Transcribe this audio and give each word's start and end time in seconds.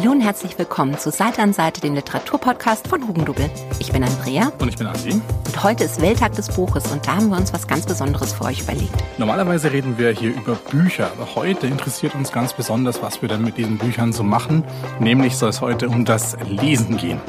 Hallo 0.00 0.12
und 0.12 0.20
herzlich 0.20 0.56
willkommen 0.56 0.96
zu 0.96 1.10
Seite 1.10 1.42
an 1.42 1.52
Seite, 1.52 1.80
dem 1.80 1.96
Literaturpodcast 1.96 2.86
von 2.86 3.08
Hugendubel. 3.08 3.50
Ich 3.80 3.90
bin 3.90 4.04
Andrea. 4.04 4.52
Und 4.60 4.68
ich 4.68 4.76
bin 4.76 4.86
Andi. 4.86 5.10
Und 5.10 5.62
heute 5.64 5.82
ist 5.82 6.00
Welttag 6.00 6.36
des 6.36 6.54
Buches 6.54 6.92
und 6.92 7.04
da 7.04 7.16
haben 7.16 7.30
wir 7.30 7.36
uns 7.36 7.52
was 7.52 7.66
ganz 7.66 7.84
Besonderes 7.84 8.32
für 8.32 8.44
euch 8.44 8.60
überlegt. 8.60 8.94
Normalerweise 9.18 9.72
reden 9.72 9.98
wir 9.98 10.12
hier 10.12 10.30
über 10.30 10.54
Bücher, 10.54 11.10
aber 11.10 11.34
heute 11.34 11.66
interessiert 11.66 12.14
uns 12.14 12.30
ganz 12.30 12.52
besonders, 12.52 13.02
was 13.02 13.22
wir 13.22 13.28
dann 13.28 13.42
mit 13.42 13.56
diesen 13.56 13.76
Büchern 13.76 14.12
so 14.12 14.22
machen. 14.22 14.62
Nämlich 15.00 15.36
soll 15.36 15.50
es 15.50 15.60
heute 15.60 15.88
um 15.88 16.04
das 16.04 16.36
Lesen 16.46 16.96
gehen. 16.96 17.20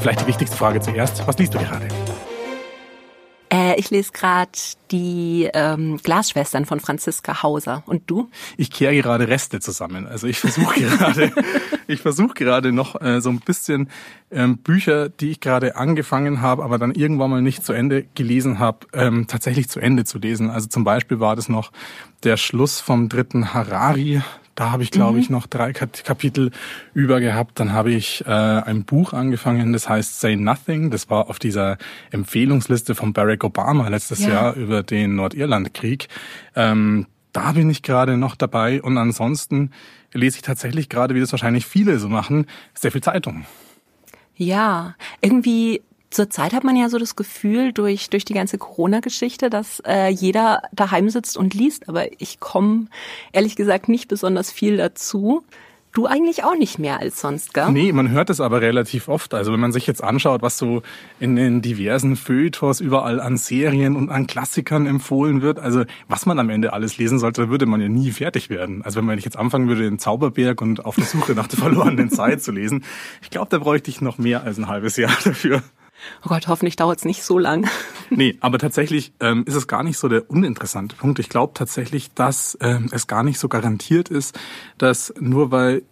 Vielleicht 0.00 0.22
die 0.22 0.26
wichtigste 0.26 0.56
Frage 0.56 0.80
zuerst. 0.80 1.24
Was 1.24 1.38
liest 1.38 1.54
du 1.54 1.58
gerade? 1.58 1.86
Äh, 3.50 3.78
ich 3.78 3.90
lese 3.90 4.12
gerade 4.12 4.50
die 4.90 5.48
ähm, 5.54 5.98
Glasschwestern 6.02 6.66
von 6.66 6.80
Franziska 6.80 7.42
Hauser. 7.42 7.82
Und 7.86 8.02
du? 8.06 8.30
Ich 8.56 8.70
kehre 8.70 8.94
gerade 8.96 9.28
Reste 9.28 9.60
zusammen. 9.60 10.06
Also 10.06 10.26
ich 10.26 10.38
versuche 10.38 10.80
gerade, 10.80 11.32
ich 11.86 12.00
versuche 12.00 12.34
gerade 12.34 12.72
noch 12.72 13.00
äh, 13.00 13.20
so 13.20 13.30
ein 13.30 13.40
bisschen 13.40 13.90
ähm, 14.30 14.58
Bücher, 14.58 15.08
die 15.08 15.30
ich 15.30 15.40
gerade 15.40 15.76
angefangen 15.76 16.40
habe, 16.42 16.64
aber 16.64 16.78
dann 16.78 16.92
irgendwann 16.92 17.30
mal 17.30 17.42
nicht 17.42 17.64
zu 17.64 17.72
Ende 17.72 18.04
gelesen 18.14 18.58
habe, 18.58 18.86
ähm, 18.92 19.26
tatsächlich 19.26 19.68
zu 19.68 19.80
Ende 19.80 20.04
zu 20.04 20.18
lesen. 20.18 20.50
Also 20.50 20.68
zum 20.68 20.84
Beispiel 20.84 21.20
war 21.20 21.36
das 21.36 21.48
noch 21.48 21.72
der 22.24 22.36
Schluss 22.36 22.80
vom 22.80 23.08
dritten 23.08 23.54
Harari, 23.54 24.22
da 24.58 24.72
habe 24.72 24.82
ich, 24.82 24.90
glaube 24.90 25.12
mhm. 25.12 25.18
ich, 25.20 25.30
noch 25.30 25.46
drei 25.46 25.72
Kapitel 25.72 26.50
über 26.92 27.20
gehabt. 27.20 27.60
Dann 27.60 27.72
habe 27.72 27.92
ich 27.92 28.26
äh, 28.26 28.30
ein 28.30 28.84
Buch 28.84 29.12
angefangen, 29.12 29.72
das 29.72 29.88
heißt 29.88 30.18
Say 30.18 30.34
Nothing. 30.34 30.90
Das 30.90 31.08
war 31.08 31.30
auf 31.30 31.38
dieser 31.38 31.78
Empfehlungsliste 32.10 32.96
von 32.96 33.12
Barack 33.12 33.44
Obama 33.44 33.86
letztes 33.86 34.18
ja. 34.18 34.30
Jahr 34.30 34.54
über 34.54 34.82
den 34.82 35.14
Nordirlandkrieg. 35.14 36.08
Ähm, 36.56 37.06
da 37.32 37.52
bin 37.52 37.70
ich 37.70 37.82
gerade 37.82 38.16
noch 38.16 38.34
dabei. 38.34 38.82
Und 38.82 38.98
ansonsten 38.98 39.70
lese 40.12 40.38
ich 40.38 40.42
tatsächlich 40.42 40.88
gerade, 40.88 41.14
wie 41.14 41.20
das 41.20 41.30
wahrscheinlich 41.30 41.64
viele 41.64 42.00
so 42.00 42.08
machen, 42.08 42.46
sehr 42.74 42.90
viel 42.90 43.02
Zeitung. 43.02 43.46
Ja, 44.34 44.96
irgendwie 45.20 45.82
Zurzeit 46.10 46.54
hat 46.54 46.64
man 46.64 46.76
ja 46.76 46.88
so 46.88 46.98
das 46.98 47.16
Gefühl 47.16 47.72
durch 47.72 48.08
durch 48.08 48.24
die 48.24 48.34
ganze 48.34 48.56
Corona-Geschichte, 48.58 49.50
dass 49.50 49.80
äh, 49.86 50.08
jeder 50.08 50.62
daheim 50.72 51.10
sitzt 51.10 51.36
und 51.36 51.54
liest, 51.54 51.88
aber 51.88 52.06
ich 52.20 52.40
komme 52.40 52.86
ehrlich 53.32 53.56
gesagt 53.56 53.88
nicht 53.88 54.08
besonders 54.08 54.50
viel 54.50 54.78
dazu. 54.78 55.44
Du 55.92 56.06
eigentlich 56.06 56.44
auch 56.44 56.54
nicht 56.54 56.78
mehr 56.78 57.00
als 57.00 57.20
sonst, 57.20 57.54
gell? 57.54 57.72
Nee, 57.72 57.92
man 57.92 58.10
hört 58.10 58.28
es 58.30 58.40
aber 58.40 58.60
relativ 58.60 59.08
oft. 59.08 59.32
Also 59.32 59.52
wenn 59.52 59.60
man 59.60 59.72
sich 59.72 59.86
jetzt 59.86 60.04
anschaut, 60.04 60.42
was 60.42 60.58
so 60.58 60.82
in 61.18 61.34
den 61.34 61.62
diversen 61.62 62.14
Feuilletons 62.14 62.80
überall 62.80 63.20
an 63.20 63.38
Serien 63.38 63.96
und 63.96 64.10
an 64.10 64.26
Klassikern 64.26 64.86
empfohlen 64.86 65.40
wird, 65.40 65.58
also 65.58 65.84
was 66.06 66.26
man 66.26 66.38
am 66.38 66.50
Ende 66.50 66.72
alles 66.74 66.98
lesen 66.98 67.18
sollte, 67.18 67.48
würde 67.48 67.66
man 67.66 67.80
ja 67.80 67.88
nie 67.88 68.12
fertig 68.12 68.50
werden. 68.50 68.82
Also 68.82 68.98
wenn 68.98 69.06
man 69.06 69.18
jetzt 69.18 69.38
anfangen 69.38 69.66
würde, 69.66 69.82
den 69.82 69.98
Zauberberg 69.98 70.60
und 70.60 70.84
auf 70.84 70.94
der 70.96 71.06
Suche 71.06 71.32
nach 71.32 71.48
der 71.48 71.58
verlorenen 71.58 72.10
Zeit 72.10 72.42
zu 72.42 72.52
lesen, 72.52 72.84
ich 73.22 73.30
glaube, 73.30 73.48
da 73.50 73.58
bräuchte 73.58 73.90
ich 73.90 74.00
noch 74.00 74.18
mehr 74.18 74.44
als 74.44 74.58
ein 74.58 74.68
halbes 74.68 74.96
Jahr 74.98 75.16
dafür. 75.24 75.62
Oh 76.24 76.28
Gott, 76.28 76.48
hoffentlich 76.48 76.76
dauert 76.76 76.98
es 76.98 77.04
nicht 77.04 77.22
so 77.22 77.38
lang. 77.38 77.68
Nee, 78.10 78.38
aber 78.40 78.58
tatsächlich 78.58 79.12
ähm, 79.20 79.44
ist 79.46 79.54
es 79.54 79.68
gar 79.68 79.82
nicht 79.82 79.98
so 79.98 80.08
der 80.08 80.30
uninteressante 80.30 80.96
Punkt. 80.96 81.18
Ich 81.18 81.28
glaube 81.28 81.52
tatsächlich, 81.52 82.10
dass 82.14 82.56
ähm, 82.62 82.88
es 82.90 83.06
gar 83.06 83.22
nicht 83.22 83.38
so 83.38 83.48
garantiert 83.48 84.08
ist, 84.08 84.34
dass 84.78 85.12
nur 85.20 85.50
weil 85.50 85.82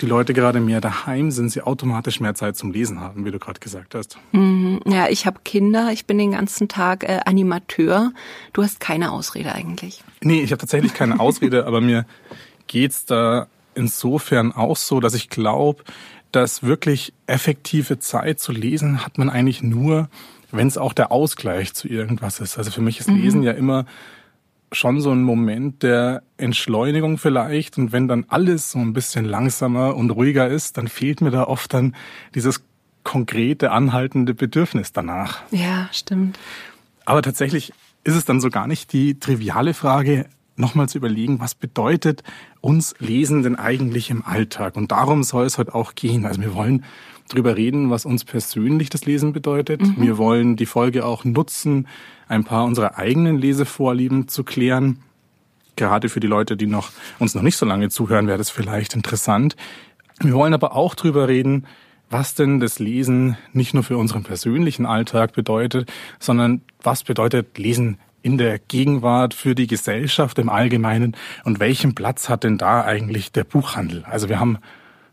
die 0.00 0.06
Leute 0.06 0.32
gerade 0.34 0.60
mehr 0.60 0.80
daheim 0.80 1.30
sind, 1.30 1.50
sie 1.50 1.62
automatisch 1.62 2.20
mehr 2.20 2.34
Zeit 2.34 2.56
zum 2.56 2.72
Lesen 2.72 3.00
haben, 3.00 3.24
wie 3.24 3.30
du 3.30 3.38
gerade 3.38 3.60
gesagt 3.60 3.94
hast. 3.94 4.18
Mhm. 4.32 4.80
Ja, 4.86 5.08
ich 5.08 5.26
habe 5.26 5.40
Kinder, 5.44 5.90
ich 5.92 6.06
bin 6.06 6.18
den 6.18 6.32
ganzen 6.32 6.68
Tag 6.68 7.04
äh, 7.04 7.20
Animateur. 7.24 8.12
Du 8.52 8.62
hast 8.62 8.80
keine 8.80 9.12
Ausrede 9.12 9.54
eigentlich. 9.54 10.02
Nee, 10.22 10.42
ich 10.42 10.52
habe 10.52 10.60
tatsächlich 10.60 10.94
keine 10.94 11.20
Ausrede, 11.20 11.66
aber 11.68 11.80
mir 11.80 12.06
geht's 12.66 13.04
da 13.04 13.48
insofern 13.74 14.52
auch 14.52 14.76
so, 14.76 15.00
dass 15.00 15.14
ich 15.14 15.28
glaube, 15.28 15.84
dass 16.32 16.62
wirklich 16.62 17.12
effektive 17.26 17.98
Zeit 17.98 18.40
zu 18.40 18.52
lesen 18.52 19.04
hat 19.04 19.18
man 19.18 19.30
eigentlich 19.30 19.62
nur, 19.62 20.08
wenn 20.50 20.66
es 20.66 20.78
auch 20.78 20.92
der 20.92 21.12
Ausgleich 21.12 21.74
zu 21.74 21.88
irgendwas 21.88 22.40
ist. 22.40 22.58
Also 22.58 22.70
für 22.70 22.80
mich 22.80 23.00
ist 23.00 23.08
mhm. 23.08 23.16
Lesen 23.16 23.42
ja 23.42 23.52
immer 23.52 23.86
schon 24.72 25.00
so 25.00 25.10
ein 25.10 25.22
Moment 25.22 25.82
der 25.82 26.22
Entschleunigung 26.36 27.18
vielleicht. 27.18 27.78
Und 27.78 27.92
wenn 27.92 28.08
dann 28.08 28.26
alles 28.28 28.70
so 28.70 28.78
ein 28.78 28.92
bisschen 28.92 29.24
langsamer 29.24 29.96
und 29.96 30.10
ruhiger 30.10 30.48
ist, 30.48 30.76
dann 30.76 30.88
fehlt 30.88 31.20
mir 31.20 31.30
da 31.30 31.44
oft 31.44 31.72
dann 31.74 31.94
dieses 32.34 32.62
konkrete, 33.02 33.70
anhaltende 33.72 34.34
Bedürfnis 34.34 34.92
danach. 34.92 35.42
Ja, 35.50 35.88
stimmt. 35.92 36.38
Aber 37.04 37.22
tatsächlich 37.22 37.72
ist 38.04 38.14
es 38.14 38.24
dann 38.24 38.40
so 38.40 38.50
gar 38.50 38.66
nicht 38.66 38.92
die 38.92 39.18
triviale 39.18 39.74
Frage, 39.74 40.26
nochmal 40.60 40.88
zu 40.88 40.98
überlegen, 40.98 41.40
was 41.40 41.54
bedeutet 41.54 42.22
uns 42.60 42.94
Lesen 42.98 43.42
denn 43.42 43.56
eigentlich 43.56 44.10
im 44.10 44.24
Alltag? 44.24 44.76
Und 44.76 44.92
darum 44.92 45.22
soll 45.22 45.46
es 45.46 45.58
heute 45.58 45.74
auch 45.74 45.94
gehen. 45.94 46.26
Also 46.26 46.40
wir 46.40 46.54
wollen 46.54 46.84
drüber 47.28 47.56
reden, 47.56 47.90
was 47.90 48.04
uns 48.04 48.24
persönlich 48.24 48.90
das 48.90 49.06
Lesen 49.06 49.32
bedeutet. 49.32 49.80
Mhm. 49.80 49.96
Wir 49.98 50.18
wollen 50.18 50.56
die 50.56 50.66
Folge 50.66 51.04
auch 51.04 51.24
nutzen, 51.24 51.88
ein 52.28 52.44
paar 52.44 52.64
unserer 52.64 52.98
eigenen 52.98 53.38
Lesevorlieben 53.38 54.28
zu 54.28 54.44
klären. 54.44 55.00
Gerade 55.76 56.08
für 56.08 56.20
die 56.20 56.26
Leute, 56.26 56.56
die 56.56 56.66
noch, 56.66 56.90
uns 57.18 57.34
noch 57.34 57.42
nicht 57.42 57.56
so 57.56 57.66
lange 57.66 57.88
zuhören, 57.88 58.26
wäre 58.26 58.38
das 58.38 58.50
vielleicht 58.50 58.94
interessant. 58.94 59.56
Wir 60.20 60.34
wollen 60.34 60.52
aber 60.52 60.76
auch 60.76 60.94
drüber 60.94 61.28
reden, 61.28 61.66
was 62.10 62.34
denn 62.34 62.60
das 62.60 62.78
Lesen 62.78 63.36
nicht 63.52 63.72
nur 63.72 63.84
für 63.84 63.96
unseren 63.96 64.24
persönlichen 64.24 64.84
Alltag 64.84 65.32
bedeutet, 65.32 65.90
sondern 66.18 66.60
was 66.82 67.04
bedeutet 67.04 67.56
Lesen 67.56 67.98
in 68.22 68.38
der 68.38 68.58
Gegenwart 68.58 69.34
für 69.34 69.54
die 69.54 69.66
Gesellschaft 69.66 70.38
im 70.38 70.48
Allgemeinen 70.48 71.16
und 71.44 71.60
welchen 71.60 71.94
Platz 71.94 72.28
hat 72.28 72.44
denn 72.44 72.58
da 72.58 72.84
eigentlich 72.84 73.32
der 73.32 73.44
Buchhandel? 73.44 74.04
Also 74.04 74.28
wir 74.28 74.38
haben 74.38 74.58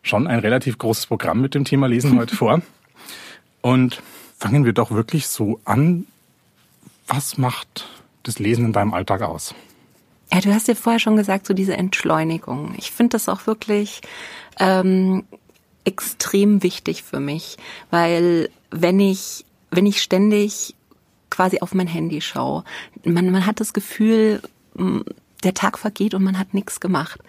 schon 0.01 0.27
ein 0.27 0.39
relativ 0.39 0.77
großes 0.77 1.07
Programm 1.07 1.41
mit 1.41 1.55
dem 1.55 1.65
Thema 1.65 1.87
Lesen 1.87 2.17
heute 2.17 2.35
vor. 2.37 2.61
Und 3.61 4.01
fangen 4.37 4.65
wir 4.65 4.73
doch 4.73 4.91
wirklich 4.91 5.27
so 5.27 5.59
an. 5.65 6.05
Was 7.07 7.37
macht 7.37 7.87
das 8.23 8.39
Lesen 8.39 8.65
in 8.65 8.73
deinem 8.73 8.93
Alltag 8.93 9.21
aus? 9.21 9.55
Ja, 10.31 10.41
du 10.41 10.53
hast 10.53 10.67
ja 10.67 10.75
vorher 10.75 10.99
schon 10.99 11.15
gesagt, 11.15 11.47
so 11.47 11.53
diese 11.53 11.77
Entschleunigung. 11.77 12.75
Ich 12.77 12.91
finde 12.91 13.11
das 13.11 13.29
auch 13.29 13.47
wirklich 13.47 14.01
ähm, 14.59 15.23
extrem 15.85 16.63
wichtig 16.63 17.03
für 17.03 17.19
mich, 17.19 17.57
weil 17.91 18.49
wenn 18.71 18.99
ich 18.99 19.45
wenn 19.69 19.85
ich 19.85 20.01
ständig 20.01 20.75
quasi 21.29 21.59
auf 21.59 21.73
mein 21.73 21.87
Handy 21.87 22.21
schaue. 22.21 22.63
Man, 23.03 23.31
man 23.31 23.45
hat 23.45 23.59
das 23.59 23.73
Gefühl, 23.73 24.41
der 25.43 25.53
Tag 25.53 25.77
vergeht 25.77 26.13
und 26.13 26.23
man 26.23 26.39
hat 26.39 26.53
nichts 26.53 26.79
gemacht. 26.79 27.19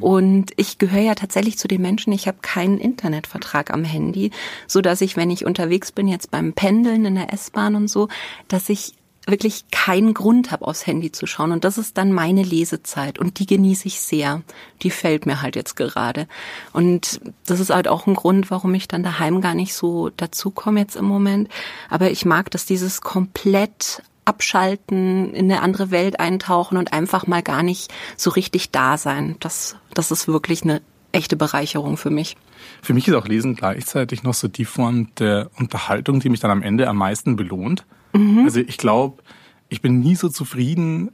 Und 0.00 0.52
ich 0.56 0.78
gehöre 0.78 1.02
ja 1.02 1.14
tatsächlich 1.14 1.58
zu 1.58 1.68
den 1.68 1.82
Menschen, 1.82 2.12
ich 2.12 2.28
habe 2.28 2.38
keinen 2.42 2.78
Internetvertrag 2.78 3.72
am 3.72 3.84
Handy, 3.84 4.30
so 4.66 4.80
dass 4.80 5.00
ich, 5.00 5.16
wenn 5.16 5.30
ich 5.30 5.44
unterwegs 5.44 5.92
bin, 5.92 6.08
jetzt 6.08 6.30
beim 6.30 6.52
Pendeln 6.52 7.04
in 7.04 7.14
der 7.14 7.32
S-Bahn 7.32 7.74
und 7.74 7.88
so, 7.88 8.08
dass 8.48 8.68
ich 8.68 8.94
wirklich 9.26 9.64
keinen 9.70 10.14
Grund 10.14 10.50
habe, 10.50 10.66
aufs 10.66 10.86
Handy 10.86 11.12
zu 11.12 11.26
schauen. 11.26 11.52
Und 11.52 11.64
das 11.64 11.78
ist 11.78 11.96
dann 11.96 12.12
meine 12.12 12.42
Lesezeit. 12.42 13.18
Und 13.18 13.38
die 13.38 13.46
genieße 13.46 13.88
ich 13.88 14.00
sehr. 14.00 14.42
Die 14.82 14.90
fällt 14.90 15.26
mir 15.26 15.42
halt 15.42 15.56
jetzt 15.56 15.76
gerade. 15.76 16.26
Und 16.72 17.20
das 17.46 17.60
ist 17.60 17.70
halt 17.70 17.88
auch 17.88 18.06
ein 18.06 18.14
Grund, 18.14 18.50
warum 18.50 18.74
ich 18.74 18.88
dann 18.88 19.02
daheim 19.02 19.40
gar 19.40 19.54
nicht 19.54 19.74
so 19.74 20.10
dazukomme 20.10 20.80
jetzt 20.80 20.96
im 20.96 21.06
Moment. 21.06 21.48
Aber 21.88 22.10
ich 22.10 22.24
mag 22.24 22.50
dass 22.50 22.66
dieses 22.66 23.00
komplett 23.00 24.02
abschalten, 24.24 25.34
in 25.34 25.50
eine 25.50 25.60
andere 25.62 25.90
Welt 25.90 26.18
eintauchen 26.20 26.78
und 26.78 26.92
einfach 26.92 27.26
mal 27.26 27.42
gar 27.42 27.62
nicht 27.62 27.92
so 28.16 28.30
richtig 28.30 28.70
da 28.70 28.96
sein. 28.96 29.36
Das, 29.40 29.76
das 29.92 30.10
ist 30.10 30.28
wirklich 30.28 30.62
eine 30.62 30.80
echte 31.12 31.36
Bereicherung 31.36 31.96
für 31.96 32.10
mich. 32.10 32.36
Für 32.82 32.94
mich 32.94 33.06
ist 33.06 33.14
auch 33.14 33.26
Lesen 33.26 33.54
gleichzeitig 33.54 34.22
noch 34.22 34.34
so 34.34 34.48
die 34.48 34.64
Form 34.64 35.08
der 35.18 35.50
Unterhaltung, 35.56 36.20
die 36.20 36.28
mich 36.28 36.40
dann 36.40 36.50
am 36.50 36.62
Ende 36.62 36.88
am 36.88 36.96
meisten 36.96 37.36
belohnt. 37.36 37.84
Mhm. 38.14 38.44
Also 38.44 38.60
ich 38.60 38.78
glaube, 38.78 39.22
ich 39.68 39.80
bin 39.80 40.00
nie 40.00 40.14
so 40.14 40.28
zufrieden 40.28 41.10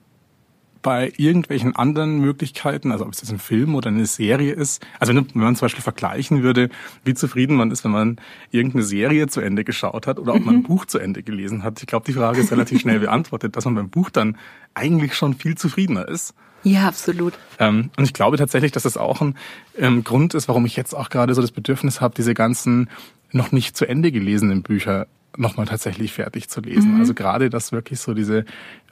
bei 0.83 1.13
irgendwelchen 1.17 1.77
anderen 1.77 2.21
Möglichkeiten, 2.21 2.91
also 2.91 3.05
ob 3.05 3.13
es 3.13 3.21
jetzt 3.21 3.31
ein 3.31 3.39
Film 3.39 3.75
oder 3.75 3.89
eine 3.89 4.07
Serie 4.07 4.53
ist. 4.53 4.85
Also 4.99 5.15
wenn 5.15 5.27
man 5.35 5.57
zum 5.57 5.67
Beispiel 5.67 5.83
vergleichen 5.83 6.43
würde, 6.43 6.71
wie 7.05 7.15
zufrieden 7.15 7.57
man 7.57 7.71
ist, 7.71 7.85
wenn 7.85 7.91
man 7.91 8.17
irgendeine 8.51 8.85
Serie 8.85 9.27
zu 9.27 9.41
Ende 9.41 9.65
geschaut 9.65 10.07
hat 10.07 10.19
oder 10.19 10.35
ob 10.35 10.45
man 10.45 10.57
ein 10.57 10.61
mhm. 10.61 10.67
Buch 10.67 10.87
zu 10.87 10.99
Ende 10.99 11.23
gelesen 11.23 11.63
hat. 11.63 11.81
Ich 11.81 11.87
glaube, 11.87 12.07
die 12.07 12.13
Frage 12.13 12.41
ist 12.41 12.51
relativ 12.51 12.81
schnell 12.81 13.01
beantwortet, 13.01 13.57
dass 13.57 13.67
man 13.67 13.75
beim 13.75 13.91
Buch 13.91 14.11
dann 14.11 14.39
eigentlich 14.75 15.15
schon 15.15 15.35
viel 15.35 15.57
zufriedener 15.57 16.09
ist. 16.09 16.35
Ja, 16.63 16.89
absolut. 16.89 17.35
Ähm, 17.59 17.91
und 17.97 18.05
ich 18.05 18.13
glaube 18.13 18.37
tatsächlich, 18.37 18.73
dass 18.73 18.83
das 18.83 18.97
auch 18.97 19.21
ein 19.21 19.35
ähm, 19.79 20.05
Grund 20.05 20.35
ist, 20.35 20.49
warum 20.49 20.67
ich 20.67 20.77
jetzt 20.77 20.95
auch 20.95 21.09
gerade 21.09 21.35
so 21.35 21.41
das 21.41 21.53
Bedürfnis 21.53 22.01
habe, 22.01 22.15
diese 22.15 22.35
ganzen 22.35 22.89
noch 23.33 23.53
nicht 23.53 23.77
zu 23.77 23.87
Ende 23.87 24.13
gelesenen 24.13 24.63
Bücher 24.63 25.07
nochmal 25.37 25.67
tatsächlich 25.67 26.13
fertig 26.13 26.49
zu 26.49 26.61
lesen. 26.61 26.95
Mhm. 26.95 27.01
Also 27.01 27.15
gerade, 27.15 27.51
dass 27.51 27.73
wirklich 27.73 28.01
so 28.01 28.15
diese 28.15 28.45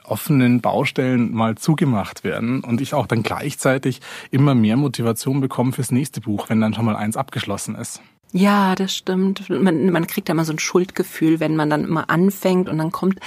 offenen 0.03 0.61
Baustellen 0.61 1.33
mal 1.33 1.55
zugemacht 1.55 2.23
werden 2.23 2.63
und 2.63 2.81
ich 2.81 2.93
auch 2.93 3.07
dann 3.07 3.23
gleichzeitig 3.23 4.01
immer 4.31 4.55
mehr 4.55 4.77
Motivation 4.77 5.39
bekomme 5.41 5.71
fürs 5.71 5.91
nächste 5.91 6.21
Buch, 6.21 6.49
wenn 6.49 6.61
dann 6.61 6.73
schon 6.73 6.85
mal 6.85 6.95
eins 6.95 7.17
abgeschlossen 7.17 7.75
ist. 7.75 8.01
Ja, 8.31 8.75
das 8.75 8.95
stimmt. 8.95 9.49
Man, 9.49 9.91
man 9.91 10.05
kriegt 10.05 10.29
da 10.29 10.35
mal 10.35 10.45
so 10.45 10.53
ein 10.53 10.59
Schuldgefühl, 10.59 11.39
wenn 11.39 11.55
man 11.55 11.69
dann 11.69 11.83
immer 11.83 12.11
anfängt 12.11 12.69
und 12.69 12.77
dann 12.77 12.91
kommt. 12.91 13.19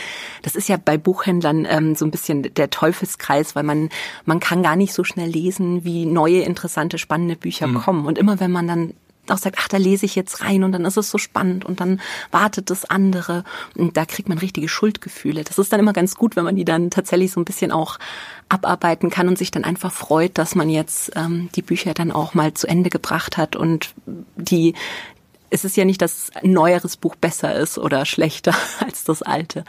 Das 0.43 0.55
ist 0.55 0.69
ja 0.69 0.77
bei 0.77 0.97
Buchhändlern 0.97 1.67
ähm, 1.69 1.97
so 1.97 2.05
ein 2.05 2.13
bisschen 2.13 2.43
der 2.43 2.71
Teufelskreis, 2.71 3.57
weil 3.57 3.65
man 3.65 3.89
man 4.27 4.39
kann 4.39 4.63
gar 4.63 4.77
nicht 4.77 4.93
so 4.93 5.03
schnell 5.03 5.29
lesen, 5.29 5.85
wie 5.85 6.07
neue 6.07 6.43
interessante 6.43 6.99
spannende 6.99 7.35
Bücher 7.35 7.67
mhm. 7.67 7.79
kommen. 7.79 8.07
Und 8.07 8.17
immer 8.17 8.39
wenn 8.39 8.53
man 8.53 8.69
dann 8.69 8.95
auch 9.29 9.39
sagt, 9.39 9.57
ach, 9.61 9.69
da 9.69 9.77
lese 9.77 10.05
ich 10.05 10.17
jetzt 10.17 10.43
rein 10.43 10.65
und 10.65 10.73
dann 10.73 10.85
ist 10.85 10.97
es 10.97 11.11
so 11.11 11.19
spannend 11.19 11.65
und 11.65 11.81
dann 11.81 12.01
wartet 12.31 12.71
das 12.71 12.85
andere 12.85 13.45
und 13.77 13.97
da 13.97 14.05
kriegt 14.05 14.29
man 14.29 14.39
richtige 14.39 14.69
Schuldgefühle. 14.69 15.45
Das 15.45 15.59
ist 15.59 15.73
dann 15.73 15.81
immer 15.81 15.93
ganz 15.93 16.17
gut, 16.17 16.37
wenn 16.37 16.45
man 16.45 16.57
die 16.57 16.65
dann 16.65 16.91
tatsächlich 16.91 17.33
so 17.33 17.41
ein 17.41 17.45
bisschen 17.45 17.71
auch 17.71 17.99
abarbeiten 18.49 19.11
kann 19.11 19.29
und 19.29 19.39
sich 19.39 19.51
dann 19.51 19.65
einfach 19.65 19.93
freut, 19.93 20.39
dass 20.39 20.55
man 20.55 20.69
jetzt 20.69 21.13
ähm, 21.15 21.49
die 21.55 21.63
Bücher 21.63 21.95
dann 21.95 22.11
auch 22.11 22.35
mal 22.35 22.53
zu 22.55 22.67
Ende 22.67 22.91
gebracht 22.91 23.37
hat 23.37 23.57
und 23.57 23.95
die 24.37 24.75
es 25.53 25.67
ist 25.67 25.77
ja 25.77 25.85
nicht, 25.85 26.01
dass 26.01 26.31
ein 26.35 26.53
neueres 26.53 26.97
Buch 26.97 27.15
besser 27.15 27.55
ist 27.55 27.77
oder 27.77 28.07
schlechter 28.07 28.55
als 28.81 29.05
das 29.05 29.21
alte. 29.21 29.65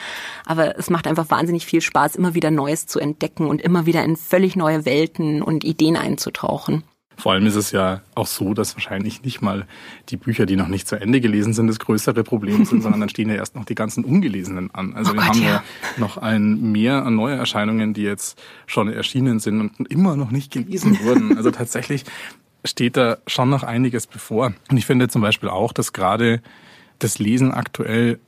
Aber 0.46 0.80
es 0.80 0.90
macht 0.90 1.08
einfach 1.08 1.30
wahnsinnig 1.30 1.66
viel 1.66 1.82
Spaß, 1.82 2.16
immer 2.16 2.34
wieder 2.34 2.52
Neues 2.52 2.88
zu 2.88 3.00
entdecken 3.00 3.48
und 3.48 3.62
immer 3.62 3.86
wieder 3.86 4.02
in 4.04 4.16
völlig 4.16 4.56
neue 4.56 4.86
Welten 4.86 5.42
und 5.42 5.66
Ideen 5.66 5.98
einzutauchen. 5.98 6.84
Vor 7.18 7.34
allem 7.34 7.46
ist 7.46 7.56
es 7.56 7.72
ja 7.72 8.02
auch 8.16 8.28
so, 8.28 8.54
dass 8.54 8.76
wahrscheinlich 8.76 9.24
nicht 9.24 9.42
mal 9.42 9.66
die 10.10 10.18
Bücher, 10.18 10.46
die 10.46 10.56
noch 10.56 10.68
nicht 10.68 10.88
zu 10.88 11.00
Ende 11.00 11.22
gelesen 11.22 11.54
sind, 11.54 11.68
das 11.68 11.80
größere 11.80 12.24
Problem 12.24 12.66
sind, 12.66 12.82
sondern 12.82 13.00
dann 13.00 13.10
stehen 13.10 13.30
ja 13.30 13.36
erst 13.36 13.56
noch 13.56 13.66
die 13.66 13.76
ganzen 13.76 14.04
ungelesenen 14.04 14.74
an. 14.74 14.94
Also 14.94 15.12
oh 15.12 15.16
wir 15.16 15.22
Gott, 15.22 15.30
haben 15.30 15.42
ja. 15.42 15.48
ja 15.48 15.64
noch 15.98 16.18
ein 16.18 16.72
Mehr 16.72 17.06
an 17.06 17.16
Neuerscheinungen, 17.16 17.94
die 17.94 18.04
jetzt 18.04 18.42
schon 18.66 18.92
erschienen 18.92 19.40
sind 19.40 19.62
und 19.62 19.92
immer 19.92 20.16
noch 20.16 20.32
nicht 20.32 20.52
gelesen 20.52 21.00
wurden. 21.04 21.38
Also 21.38 21.52
tatsächlich 21.52 22.06
steht 22.66 22.98
da 22.98 23.18
schon 23.28 23.50
noch 23.50 23.64
einiges 23.64 24.08
bevor. 24.08 24.54
Und 24.70 24.78
ich 24.78 24.86
finde 24.86 25.08
zum 25.08 25.22
Beispiel 25.22 25.50
auch, 25.50 25.74
dass 25.74 25.94
gerade 25.94 26.42
das 27.00 27.20
Lesen 27.20 27.52
aktuell 27.52 28.20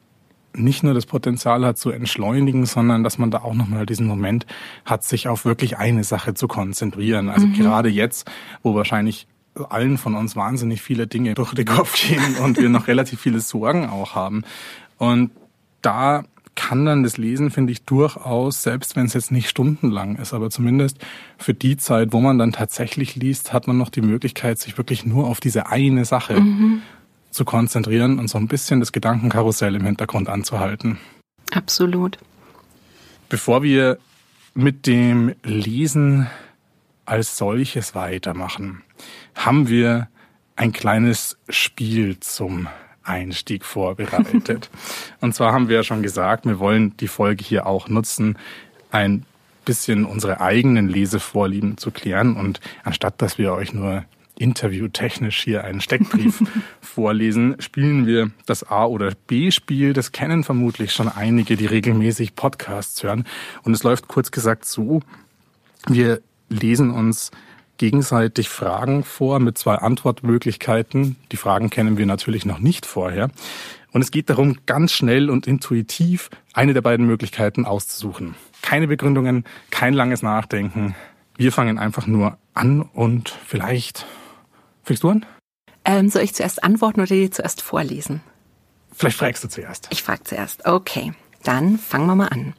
nicht 0.55 0.83
nur 0.83 0.93
das 0.93 1.05
Potenzial 1.05 1.65
hat 1.65 1.77
zu 1.77 1.91
entschleunigen, 1.91 2.65
sondern 2.65 3.03
dass 3.03 3.17
man 3.17 3.31
da 3.31 3.39
auch 3.39 3.53
nochmal 3.53 3.85
diesen 3.85 4.07
Moment 4.07 4.45
hat, 4.85 5.03
sich 5.03 5.27
auf 5.27 5.45
wirklich 5.45 5.77
eine 5.77 6.03
Sache 6.03 6.33
zu 6.33 6.47
konzentrieren. 6.47 7.29
Also 7.29 7.47
mhm. 7.47 7.53
gerade 7.53 7.89
jetzt, 7.89 8.29
wo 8.63 8.75
wahrscheinlich 8.75 9.27
allen 9.69 9.97
von 9.97 10.15
uns 10.15 10.35
wahnsinnig 10.35 10.81
viele 10.81 11.07
Dinge 11.07 11.33
durch 11.33 11.53
den 11.53 11.65
Kopf 11.65 11.95
gehen 11.95 12.35
und 12.43 12.57
wir 12.57 12.69
noch 12.69 12.87
relativ 12.87 13.21
viele 13.21 13.39
Sorgen 13.39 13.89
auch 13.89 14.15
haben. 14.15 14.43
Und 14.97 15.31
da 15.81 16.23
kann 16.55 16.85
dann 16.85 17.03
das 17.03 17.17
Lesen, 17.17 17.51
finde 17.51 17.73
ich, 17.73 17.83
durchaus, 17.83 18.63
selbst 18.63 18.95
wenn 18.95 19.05
es 19.05 19.13
jetzt 19.13 19.31
nicht 19.31 19.49
stundenlang 19.49 20.15
ist, 20.15 20.33
aber 20.33 20.49
zumindest 20.49 20.97
für 21.37 21.53
die 21.53 21.77
Zeit, 21.77 22.13
wo 22.13 22.21
man 22.21 22.37
dann 22.37 22.53
tatsächlich 22.53 23.15
liest, 23.15 23.53
hat 23.53 23.67
man 23.67 23.77
noch 23.77 23.89
die 23.89 24.01
Möglichkeit, 24.01 24.57
sich 24.57 24.77
wirklich 24.77 25.05
nur 25.05 25.27
auf 25.27 25.41
diese 25.41 25.67
eine 25.67 26.05
Sache 26.05 26.39
mhm. 26.39 26.81
Zu 27.35 27.43
konzentrieren 27.43 28.17
und 28.17 28.29
so 28.29 28.37
ein 28.37 28.47
bisschen 28.47 28.79
das 28.79 28.93
Gedankenkarussell 28.93 29.75
im 29.75 29.83
Hintergrund 29.83 30.29
anzuhalten. 30.29 30.97
Absolut. 31.51 32.17
Bevor 33.27 33.61
wir 33.61 33.97
mit 34.53 34.87
dem 34.87 35.35
Lesen 35.43 36.27
als 37.05 37.37
solches 37.37 37.93
weitermachen, 37.93 38.83
haben 39.35 39.67
wir 39.67 40.07
ein 40.55 40.71
kleines 40.71 41.37
Spiel 41.49 42.21
zum 42.21 42.69
Einstieg 43.03 43.65
vorbereitet. 43.65 44.69
Und 45.19 45.35
zwar 45.35 45.51
haben 45.51 45.67
wir 45.67 45.75
ja 45.75 45.83
schon 45.83 46.01
gesagt, 46.01 46.45
wir 46.45 46.59
wollen 46.59 46.95
die 46.97 47.09
Folge 47.09 47.43
hier 47.43 47.67
auch 47.67 47.89
nutzen, 47.89 48.37
ein 48.91 49.25
bisschen 49.65 50.05
unsere 50.05 50.39
eigenen 50.39 50.87
Lesevorlieben 50.87 51.77
zu 51.77 51.91
klären. 51.91 52.37
Und 52.37 52.61
anstatt 52.85 53.21
dass 53.21 53.37
wir 53.37 53.51
euch 53.51 53.73
nur 53.73 54.05
interviewtechnisch 54.37 55.43
hier 55.43 55.63
einen 55.63 55.81
Steckbrief 55.81 56.43
vorlesen, 56.81 57.55
spielen 57.59 58.05
wir 58.05 58.31
das 58.45 58.63
A- 58.63 58.85
oder 58.85 59.13
B-Spiel. 59.27 59.93
Das 59.93 60.11
kennen 60.11 60.43
vermutlich 60.43 60.91
schon 60.91 61.07
einige, 61.07 61.57
die 61.57 61.65
regelmäßig 61.65 62.35
Podcasts 62.35 63.03
hören. 63.03 63.25
Und 63.63 63.73
es 63.73 63.83
läuft 63.83 64.07
kurz 64.07 64.31
gesagt 64.31 64.65
so, 64.65 65.01
wir 65.87 66.21
lesen 66.49 66.91
uns 66.91 67.31
gegenseitig 67.77 68.49
Fragen 68.49 69.03
vor 69.03 69.39
mit 69.39 69.57
zwei 69.57 69.75
Antwortmöglichkeiten. 69.75 71.17
Die 71.31 71.37
Fragen 71.37 71.69
kennen 71.69 71.97
wir 71.97 72.05
natürlich 72.05 72.45
noch 72.45 72.59
nicht 72.59 72.85
vorher. 72.85 73.29
Und 73.91 74.01
es 74.01 74.11
geht 74.11 74.29
darum, 74.29 74.57
ganz 74.65 74.91
schnell 74.91 75.29
und 75.29 75.47
intuitiv 75.47 76.29
eine 76.53 76.73
der 76.73 76.81
beiden 76.81 77.05
Möglichkeiten 77.05 77.65
auszusuchen. 77.65 78.35
Keine 78.61 78.87
Begründungen, 78.87 79.45
kein 79.71 79.93
langes 79.93 80.21
Nachdenken. 80.21 80.95
Wir 81.37 81.51
fangen 81.51 81.77
einfach 81.77 82.07
nur 82.07 82.37
an 82.53 82.81
und 82.81 83.29
vielleicht. 83.29 84.05
Fängst 84.85 85.03
du 85.03 85.09
an? 85.09 85.25
Ähm, 85.83 86.09
soll 86.09 86.21
ich 86.21 86.35
zuerst 86.35 86.63
antworten 86.63 87.01
oder 87.01 87.07
dir 87.07 87.31
zuerst 87.31 87.61
vorlesen? 87.61 88.21
Vielleicht 88.91 89.17
fragst 89.17 89.43
du 89.43 89.49
zuerst. 89.49 89.87
Ich 89.91 90.03
frag 90.03 90.27
zuerst. 90.27 90.65
Okay, 90.65 91.13
dann 91.43 91.77
fangen 91.77 92.05
wir 92.05 92.15
mal 92.15 92.27
an. 92.27 92.53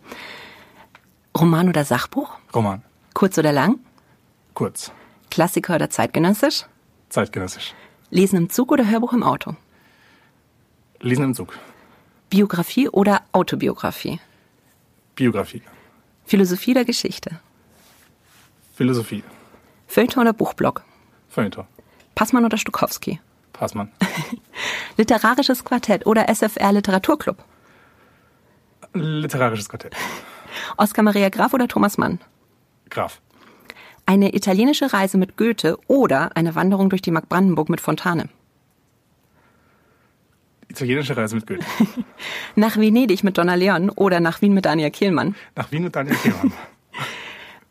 Roman 1.39 1.69
oder 1.69 1.85
Sachbuch? 1.85 2.37
Roman. 2.53 2.83
Kurz 3.15 3.39
oder 3.39 3.53
lang? 3.53 3.79
Kurz. 4.55 4.91
Klassiker 5.31 5.77
oder 5.77 5.89
zeitgenössisch? 5.89 6.65
Zeitgenössisch. 7.11 7.75
Lesen 8.11 8.37
im 8.37 8.51
Zug 8.51 8.73
oder 8.73 8.89
Hörbuch 8.89 9.13
im 9.13 9.23
Auto? 9.23 9.55
Lesen 11.01 11.25
im 11.25 11.35
Zug. 11.35 11.57
Biografie 12.29 12.89
oder 12.89 13.23
Autobiografie? 13.33 14.21
Biografie. 15.15 15.63
Philosophie 16.25 16.73
oder 16.73 16.85
Geschichte? 16.85 17.41
Philosophie. 18.75 19.23
Feuilleton 19.87 20.23
oder 20.23 20.33
Buchblog? 20.33 20.83
Feuilleton. 21.29 21.67
Passmann 22.17 22.45
oder 22.45 22.57
Stukowski? 22.57 23.21
Passmann. 23.53 23.93
Literarisches 24.97 25.65
Quartett 25.65 26.07
oder 26.07 26.29
SFR 26.35 26.73
Literaturclub? 26.73 27.37
Literarisches 28.95 29.69
Quartett. 29.69 29.95
Oskar 30.79 31.05
Maria 31.05 31.29
Graf 31.29 31.53
oder 31.53 31.69
Thomas 31.69 31.99
Mann? 31.99 32.19
Graf. 32.91 33.21
Eine 34.07 34.35
italienische 34.35 34.93
Reise 34.93 35.19
mit 35.19 35.37
Goethe 35.37 35.79
oder 35.89 36.37
eine 36.37 36.55
Wanderung 36.55 36.89
durch 36.89 37.03
die 37.03 37.11
Mark 37.11 37.29
Brandenburg 37.29 37.69
mit 37.69 37.81
Fontane. 37.83 38.29
Italienische 40.69 41.17
Reise 41.17 41.37
mit 41.37 41.47
Goethe. 41.47 41.67
nach 42.55 42.79
Venedig 42.79 43.25
mit 43.25 43.37
Donna 43.37 43.55
Leon 43.55 43.91
oder 43.91 44.21
nach 44.21 44.41
Wien 44.41 44.55
mit 44.55 44.65
Daniel 44.65 44.91
Kehlmann. 44.91 45.35
Nach 45.55 45.71
Wien 45.71 45.85
mit 45.85 45.95
Daniel 45.95 46.17
Kehlmann. 46.17 46.53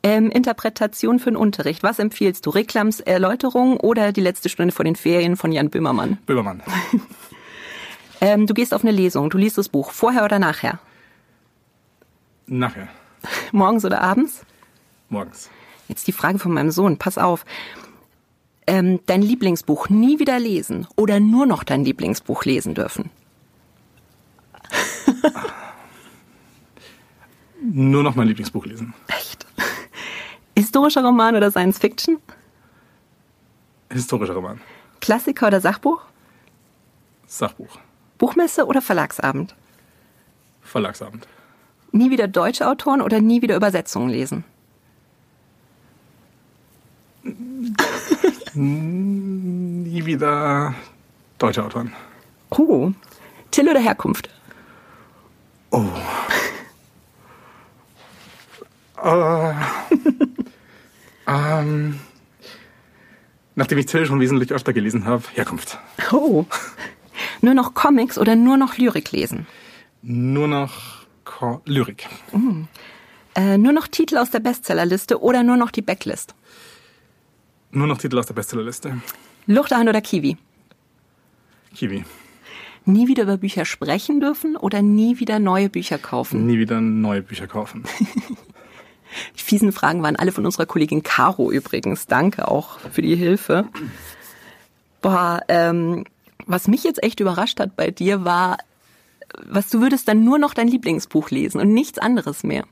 ähm, 0.06 0.30
Interpretation 0.30 1.18
für 1.18 1.32
den 1.32 1.36
Unterricht. 1.36 1.82
Was 1.82 1.98
empfiehlst 1.98 2.46
du? 2.46 2.52
Reklams 2.52 3.00
Erläuterung 3.00 3.78
oder 3.78 4.12
die 4.12 4.22
letzte 4.22 4.50
Stunde 4.50 4.72
vor 4.72 4.86
den 4.86 4.96
Ferien 4.96 5.36
von 5.36 5.52
Jan 5.52 5.72
Böhmermann? 5.72 6.20
Böhmermann. 6.28 6.62
ähm, 8.22 8.46
du 8.46 8.54
gehst 8.54 8.72
auf 8.76 8.84
eine 8.84 8.92
Lesung. 8.92 9.32
Du 9.32 9.40
liest 9.40 9.58
das 9.58 9.68
Buch. 9.68 9.90
Vorher 9.90 10.24
oder 10.24 10.38
nachher? 10.38 10.78
Nachher. 12.46 12.88
Morgens 13.52 13.84
oder 13.84 14.02
abends? 14.02 14.46
Morgens. 15.10 15.50
Jetzt 15.88 16.06
die 16.06 16.12
Frage 16.12 16.38
von 16.38 16.52
meinem 16.54 16.70
Sohn, 16.70 16.98
pass 16.98 17.18
auf. 17.18 17.44
Ähm, 18.68 19.00
dein 19.08 19.24
Lieblingsbuch 19.24 19.90
nie 19.90 20.20
wieder 20.20 20.38
lesen 20.38 20.86
oder 20.96 21.20
nur 21.20 21.48
noch 21.48 21.64
dein 21.64 21.84
Lieblingsbuch 21.84 22.46
lesen 22.46 22.76
dürfen? 22.76 23.10
nur 27.64 28.04
noch 28.04 28.14
mein 28.14 28.28
Lieblingsbuch 28.28 28.68
lesen. 28.68 28.94
Echt? 29.08 29.45
Historischer 30.58 31.04
Roman 31.04 31.36
oder 31.36 31.52
Science 31.52 31.78
Fiction? 31.78 32.18
Historischer 33.92 34.34
Roman. 34.34 34.62
Klassiker 35.02 35.48
oder 35.48 35.60
Sachbuch? 35.60 36.02
Sachbuch. 37.28 37.78
Buchmesse 38.18 38.66
oder 38.66 38.82
Verlagsabend? 38.82 39.54
Verlagsabend. 40.62 41.28
Nie 41.92 42.10
wieder 42.10 42.28
deutsche 42.28 42.68
Autoren 42.68 43.02
oder 43.02 43.20
nie 43.22 43.42
wieder 43.42 43.56
Übersetzungen 43.56 44.10
lesen? 44.10 44.44
Nie 48.54 50.06
wieder 50.06 50.74
deutsche 51.38 51.64
Autoren. 51.64 51.94
Oh. 52.52 52.92
Till 53.52 53.68
oder 53.70 53.80
Herkunft? 53.80 54.30
Oh. 55.72 55.86
äh, 59.04 59.54
ähm, 61.28 62.00
nachdem 63.56 63.78
ich 63.78 63.86
Till 63.86 64.06
schon 64.06 64.20
wesentlich 64.20 64.52
öfter 64.52 64.74
gelesen 64.74 65.06
habe, 65.06 65.24
Herkunft. 65.34 65.80
Oh. 66.12 66.46
Nur 67.42 67.54
noch 67.54 67.74
Comics 67.74 68.18
oder 68.18 68.36
nur 68.36 68.58
noch 68.58 68.78
Lyrik 68.78 69.12
lesen? 69.12 69.48
Nur 70.02 70.48
noch 70.48 71.06
Ko 71.24 71.62
Lyrik. 71.66 72.08
Mm. 72.32 72.64
Äh, 73.36 73.58
nur 73.58 73.74
noch 73.74 73.88
Titel 73.88 74.18
aus 74.18 74.32
der 74.32 74.40
Bestsellerliste 74.40 75.22
oder 75.22 75.44
nur 75.44 75.58
noch 75.58 75.72
die 75.72 75.82
Backlist? 75.82 76.36
Nur 77.72 77.88
noch 77.88 77.98
Titel 77.98 78.18
aus 78.18 78.28
der 78.28 78.34
Bestsellerliste. 78.34 79.02
Luchterhand 79.48 79.90
oder 79.90 80.02
Kiwi? 80.02 80.38
Kiwi. 81.76 82.06
Nie 82.86 83.08
wieder 83.08 83.24
über 83.24 83.38
Bücher 83.38 83.66
sprechen 83.66 84.20
dürfen 84.20 84.56
oder 84.56 84.82
nie 84.82 85.20
wieder 85.20 85.40
neue 85.40 85.70
Bücher 85.70 85.98
kaufen? 85.98 86.46
Nie 86.46 86.60
wieder 86.60 86.80
neue 86.82 87.22
Bücher 87.22 87.48
kaufen. 87.48 87.84
die 89.38 89.44
fiesen 89.44 89.72
Fragen 89.72 90.04
waren 90.04 90.16
alle 90.16 90.32
von 90.32 90.46
unserer 90.46 90.66
Kollegin 90.66 91.04
Caro 91.04 91.52
übrigens. 91.52 92.08
Danke 92.08 92.48
auch 92.48 92.80
für 92.80 93.02
die 93.02 93.16
Hilfe. 93.16 93.68
Boah, 95.02 95.42
ähm, 95.48 96.06
was 96.46 96.68
mich 96.68 96.84
jetzt 96.84 97.04
echt 97.04 97.20
überrascht 97.20 97.60
hat 97.60 97.76
bei 97.76 97.92
dir 97.92 98.26
war, 98.26 98.58
was 99.44 99.70
du 99.70 99.82
würdest 99.82 100.08
dann 100.08 100.24
nur 100.24 100.40
noch 100.40 100.54
dein 100.54 100.68
Lieblingsbuch 100.68 101.30
lesen 101.30 101.60
und 101.60 101.74
nichts 101.74 102.00
anderes 102.00 102.44
mehr. 102.44 102.66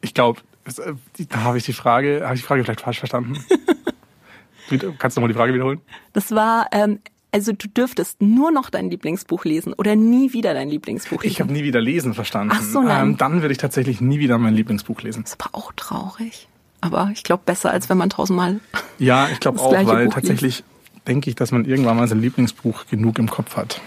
Ich 0.00 0.14
glaube, 0.14 0.40
äh, 0.66 0.94
da 1.28 1.42
habe 1.42 1.58
ich 1.58 1.64
die 1.64 1.72
Frage, 1.72 2.22
habe 2.24 2.34
ich 2.34 2.40
die 2.40 2.46
Frage 2.46 2.64
vielleicht 2.64 2.82
falsch 2.82 2.98
verstanden? 2.98 3.44
Kannst 4.98 5.16
du 5.16 5.20
nochmal 5.20 5.28
die 5.28 5.38
Frage 5.38 5.54
wiederholen? 5.54 5.80
Das 6.12 6.30
war, 6.30 6.68
ähm, 6.72 7.00
Also 7.34 7.50
du 7.52 7.66
dürftest 7.66 8.22
nur 8.22 8.52
noch 8.52 8.70
dein 8.70 8.90
Lieblingsbuch 8.90 9.44
lesen 9.44 9.72
oder 9.72 9.96
nie 9.96 10.32
wieder 10.32 10.54
dein 10.54 10.68
Lieblingsbuch 10.68 11.20
lesen. 11.24 11.32
Ich 11.32 11.40
habe 11.40 11.52
nie 11.52 11.64
wieder 11.64 11.80
lesen 11.80 12.14
verstanden. 12.14 12.54
Ach 12.56 12.62
so, 12.62 12.80
nein. 12.80 13.08
Ähm, 13.08 13.16
dann 13.16 13.42
würde 13.42 13.50
ich 13.50 13.58
tatsächlich 13.58 14.00
nie 14.00 14.20
wieder 14.20 14.38
mein 14.38 14.54
Lieblingsbuch 14.54 15.02
lesen. 15.02 15.24
Das 15.24 15.32
ist 15.32 15.42
aber 15.42 15.52
auch 15.58 15.72
traurig. 15.72 16.46
Aber 16.80 17.10
ich 17.12 17.24
glaube 17.24 17.42
besser, 17.44 17.72
als 17.72 17.88
wenn 17.88 17.98
man 17.98 18.08
tausendmal. 18.08 18.60
Ja, 19.00 19.26
ich 19.32 19.40
glaube 19.40 19.58
auch, 19.58 19.72
weil 19.72 20.04
Buch 20.04 20.14
tatsächlich 20.14 20.62
denke 21.08 21.28
ich, 21.28 21.34
dass 21.34 21.50
man 21.50 21.64
irgendwann 21.64 21.96
mal 21.96 22.06
sein 22.06 22.20
Lieblingsbuch 22.20 22.86
genug 22.86 23.18
im 23.18 23.28
Kopf 23.28 23.56
hat. 23.56 23.80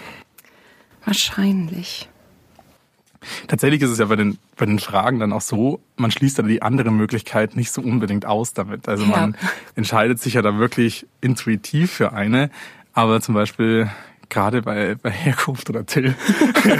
Wahrscheinlich. 1.06 2.10
Tatsächlich 3.46 3.80
ist 3.80 3.90
es 3.90 3.98
ja 3.98 4.04
bei 4.04 4.16
den, 4.16 4.36
bei 4.56 4.66
den 4.66 4.78
Fragen 4.78 5.18
dann 5.18 5.32
auch 5.32 5.40
so, 5.40 5.80
man 5.96 6.10
schließt 6.10 6.38
dann 6.38 6.46
die 6.48 6.60
andere 6.60 6.90
Möglichkeit 6.90 7.56
nicht 7.56 7.72
so 7.72 7.80
unbedingt 7.80 8.26
aus 8.26 8.52
damit. 8.52 8.88
Also 8.88 9.06
man 9.06 9.32
Ja. 9.40 9.48
entscheidet 9.74 10.20
sich 10.20 10.34
ja 10.34 10.42
da 10.42 10.58
wirklich 10.58 11.06
intuitiv 11.22 11.90
für 11.90 12.12
eine, 12.12 12.50
aber 12.98 13.20
zum 13.20 13.36
Beispiel 13.36 13.88
gerade 14.28 14.60
bei, 14.60 14.96
bei 14.96 15.10
Herkunft 15.10 15.70
oder 15.70 15.86
Till 15.86 16.16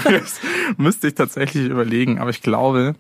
müsste 0.76 1.06
ich 1.06 1.14
tatsächlich 1.14 1.66
überlegen, 1.66 2.18
aber 2.18 2.30
ich 2.30 2.42
glaube, 2.42 2.96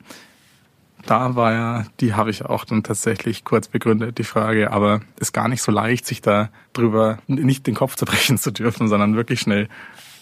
da 1.04 1.34
war 1.34 1.52
ja, 1.52 1.86
die 1.98 2.14
habe 2.14 2.30
ich 2.30 2.44
auch 2.44 2.64
dann 2.64 2.84
tatsächlich 2.84 3.42
kurz 3.42 3.66
begründet, 3.66 4.18
die 4.18 4.24
Frage, 4.24 4.70
aber 4.70 5.00
ist 5.18 5.32
gar 5.32 5.48
nicht 5.48 5.62
so 5.62 5.72
leicht, 5.72 6.06
sich 6.06 6.20
da 6.22 6.50
drüber 6.72 7.18
nicht 7.26 7.66
den 7.66 7.74
Kopf 7.74 7.96
zerbrechen 7.96 8.38
zu 8.38 8.52
dürfen, 8.52 8.86
sondern 8.86 9.16
wirklich 9.16 9.40
schnell 9.40 9.68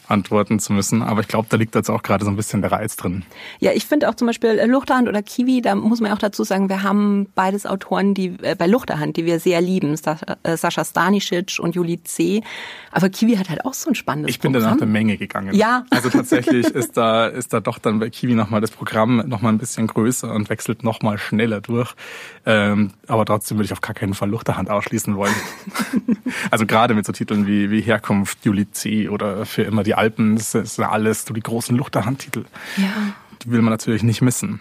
antworten 0.09 0.59
zu 0.59 0.73
müssen. 0.73 1.03
Aber 1.03 1.21
ich 1.21 1.29
glaube, 1.29 1.47
da 1.51 1.57
liegt 1.57 1.75
jetzt 1.75 1.91
auch 1.91 2.03
gerade 2.03 2.25
so 2.25 2.31
ein 2.31 2.37
bisschen 2.37 2.63
der 2.63 2.73
Reiz 2.73 2.97
drin. 2.97 3.25
Ja, 3.59 3.73
ich 3.73 3.87
finde 3.87 4.09
auch 4.09 4.15
zum 4.15 4.27
Beispiel 4.27 4.59
äh, 4.59 4.67
Luchterhand 4.67 5.09
oder 5.09 5.23
Kiwi, 5.23 5.63
da 5.63 5.75
muss 5.75 6.01
man 6.01 6.13
auch 6.13 6.19
dazu 6.19 6.45
sagen, 6.45 6.69
wir 6.69 6.83
haben 6.83 7.29
beides 7.35 7.67
Autoren, 7.67 8.15
die 8.15 8.37
äh, 8.43 8.55
bei 8.57 8.67
Luchterhand, 8.67 9.17
die 9.17 9.25
wir 9.25 9.41
sehr 9.41 9.61
lieben, 9.61 9.97
Sascha, 9.97 10.37
äh, 10.43 10.57
Sascha 10.57 10.85
Stanisic 10.85 11.59
und 11.59 11.75
Juli 11.75 12.03
C. 12.03 12.43
Aber 12.93 13.09
Kiwi 13.09 13.37
hat 13.37 13.51
halt 13.51 13.65
auch 13.65 13.75
so 13.75 13.91
ein 13.91 13.95
spannendes 13.95 14.31
Ich 14.31 14.41
bin 14.41 14.53
da 14.53 14.59
Programm. 14.59 14.75
nach 14.75 14.79
der 14.79 14.89
Menge 14.89 15.17
gegangen. 15.17 15.55
Ja. 15.55 15.85
Also 15.91 16.09
tatsächlich 16.09 16.67
ist 16.67 16.97
da, 16.97 17.27
ist 17.27 17.53
da 17.53 17.61
doch 17.61 17.79
dann 17.79 17.99
bei 17.99 18.11
Kiwi 18.11 18.35
nochmal 18.35 18.61
das 18.61 18.71
Programm 18.71 19.23
nochmal 19.27 19.53
ein 19.53 19.59
bisschen 19.59 19.87
größer 19.87 20.33
und 20.33 20.51
wechselt 20.51 20.85
nochmal 20.85 21.19
schneller 21.19 21.61
durch. 21.61 21.95
Ähm, 22.45 22.93
aber 23.07 23.25
trotzdem 23.25 23.59
würde 23.59 23.67
ich 23.67 23.73
auf 23.73 23.81
gar 23.81 23.95
keinen 23.95 24.15
Fall 24.15 24.31
Luchterhand 24.31 24.71
ausschließen 24.71 25.17
wollen. 25.17 25.35
also 26.51 26.67
gerade 26.67 26.95
mit 26.95 27.07
so 27.07 27.13
Titeln 27.13 27.47
wie, 27.47 27.71
wie 27.71 27.81
Herkunft, 27.81 28.45
Juli 28.45 28.71
C. 28.71 29.09
oder 29.09 29.47
für 29.47 29.63
immer 29.63 29.83
die 29.83 29.95
Alpen, 29.97 30.37
das 30.37 30.55
ist 30.55 30.79
alles 30.81 31.25
so 31.25 31.35
die 31.35 31.41
großen 31.41 31.77
Luchterhand-Titel. 31.77 32.45
Ja. 32.77 32.93
Die 33.43 33.51
will 33.51 33.63
man 33.63 33.71
natürlich 33.73 34.03
nicht 34.03 34.23
missen. 34.23 34.61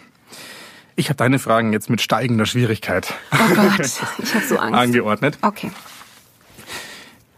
Ich 0.95 1.09
habe 1.09 1.17
deine 1.17 1.39
Fragen 1.39 1.73
jetzt 1.73 1.89
mit 1.89 2.01
steigender 2.01 2.45
Schwierigkeit 2.45 3.13
Oh 3.33 3.53
Gott, 3.53 3.79
ich 4.19 4.33
habe 4.35 4.45
so 4.45 4.57
Angst. 4.57 4.79
angeordnet. 4.79 5.37
Okay. 5.41 5.71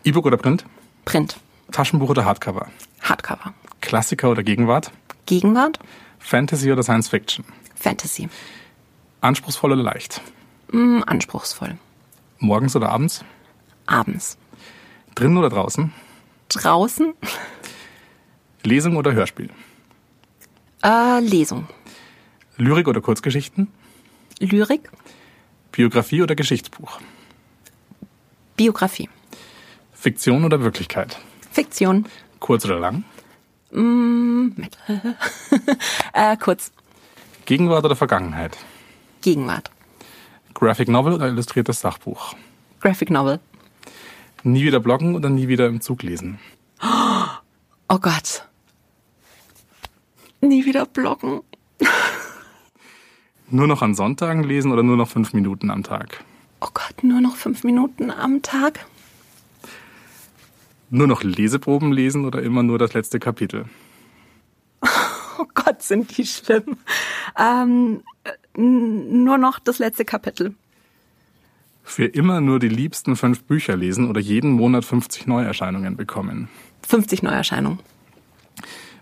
E-Book 0.03 0.25
oder 0.25 0.37
Print? 0.37 0.65
Print. 1.05 1.37
Taschenbuch 1.71 2.09
oder 2.09 2.23
Hardcover? 2.25 2.67
Hardcover. 3.01 3.53
Klassiker 3.81 4.29
oder 4.29 4.43
Gegenwart? 4.43 4.91
Gegenwart. 5.25 5.79
Fantasy 6.19 6.71
oder 6.71 6.83
Science 6.83 7.09
Fiction? 7.09 7.45
Fantasy. 7.75 8.29
Anspruchsvoll 9.21 9.73
oder 9.73 9.83
leicht? 9.83 10.21
Hm, 10.71 11.03
anspruchsvoll. 11.05 11.77
Morgens 12.39 12.75
oder 12.75 12.89
abends? 12.89 13.23
Abends. 13.85 14.37
Drinnen 15.15 15.37
oder 15.37 15.49
draußen? 15.49 15.91
Draußen. 16.49 17.13
Lesung 18.63 18.95
oder 18.95 19.13
Hörspiel? 19.13 19.49
Äh, 20.83 21.19
Lesung. 21.21 21.67
Lyrik 22.57 22.87
oder 22.87 23.01
Kurzgeschichten? 23.01 23.67
Lyrik. 24.39 24.89
Biografie 25.71 26.21
oder 26.21 26.35
Geschichtsbuch? 26.35 26.99
Biografie. 28.55 29.09
Fiktion 29.93 30.43
oder 30.43 30.61
Wirklichkeit? 30.61 31.19
Fiktion. 31.51 32.05
Kurz 32.39 32.65
oder 32.65 32.79
lang? 32.79 33.03
Äh, 36.13 36.37
kurz. 36.37 36.71
Gegenwart 37.45 37.85
oder 37.85 37.95
Vergangenheit? 37.95 38.57
Gegenwart. 39.21 39.69
Graphic 40.53 40.87
Novel 40.87 41.13
oder 41.13 41.27
illustriertes 41.27 41.81
Sachbuch? 41.81 42.33
Graphic 42.79 43.09
Novel. 43.11 43.39
Nie 44.43 44.63
wieder 44.63 44.79
bloggen 44.79 45.15
oder 45.15 45.29
nie 45.29 45.47
wieder 45.47 45.67
im 45.67 45.81
Zug 45.81 46.01
lesen? 46.03 46.39
Oh 47.89 47.99
Gott. 47.99 48.47
Nie 50.41 50.65
wieder 50.65 50.85
bloggen. 50.85 51.41
Nur 53.49 53.67
noch 53.67 53.81
an 53.81 53.95
Sonntagen 53.95 54.43
lesen 54.43 54.71
oder 54.71 54.83
nur 54.83 54.97
noch 54.97 55.07
fünf 55.07 55.33
Minuten 55.33 55.71
am 55.71 55.83
Tag? 55.83 56.23
Oh 56.59 56.67
Gott, 56.73 57.03
nur 57.03 57.21
noch 57.21 57.35
fünf 57.37 57.63
Minuten 57.63 58.11
am 58.11 58.41
Tag. 58.41 58.85
Nur 60.89 61.07
noch 61.07 61.23
Leseproben 61.23 61.91
lesen 61.91 62.25
oder 62.25 62.41
immer 62.41 62.63
nur 62.63 62.77
das 62.77 62.93
letzte 62.93 63.19
Kapitel? 63.19 63.65
Oh 65.39 65.45
Gott, 65.53 65.83
sind 65.83 66.17
die 66.17 66.25
schlimm. 66.25 66.77
Ähm, 67.37 68.01
äh, 68.23 68.59
nur 68.59 69.37
noch 69.37 69.59
das 69.59 69.77
letzte 69.77 70.03
Kapitel. 70.03 70.55
Für 71.83 72.05
immer 72.05 72.41
nur 72.41 72.57
die 72.57 72.69
liebsten 72.69 73.15
fünf 73.15 73.43
Bücher 73.43 73.77
lesen 73.77 74.09
oder 74.09 74.19
jeden 74.19 74.53
Monat 74.53 74.83
50 74.83 75.27
Neuerscheinungen 75.27 75.95
bekommen? 75.95 76.49
50 76.87 77.21
Neuerscheinungen. 77.23 77.79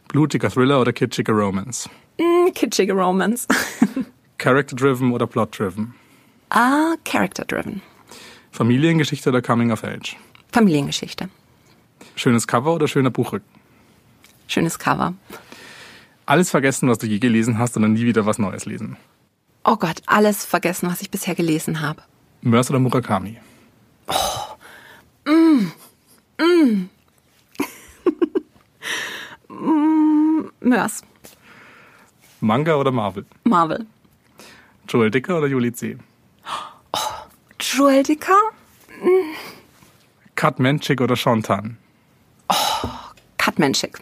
Blutiger 0.08 0.50
Thriller 0.50 0.82
oder 0.82 0.92
kitschiger 0.94 1.34
Romance? 1.34 1.90
Mm, 2.20 2.52
kitschige 2.54 2.94
Romance. 2.94 3.48
Character-driven 4.38 5.12
oder 5.14 5.28
plot-driven? 5.28 5.94
ah, 6.50 6.96
character-driven. 7.04 7.82
Familiengeschichte 8.52 9.30
oder 9.30 9.42
Coming 9.42 9.72
of 9.72 9.84
Age? 9.84 10.16
Familiengeschichte. 10.52 11.30
Schönes 12.16 12.48
Cover 12.48 12.74
oder 12.74 12.88
schöner 12.88 13.10
Buchrücken? 13.10 13.48
Schönes 14.48 14.80
Cover. 14.80 15.14
Alles 16.26 16.50
vergessen, 16.50 16.88
was 16.90 16.98
du 17.00 17.08
je 17.08 17.20
gelesen 17.20 17.60
hast 17.60 17.76
oder 17.78 17.88
nie 17.88 18.06
wieder 18.06 18.26
was 18.26 18.38
Neues 18.40 18.66
lesen? 18.66 18.98
Oh 19.64 19.76
Gott, 19.76 20.02
alles 20.06 20.46
vergessen, 20.46 20.90
was 20.90 21.02
ich 21.02 21.12
bisher 21.12 21.36
gelesen 21.36 21.82
habe. 21.82 22.02
Mörs 22.42 22.70
oder 22.70 22.80
Murakami? 22.80 23.38
Mörs. 30.66 31.04
Manga 32.42 32.76
oder 32.76 32.92
Marvel? 32.92 33.26
Marvel. 33.44 33.86
Joel 34.90 35.12
Dicker 35.12 35.38
oder 35.38 35.48
Juli 35.48 35.72
C? 35.72 35.98
Joel 37.60 38.04
Dicker. 38.04 38.40
Kat 40.36 40.60
Menchik 40.60 41.02
oder 41.02 41.16
Sean 41.16 41.44
Tan? 41.44 41.78
Katmenschik. 43.38 44.00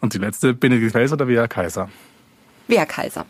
Und 0.00 0.14
die 0.14 0.18
letzte, 0.18 0.52
Benedikt 0.52 0.92
Fels 0.92 1.12
oder 1.12 1.28
Via 1.28 1.46
Kaiser? 1.46 1.88
Wer 2.66 2.84
Kaiser. 2.86 3.24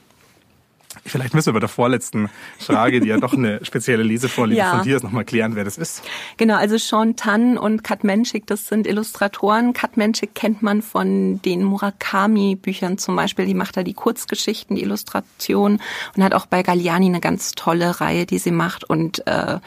Vielleicht 1.15 1.33
müssen 1.33 1.47
wir 1.47 1.53
bei 1.53 1.61
der 1.61 1.69
vorletzten 1.69 2.29
Frage, 2.59 2.99
die 2.99 3.07
ja 3.07 3.19
doch 3.19 3.35
eine 3.35 3.65
spezielle 3.65 4.03
Lesevorliebe 4.03 4.59
Ja. 4.59 4.73
von 4.75 4.83
dir 4.83 4.97
ist, 4.97 5.05
nochmal 5.05 5.25
klären, 5.25 5.55
wer 5.55 5.63
das 5.63 5.79
ist. 5.79 6.03
Genau, 6.39 6.57
also 6.57 6.77
Sean 6.77 7.15
Tan 7.15 7.57
und 7.57 7.85
Kat 7.85 8.03
Menschik, 8.03 8.49
das 8.49 8.67
sind 8.67 8.85
Illustratoren. 8.89 9.75
Kat 9.75 9.97
Menschik 9.97 10.35
kennt 10.35 10.61
man 10.63 10.83
von 10.83 11.41
den 11.43 11.63
Murakami-Büchern 11.63 12.99
zum 12.99 13.15
Beispiel. 13.15 13.47
Die 13.47 13.55
macht 13.55 13.77
da 13.77 13.85
die 13.85 13.95
Kurzgeschichten, 13.95 14.75
die 14.75 14.83
Illustration 14.83 15.79
und 16.17 16.25
hat 16.25 16.35
auch 16.35 16.47
bei 16.47 16.65
Galliani 16.65 17.07
eine 17.07 17.21
ganz 17.21 17.53
tolle 17.53 18.01
Reihe, 18.01 18.27
die 18.27 18.39
sie 18.39 18.51
macht. 18.51 18.83
Und 18.83 19.25
äh, 19.29 19.59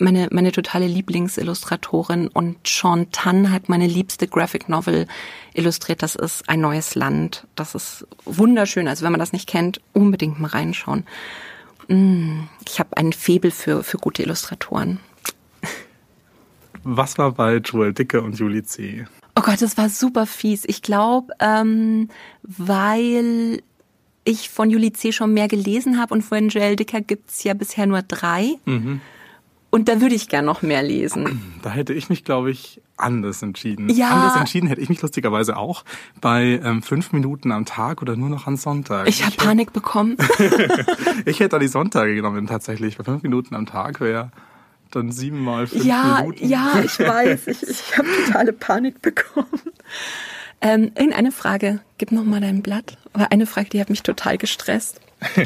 meine, 0.00 0.28
meine 0.30 0.52
totale 0.52 0.86
Lieblingsillustratorin. 0.86 2.28
Und 2.28 2.56
Sean 2.66 3.10
Tan 3.12 3.50
hat 3.52 3.68
meine 3.68 3.86
liebste 3.86 4.26
Graphic 4.28 4.68
Novel 4.68 5.06
illustriert. 5.54 6.02
Das 6.02 6.14
ist 6.14 6.48
Ein 6.48 6.60
neues 6.60 6.94
Land. 6.94 7.46
Das 7.54 7.74
ist 7.74 8.06
wunderschön. 8.24 8.88
Also 8.88 9.04
wenn 9.04 9.12
man 9.12 9.20
das 9.20 9.32
nicht 9.32 9.48
kennt, 9.48 9.80
unbedingt 9.92 10.40
mal 10.40 10.48
reinschauen. 10.48 11.04
Mm, 11.88 12.40
Ich 12.66 12.78
habe 12.80 12.96
einen 12.96 13.12
Febel 13.12 13.50
für, 13.50 13.82
für 13.82 13.98
gute 13.98 14.22
Illustratoren. 14.22 15.00
Was 16.82 17.18
war 17.18 17.32
bei 17.32 17.56
Joel 17.56 17.92
Dicker 17.92 18.22
und 18.22 18.38
Juli 18.38 18.62
C? 18.62 19.06
Oh 19.36 19.42
Gott, 19.42 19.60
das 19.60 19.76
war 19.76 19.88
super 19.88 20.26
fies. 20.26 20.64
Ich 20.66 20.82
glaube, 20.82 21.32
ähm, 21.38 22.08
weil 22.42 23.62
ich 24.24 24.48
von 24.50 24.70
Juli 24.70 24.92
C. 24.92 25.12
schon 25.12 25.34
mehr 25.34 25.48
gelesen 25.48 25.98
habe 26.00 26.14
und 26.14 26.22
von 26.22 26.48
Joel 26.48 26.76
Dicker 26.76 27.00
gibt's 27.00 27.42
ja 27.44 27.54
bisher 27.54 27.86
nur 27.86 28.02
drei. 28.02 28.56
Und 29.70 29.88
da 29.88 30.00
würde 30.00 30.16
ich 30.16 30.28
gern 30.28 30.44
noch 30.44 30.62
mehr 30.62 30.82
lesen. 30.82 31.40
Da 31.62 31.70
hätte 31.70 31.92
ich 31.92 32.08
mich, 32.08 32.24
glaube 32.24 32.50
ich, 32.50 32.82
anders 32.96 33.40
entschieden. 33.42 33.88
Ja. 33.88 34.08
Anders 34.10 34.36
entschieden 34.36 34.66
hätte 34.66 34.80
ich 34.80 34.88
mich 34.88 35.00
lustigerweise 35.00 35.56
auch 35.56 35.84
bei 36.20 36.60
ähm, 36.64 36.82
fünf 36.82 37.12
Minuten 37.12 37.52
am 37.52 37.64
Tag 37.64 38.02
oder 38.02 38.16
nur 38.16 38.28
noch 38.28 38.48
an 38.48 38.56
Sonntag. 38.56 39.08
Ich 39.08 39.24
habe 39.24 39.36
Panik 39.36 39.72
bekommen. 39.72 40.16
Ich 41.26 41.38
hätte 41.38 41.50
da 41.50 41.58
die 41.58 41.68
Sonntage 41.68 42.14
genommen 42.14 42.46
tatsächlich. 42.46 42.96
Bei 42.96 43.04
fünf 43.04 43.22
Minuten 43.22 43.54
am 43.54 43.66
Tag 43.66 44.00
wäre 44.00 44.30
dann 44.90 45.12
siebenmal 45.12 45.66
fünf 45.66 45.84
ja, 45.84 46.20
Minuten. 46.20 46.48
ja, 46.48 46.80
ich 46.84 46.98
weiß. 46.98 47.46
Ich, 47.46 47.62
ich 47.62 47.98
habe 47.98 48.08
totale 48.26 48.52
Panik 48.52 49.02
bekommen. 49.02 49.46
Ähm, 50.60 50.92
irgendeine 50.94 51.32
Frage. 51.32 51.80
Gib 51.98 52.12
noch 52.12 52.24
mal 52.24 52.40
dein 52.40 52.62
Blatt. 52.62 52.96
Aber 53.12 53.30
eine 53.32 53.46
Frage, 53.46 53.70
die 53.70 53.80
hat 53.80 53.90
mich 53.90 54.02
total 54.02 54.38
gestresst. 54.38 55.00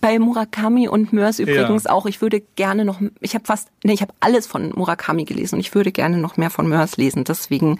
bei 0.00 0.18
Murakami 0.18 0.88
und 0.88 1.12
Mörs 1.12 1.38
übrigens 1.38 1.84
ja. 1.84 1.90
auch. 1.90 2.06
Ich 2.06 2.22
würde 2.22 2.40
gerne 2.56 2.84
noch, 2.84 3.00
ich 3.20 3.34
habe 3.34 3.44
fast, 3.44 3.68
nee, 3.84 3.92
ich 3.92 4.02
habe 4.02 4.14
alles 4.20 4.46
von 4.46 4.70
Murakami 4.74 5.24
gelesen 5.24 5.56
und 5.56 5.60
ich 5.60 5.74
würde 5.74 5.92
gerne 5.92 6.18
noch 6.18 6.36
mehr 6.36 6.50
von 6.50 6.68
Mörs 6.68 6.96
lesen. 6.96 7.24
Deswegen 7.24 7.78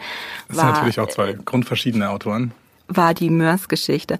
das 0.48 0.56
war, 0.56 0.64
sind 0.64 0.74
natürlich 0.74 1.00
auch 1.00 1.08
zwei 1.08 1.32
grundverschiedene 1.32 2.10
Autoren. 2.10 2.52
War 2.88 3.14
die 3.14 3.30
Mörs-Geschichte. 3.30 4.18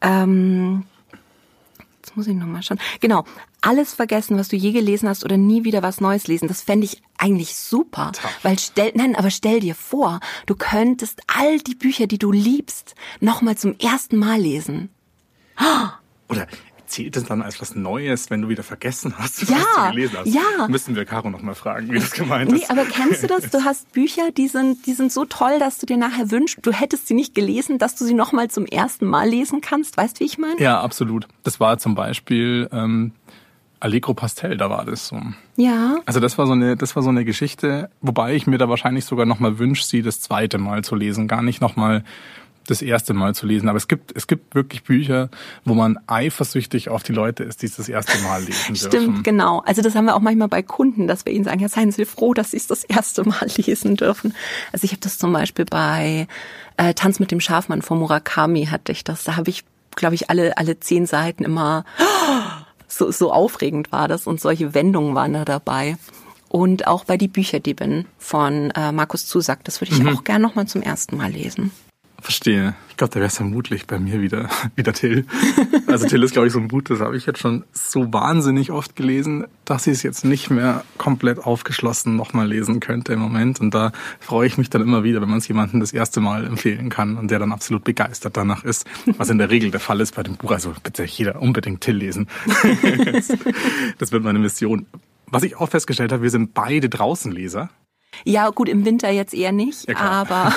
Ähm, 0.00 0.84
jetzt 2.02 2.16
muss 2.16 2.26
ich 2.26 2.34
nochmal 2.34 2.62
schauen. 2.62 2.80
Genau, 3.00 3.24
alles 3.60 3.94
vergessen, 3.94 4.38
was 4.38 4.48
du 4.48 4.56
je 4.56 4.72
gelesen 4.72 5.08
hast 5.08 5.24
oder 5.24 5.36
nie 5.36 5.64
wieder 5.64 5.82
was 5.82 6.00
Neues 6.00 6.26
lesen. 6.26 6.48
Das 6.48 6.62
fände 6.62 6.84
ich 6.84 7.02
eigentlich 7.16 7.56
super. 7.56 8.12
Tough. 8.12 8.38
Weil 8.42 8.58
stell, 8.58 8.92
nein, 8.94 9.16
aber 9.16 9.30
stell 9.30 9.60
dir 9.60 9.74
vor, 9.74 10.20
du 10.46 10.54
könntest 10.54 11.20
all 11.26 11.58
die 11.58 11.74
Bücher, 11.74 12.06
die 12.06 12.18
du 12.18 12.30
liebst, 12.30 12.94
nochmal 13.20 13.56
zum 13.56 13.76
ersten 13.78 14.16
Mal 14.16 14.40
lesen. 14.40 14.90
Oder 16.28 16.46
zählt 16.88 17.16
es 17.16 17.24
dann 17.24 17.42
als 17.42 17.60
was 17.60 17.74
Neues, 17.74 18.30
wenn 18.30 18.42
du 18.42 18.48
wieder 18.48 18.62
vergessen 18.62 19.14
hast, 19.18 19.42
was 19.42 19.48
ja, 19.48 19.86
du 19.86 19.90
gelesen 19.92 20.16
hast? 20.18 20.34
Ja. 20.34 20.68
Müssen 20.68 20.96
wir 20.96 21.04
Caro 21.04 21.30
noch 21.30 21.42
mal 21.42 21.54
fragen, 21.54 21.90
wie 21.92 21.98
das 21.98 22.10
gemeint 22.12 22.52
ist. 22.52 22.58
Nee, 22.58 22.66
aber 22.68 22.84
kennst 22.84 23.22
du 23.22 23.26
das? 23.26 23.50
Du 23.50 23.64
hast 23.64 23.92
Bücher, 23.92 24.30
die 24.30 24.48
sind, 24.48 24.86
die 24.86 24.94
sind 24.94 25.12
so 25.12 25.24
toll, 25.24 25.58
dass 25.58 25.78
du 25.78 25.86
dir 25.86 25.96
nachher 25.96 26.30
wünschst, 26.30 26.58
du 26.62 26.72
hättest 26.72 27.06
sie 27.06 27.14
nicht 27.14 27.34
gelesen, 27.34 27.78
dass 27.78 27.94
du 27.96 28.04
sie 28.04 28.14
noch 28.14 28.32
mal 28.32 28.48
zum 28.48 28.66
ersten 28.66 29.06
Mal 29.06 29.28
lesen 29.28 29.60
kannst. 29.60 29.96
Weißt 29.96 30.18
du, 30.18 30.20
wie 30.20 30.26
ich 30.26 30.38
meine? 30.38 30.60
Ja, 30.60 30.80
absolut. 30.80 31.28
Das 31.44 31.60
war 31.60 31.78
zum 31.78 31.94
Beispiel 31.94 32.68
ähm, 32.72 33.12
Allegro 33.80 34.14
Pastel, 34.14 34.56
da 34.56 34.70
war 34.70 34.84
das 34.84 35.08
so. 35.08 35.20
Ja. 35.56 35.96
Also 36.04 36.20
das 36.20 36.38
war 36.38 36.46
so 36.46 36.52
eine, 36.52 36.76
das 36.76 36.96
war 36.96 37.02
so 37.02 37.10
eine 37.10 37.24
Geschichte, 37.24 37.90
wobei 38.00 38.34
ich 38.34 38.46
mir 38.46 38.58
da 38.58 38.68
wahrscheinlich 38.68 39.04
sogar 39.04 39.26
noch 39.26 39.38
mal 39.38 39.58
wünsche, 39.58 39.84
sie 39.84 40.02
das 40.02 40.20
zweite 40.20 40.58
Mal 40.58 40.82
zu 40.84 40.96
lesen, 40.96 41.28
gar 41.28 41.42
nicht 41.42 41.60
noch 41.60 41.76
mal 41.76 42.04
das 42.70 42.82
erste 42.82 43.14
Mal 43.14 43.34
zu 43.34 43.46
lesen. 43.46 43.68
Aber 43.68 43.76
es 43.76 43.88
gibt, 43.88 44.14
es 44.16 44.26
gibt 44.26 44.54
wirklich 44.54 44.82
Bücher, 44.84 45.30
wo 45.64 45.74
man 45.74 45.98
eifersüchtig 46.06 46.88
auf 46.88 47.02
die 47.02 47.12
Leute 47.12 47.44
ist, 47.44 47.62
die 47.62 47.66
es 47.66 47.76
das 47.76 47.88
erste 47.88 48.18
Mal 48.18 48.42
lesen 48.42 48.76
Stimmt, 48.76 48.92
dürfen. 48.92 49.04
Stimmt, 49.06 49.24
genau. 49.24 49.60
Also 49.60 49.82
das 49.82 49.94
haben 49.94 50.04
wir 50.04 50.14
auch 50.14 50.20
manchmal 50.20 50.48
bei 50.48 50.62
Kunden, 50.62 51.06
dass 51.06 51.24
wir 51.24 51.32
ihnen 51.32 51.44
sagen, 51.44 51.60
ja, 51.60 51.68
seien 51.68 51.90
Sie 51.92 52.04
froh, 52.04 52.34
dass 52.34 52.50
Sie 52.50 52.58
es 52.58 52.66
das 52.66 52.84
erste 52.84 53.26
Mal 53.26 53.48
lesen 53.56 53.96
dürfen. 53.96 54.34
Also 54.72 54.84
ich 54.84 54.92
habe 54.92 55.00
das 55.00 55.18
zum 55.18 55.32
Beispiel 55.32 55.64
bei 55.64 56.28
äh, 56.76 56.94
Tanz 56.94 57.20
mit 57.20 57.30
dem 57.30 57.40
Schafmann 57.40 57.82
von 57.82 57.98
Murakami 57.98 58.66
hatte 58.66 58.92
ich 58.92 59.02
das. 59.02 59.24
Da 59.24 59.36
habe 59.36 59.50
ich, 59.50 59.64
glaube 59.96 60.14
ich, 60.14 60.28
alle, 60.30 60.56
alle 60.58 60.78
zehn 60.78 61.06
Seiten 61.06 61.44
immer 61.44 61.84
so, 62.86 63.10
so 63.10 63.32
aufregend 63.32 63.92
war 63.92 64.08
das 64.08 64.26
und 64.26 64.40
solche 64.40 64.74
Wendungen 64.74 65.14
waren 65.14 65.32
da 65.32 65.44
dabei. 65.44 65.96
Und 66.50 66.86
auch 66.86 67.04
bei 67.04 67.16
die 67.18 67.28
Bücherdiebin 67.28 68.06
von 68.18 68.70
äh, 68.70 68.90
Markus 68.92 69.26
Zusack, 69.26 69.64
das 69.64 69.80
würde 69.80 69.92
ich 69.92 70.02
mhm. 70.02 70.16
auch 70.16 70.24
gern 70.24 70.40
nochmal 70.40 70.66
zum 70.66 70.82
ersten 70.82 71.16
Mal 71.16 71.30
lesen. 71.30 71.72
Verstehe. 72.20 72.74
Ich 72.90 72.96
glaube, 72.96 73.12
da 73.12 73.20
wäre 73.20 73.28
es 73.28 73.36
vermutlich 73.36 73.86
bei 73.86 74.00
mir 74.00 74.20
wieder, 74.20 74.48
wieder 74.76 74.92
Till. 74.92 75.24
Also 75.86 76.08
Till 76.08 76.22
ist, 76.24 76.32
glaube 76.32 76.48
ich, 76.48 76.52
so 76.52 76.58
ein 76.58 76.66
Buch, 76.66 76.82
das 76.82 76.98
habe 76.98 77.16
ich 77.16 77.26
jetzt 77.26 77.38
schon 77.38 77.64
so 77.72 78.12
wahnsinnig 78.12 78.72
oft 78.72 78.96
gelesen, 78.96 79.46
dass 79.64 79.86
ich 79.86 79.92
es 79.94 80.02
jetzt 80.02 80.24
nicht 80.24 80.50
mehr 80.50 80.84
komplett 80.96 81.38
aufgeschlossen 81.38 82.16
nochmal 82.16 82.48
lesen 82.48 82.80
könnte 82.80 83.12
im 83.12 83.20
Moment. 83.20 83.60
Und 83.60 83.72
da 83.72 83.92
freue 84.18 84.48
ich 84.48 84.58
mich 84.58 84.68
dann 84.68 84.82
immer 84.82 85.04
wieder, 85.04 85.20
wenn 85.20 85.28
man 85.28 85.38
es 85.38 85.46
jemandem 85.46 85.78
das 85.78 85.92
erste 85.92 86.20
Mal 86.20 86.44
empfehlen 86.44 86.88
kann 86.88 87.16
und 87.16 87.30
der 87.30 87.38
dann 87.38 87.52
absolut 87.52 87.84
begeistert 87.84 88.36
danach 88.36 88.64
ist, 88.64 88.84
was 89.16 89.30
in 89.30 89.38
der 89.38 89.50
Regel 89.50 89.70
der 89.70 89.80
Fall 89.80 90.00
ist 90.00 90.16
bei 90.16 90.24
dem 90.24 90.36
Buch. 90.36 90.50
Also 90.50 90.74
bitte 90.82 91.04
jeder 91.04 91.40
unbedingt 91.40 91.82
Till 91.82 91.96
lesen. 91.96 92.26
das 93.98 94.10
wird 94.10 94.24
meine 94.24 94.40
Mission. 94.40 94.86
Was 95.26 95.44
ich 95.44 95.56
auch 95.56 95.68
festgestellt 95.68 96.10
habe, 96.10 96.22
wir 96.22 96.30
sind 96.30 96.52
beide 96.52 96.88
Draußenleser. 96.88 97.70
Ja, 98.24 98.50
gut, 98.50 98.68
im 98.68 98.84
Winter 98.84 99.10
jetzt 99.10 99.34
eher 99.34 99.52
nicht, 99.52 99.88
ja, 99.88 99.96
aber 99.96 100.52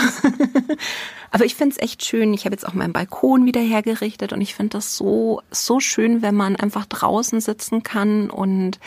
aber 1.31 1.45
ich 1.45 1.55
finde 1.55 1.75
es 1.75 1.81
echt 1.81 2.05
schön. 2.05 2.33
Ich 2.33 2.45
habe 2.45 2.53
jetzt 2.53 2.67
auch 2.67 2.73
meinen 2.73 2.93
Balkon 2.93 3.45
wieder 3.45 3.61
hergerichtet 3.61 4.33
und 4.33 4.41
ich 4.41 4.55
finde 4.55 4.77
das 4.77 4.95
so 4.97 5.41
so 5.51 5.79
schön, 5.79 6.21
wenn 6.21 6.35
man 6.35 6.55
einfach 6.55 6.85
draußen 6.85 7.39
sitzen 7.41 7.83
kann 7.83 8.29
und 8.29 8.79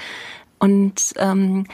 und 0.59 1.15
ähm, 1.17 1.67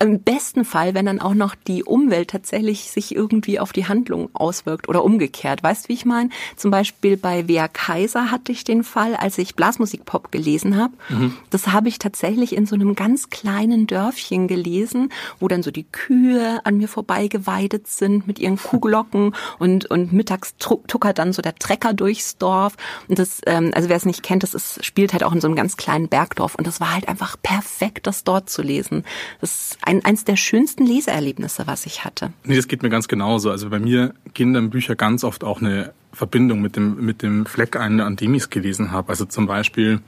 im 0.00 0.22
besten 0.22 0.64
Fall, 0.64 0.94
wenn 0.94 1.04
dann 1.04 1.20
auch 1.20 1.34
noch 1.34 1.54
die 1.54 1.84
Umwelt 1.84 2.30
tatsächlich 2.30 2.90
sich 2.90 3.14
irgendwie 3.14 3.60
auf 3.60 3.72
die 3.72 3.86
Handlung 3.86 4.30
auswirkt 4.32 4.88
oder 4.88 5.04
umgekehrt. 5.04 5.62
Weißt 5.62 5.88
wie 5.88 5.92
ich 5.92 6.06
meine? 6.06 6.30
Zum 6.56 6.70
Beispiel 6.70 7.18
bei 7.18 7.46
Wea 7.48 7.68
Kaiser 7.68 8.30
hatte 8.30 8.50
ich 8.50 8.64
den 8.64 8.82
Fall, 8.82 9.14
als 9.14 9.36
ich 9.36 9.54
Blasmusikpop 9.54 10.32
gelesen 10.32 10.78
habe. 10.78 10.94
Mhm. 11.10 11.36
Das 11.50 11.68
habe 11.68 11.88
ich 11.88 11.98
tatsächlich 11.98 12.56
in 12.56 12.64
so 12.64 12.74
einem 12.74 12.94
ganz 12.94 13.28
kleinen 13.28 13.86
Dörfchen 13.86 14.48
gelesen, 14.48 15.10
wo 15.38 15.48
dann 15.48 15.62
so 15.62 15.70
die 15.70 15.84
Kühe 15.84 16.60
an 16.64 16.78
mir 16.78 16.88
vorbeigeweidet 16.88 17.86
sind 17.86 18.26
mit 18.26 18.38
ihren 18.38 18.56
Kuhglocken 18.62 19.34
und, 19.58 19.90
und 19.90 20.14
mittags 20.14 20.54
tuckert 20.56 21.18
dann 21.18 21.34
so 21.34 21.42
der 21.42 21.56
Trecker 21.56 21.92
durchs 21.92 22.38
Dorf. 22.38 22.76
Und 23.08 23.18
das, 23.18 23.42
ähm, 23.46 23.70
also 23.74 23.90
wer 23.90 23.96
es 23.96 24.06
nicht 24.06 24.22
kennt, 24.22 24.44
das 24.44 24.54
ist, 24.54 24.82
spielt 24.82 25.12
halt 25.12 25.24
auch 25.24 25.32
in 25.32 25.42
so 25.42 25.46
einem 25.46 25.56
ganz 25.56 25.76
kleinen 25.76 26.08
Bergdorf 26.08 26.54
und 26.54 26.66
das 26.66 26.80
war 26.80 26.94
halt 26.94 27.06
einfach 27.06 27.36
perfekt, 27.42 28.06
das 28.06 28.24
dort 28.24 28.48
zu 28.48 28.62
lesen. 28.62 29.04
Das 29.42 29.76
ein, 29.90 30.04
eins 30.04 30.24
der 30.24 30.36
schönsten 30.36 30.86
Leseerlebnisse, 30.86 31.66
was 31.66 31.84
ich 31.84 32.04
hatte. 32.04 32.32
Nee, 32.44 32.56
das 32.56 32.68
geht 32.68 32.82
mir 32.82 32.90
ganz 32.90 33.08
genauso. 33.08 33.50
Also 33.50 33.70
bei 33.70 33.80
mir 33.80 34.14
gehen 34.34 34.54
dann 34.54 34.70
Bücher 34.70 34.94
ganz 34.94 35.24
oft 35.24 35.42
auch 35.42 35.60
eine 35.60 35.92
Verbindung 36.12 36.60
mit 36.60 36.76
dem, 36.76 37.04
mit 37.04 37.22
dem 37.22 37.44
Fleck 37.44 37.76
ein, 37.76 38.00
an 38.00 38.16
dem 38.16 38.34
ich 38.34 38.44
es 38.44 38.50
gelesen 38.50 38.92
habe. 38.92 39.08
Also 39.08 39.24
zum 39.24 39.46
Beispiel, 39.46 40.00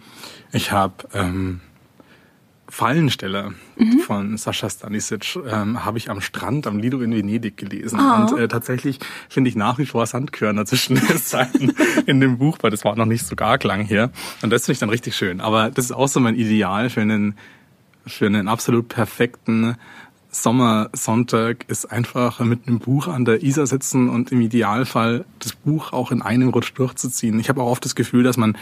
ich 0.53 0.71
habe 0.71 0.95
ähm, 1.15 1.61
Fallensteller 2.69 3.53
mhm. 3.77 3.99
von 3.99 4.37
Sascha 4.39 4.71
Stanisic 4.71 5.37
ähm, 5.51 5.85
habe 5.85 5.99
ich 5.99 6.11
am 6.11 6.21
Strand 6.21 6.67
am 6.69 6.79
Lido 6.79 7.01
in 7.01 7.13
Venedig 7.13 7.57
gelesen. 7.57 7.99
Oh. 8.01 8.23
Und 8.23 8.39
äh, 8.39 8.47
tatsächlich 8.47 9.01
finde 9.29 9.51
ich 9.51 9.57
nach 9.57 9.79
wie 9.79 9.87
vor 9.87 10.07
Sandkörner 10.07 10.65
zwischen 10.65 10.95
den 11.09 11.19
Seiten 11.19 11.75
in 12.07 12.21
dem 12.21 12.39
Buch, 12.39 12.59
weil 12.63 12.71
das 12.71 12.85
war 12.85 12.95
noch 12.95 13.05
nicht 13.05 13.27
so 13.27 13.35
gar 13.35 13.59
lang 13.65 13.85
her. 13.85 14.11
Und 14.43 14.51
das 14.51 14.65
finde 14.65 14.75
ich 14.75 14.79
dann 14.79 14.91
richtig 14.91 15.17
schön. 15.17 15.41
Aber 15.41 15.71
das 15.71 15.87
ist 15.87 15.93
auch 15.93 16.09
so 16.09 16.21
mein 16.21 16.37
Ideal 16.37 16.89
für 16.89 17.01
einen 17.01 17.35
für 18.07 18.27
einen 18.27 18.49
absolut 18.49 18.89
perfekten 18.89 19.77
Sommersonntag 20.31 21.67
ist 21.69 21.93
einfach 21.93 22.41
mit 22.41 22.67
einem 22.67 22.79
Buch 22.79 23.07
an 23.07 23.27
der 23.27 23.43
Isar 23.43 23.67
sitzen 23.67 24.09
und 24.09 24.33
im 24.33 24.41
Idealfall 24.41 25.27
das 25.39 25.53
Buch 25.53 25.93
auch 25.93 26.11
in 26.11 26.23
einem 26.23 26.49
Rutsch 26.49 26.73
durchzuziehen. 26.75 27.39
Ich 27.39 27.51
habe 27.51 27.63
auch 27.63 27.71
oft 27.71 27.85
das 27.85 27.95
Gefühl, 27.95 28.23
dass 28.23 28.39
man 28.39 28.57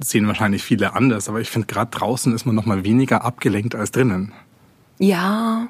sehen 0.00 0.26
wahrscheinlich 0.26 0.62
viele 0.64 0.94
anders, 0.94 1.28
aber 1.28 1.40
ich 1.40 1.50
finde 1.50 1.66
gerade 1.66 1.90
draußen 1.92 2.34
ist 2.34 2.46
man 2.46 2.54
noch 2.54 2.66
mal 2.66 2.82
weniger 2.82 3.24
abgelenkt 3.24 3.74
als 3.74 3.92
drinnen. 3.92 4.32
Ja, 4.98 5.68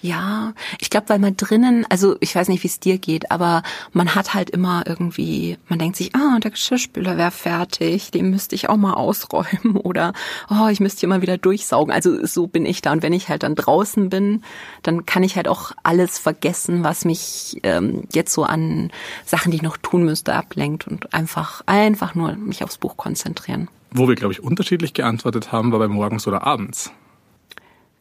ja, 0.00 0.54
ich 0.80 0.90
glaube, 0.90 1.08
weil 1.08 1.18
man 1.18 1.36
drinnen, 1.36 1.84
also 1.88 2.16
ich 2.20 2.34
weiß 2.34 2.48
nicht, 2.48 2.62
wie 2.62 2.68
es 2.68 2.80
dir 2.80 2.98
geht, 2.98 3.30
aber 3.30 3.62
man 3.92 4.14
hat 4.14 4.34
halt 4.34 4.50
immer 4.50 4.84
irgendwie, 4.86 5.58
man 5.68 5.78
denkt 5.78 5.96
sich, 5.96 6.14
ah, 6.14 6.38
der 6.38 6.52
Geschirrspüler 6.52 7.16
wäre 7.16 7.30
fertig, 7.30 8.10
den 8.10 8.30
müsste 8.30 8.54
ich 8.54 8.68
auch 8.68 8.76
mal 8.76 8.94
ausräumen 8.94 9.76
oder 9.82 10.12
oh, 10.50 10.68
ich 10.68 10.80
müsste 10.80 11.00
hier 11.00 11.08
mal 11.08 11.22
wieder 11.22 11.38
durchsaugen. 11.38 11.92
Also 11.92 12.24
so 12.24 12.46
bin 12.46 12.64
ich 12.64 12.82
da. 12.82 12.92
Und 12.92 13.02
wenn 13.02 13.12
ich 13.12 13.28
halt 13.28 13.42
dann 13.42 13.54
draußen 13.54 14.08
bin, 14.08 14.42
dann 14.82 15.04
kann 15.06 15.22
ich 15.22 15.36
halt 15.36 15.48
auch 15.48 15.72
alles 15.82 16.18
vergessen, 16.18 16.84
was 16.84 17.04
mich 17.04 17.60
ähm, 17.62 18.04
jetzt 18.12 18.32
so 18.32 18.44
an 18.44 18.90
Sachen, 19.24 19.50
die 19.50 19.56
ich 19.56 19.62
noch 19.62 19.76
tun 19.76 20.04
müsste, 20.04 20.34
ablenkt 20.34 20.86
und 20.86 21.12
einfach, 21.12 21.62
einfach 21.66 22.14
nur 22.14 22.34
mich 22.36 22.62
aufs 22.62 22.78
Buch 22.78 22.96
konzentrieren. 22.96 23.68
Wo 23.90 24.06
wir, 24.06 24.14
glaube 24.14 24.32
ich, 24.32 24.42
unterschiedlich 24.42 24.92
geantwortet 24.92 25.50
haben, 25.50 25.72
war 25.72 25.78
bei 25.78 25.88
morgens 25.88 26.26
oder 26.26 26.46
abends. 26.46 26.92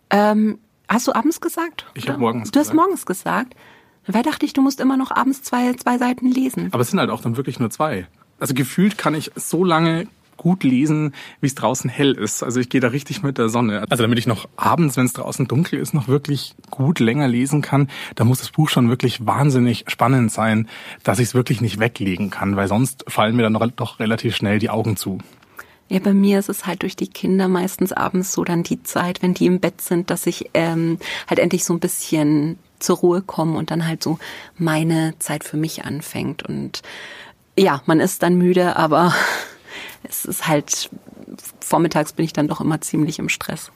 Ähm, 0.09 0.59
Hast 0.87 1.07
du 1.07 1.13
abends 1.13 1.41
gesagt? 1.41 1.85
Ich 1.93 2.07
habe 2.07 2.19
morgens 2.19 2.51
Du 2.51 2.59
hast 2.59 2.73
morgens 2.73 3.05
gesagt. 3.05 3.55
Weil 4.09 4.23
dachte 4.23 4.45
ich, 4.45 4.53
du 4.53 4.61
musst 4.61 4.79
immer 4.79 4.95
noch 4.95 5.11
abends 5.11 5.43
zwei, 5.43 5.73
zwei 5.73 5.97
Seiten 5.97 6.31
lesen. 6.31 6.69
Aber 6.71 6.81
es 6.81 6.89
sind 6.89 6.99
halt 6.99 7.09
auch 7.09 7.21
dann 7.21 7.35
wirklich 7.35 7.59
nur 7.59 7.69
zwei. 7.69 8.07
Also 8.39 8.53
gefühlt 8.53 8.97
kann 8.97 9.15
ich 9.15 9.31
so 9.35 9.65
lange 9.65 10.07
gut 10.37 10.63
lesen, 10.63 11.13
wie 11.41 11.47
es 11.47 11.55
draußen 11.55 11.89
hell 11.89 12.13
ist. 12.13 12.43
Also 12.43 12.59
ich 12.59 12.69
gehe 12.69 12.79
da 12.79 12.89
richtig 12.89 13.23
mit 13.23 13.37
der 13.37 13.49
Sonne. 13.49 13.83
Also 13.89 14.03
damit 14.03 14.19
ich 14.19 14.27
noch 14.27 14.47
abends, 14.55 14.95
wenn 14.95 15.07
es 15.07 15.13
draußen 15.13 15.47
dunkel 15.47 15.79
ist, 15.79 15.93
noch 15.93 16.07
wirklich 16.07 16.55
gut 16.69 16.99
länger 16.99 17.27
lesen 17.27 17.61
kann, 17.61 17.89
da 18.15 18.23
muss 18.23 18.39
das 18.39 18.51
Buch 18.51 18.69
schon 18.69 18.89
wirklich 18.89 19.25
wahnsinnig 19.25 19.85
spannend 19.87 20.31
sein, 20.31 20.69
dass 21.03 21.19
ich 21.19 21.29
es 21.29 21.33
wirklich 21.33 21.59
nicht 21.59 21.79
weglegen 21.79 22.29
kann, 22.29 22.55
weil 22.55 22.67
sonst 22.67 23.03
fallen 23.07 23.35
mir 23.35 23.43
dann 23.43 23.73
doch 23.75 23.99
relativ 23.99 24.35
schnell 24.35 24.59
die 24.59 24.69
Augen 24.69 24.95
zu. 24.95 25.17
Ja, 25.89 25.99
bei 25.99 26.13
mir 26.13 26.39
ist 26.39 26.49
es 26.49 26.65
halt 26.65 26.81
durch 26.81 26.95
die 26.95 27.07
Kinder 27.07 27.47
meistens 27.47 27.93
abends 27.93 28.33
so 28.33 28.43
dann 28.43 28.63
die 28.63 28.83
Zeit, 28.83 29.21
wenn 29.21 29.33
die 29.33 29.45
im 29.45 29.59
Bett 29.59 29.81
sind, 29.81 30.09
dass 30.09 30.27
ich 30.27 30.49
ähm, 30.53 30.99
halt 31.27 31.39
endlich 31.39 31.63
so 31.63 31.73
ein 31.73 31.79
bisschen 31.79 32.59
zur 32.79 32.97
Ruhe 32.97 33.21
komme 33.21 33.57
und 33.57 33.71
dann 33.71 33.87
halt 33.87 34.03
so 34.03 34.19
meine 34.57 35.13
Zeit 35.19 35.43
für 35.43 35.57
mich 35.57 35.85
anfängt. 35.85 36.43
Und 36.43 36.81
ja, 37.57 37.81
man 37.85 37.99
ist 37.99 38.21
dann 38.21 38.37
müde, 38.37 38.75
aber 38.75 39.13
es 40.03 40.25
ist 40.25 40.47
halt, 40.47 40.89
vormittags 41.61 42.13
bin 42.13 42.25
ich 42.25 42.33
dann 42.33 42.47
doch 42.47 42.59
immer 42.61 42.81
ziemlich 42.81 43.19
im 43.19 43.29
Stress. 43.29 43.71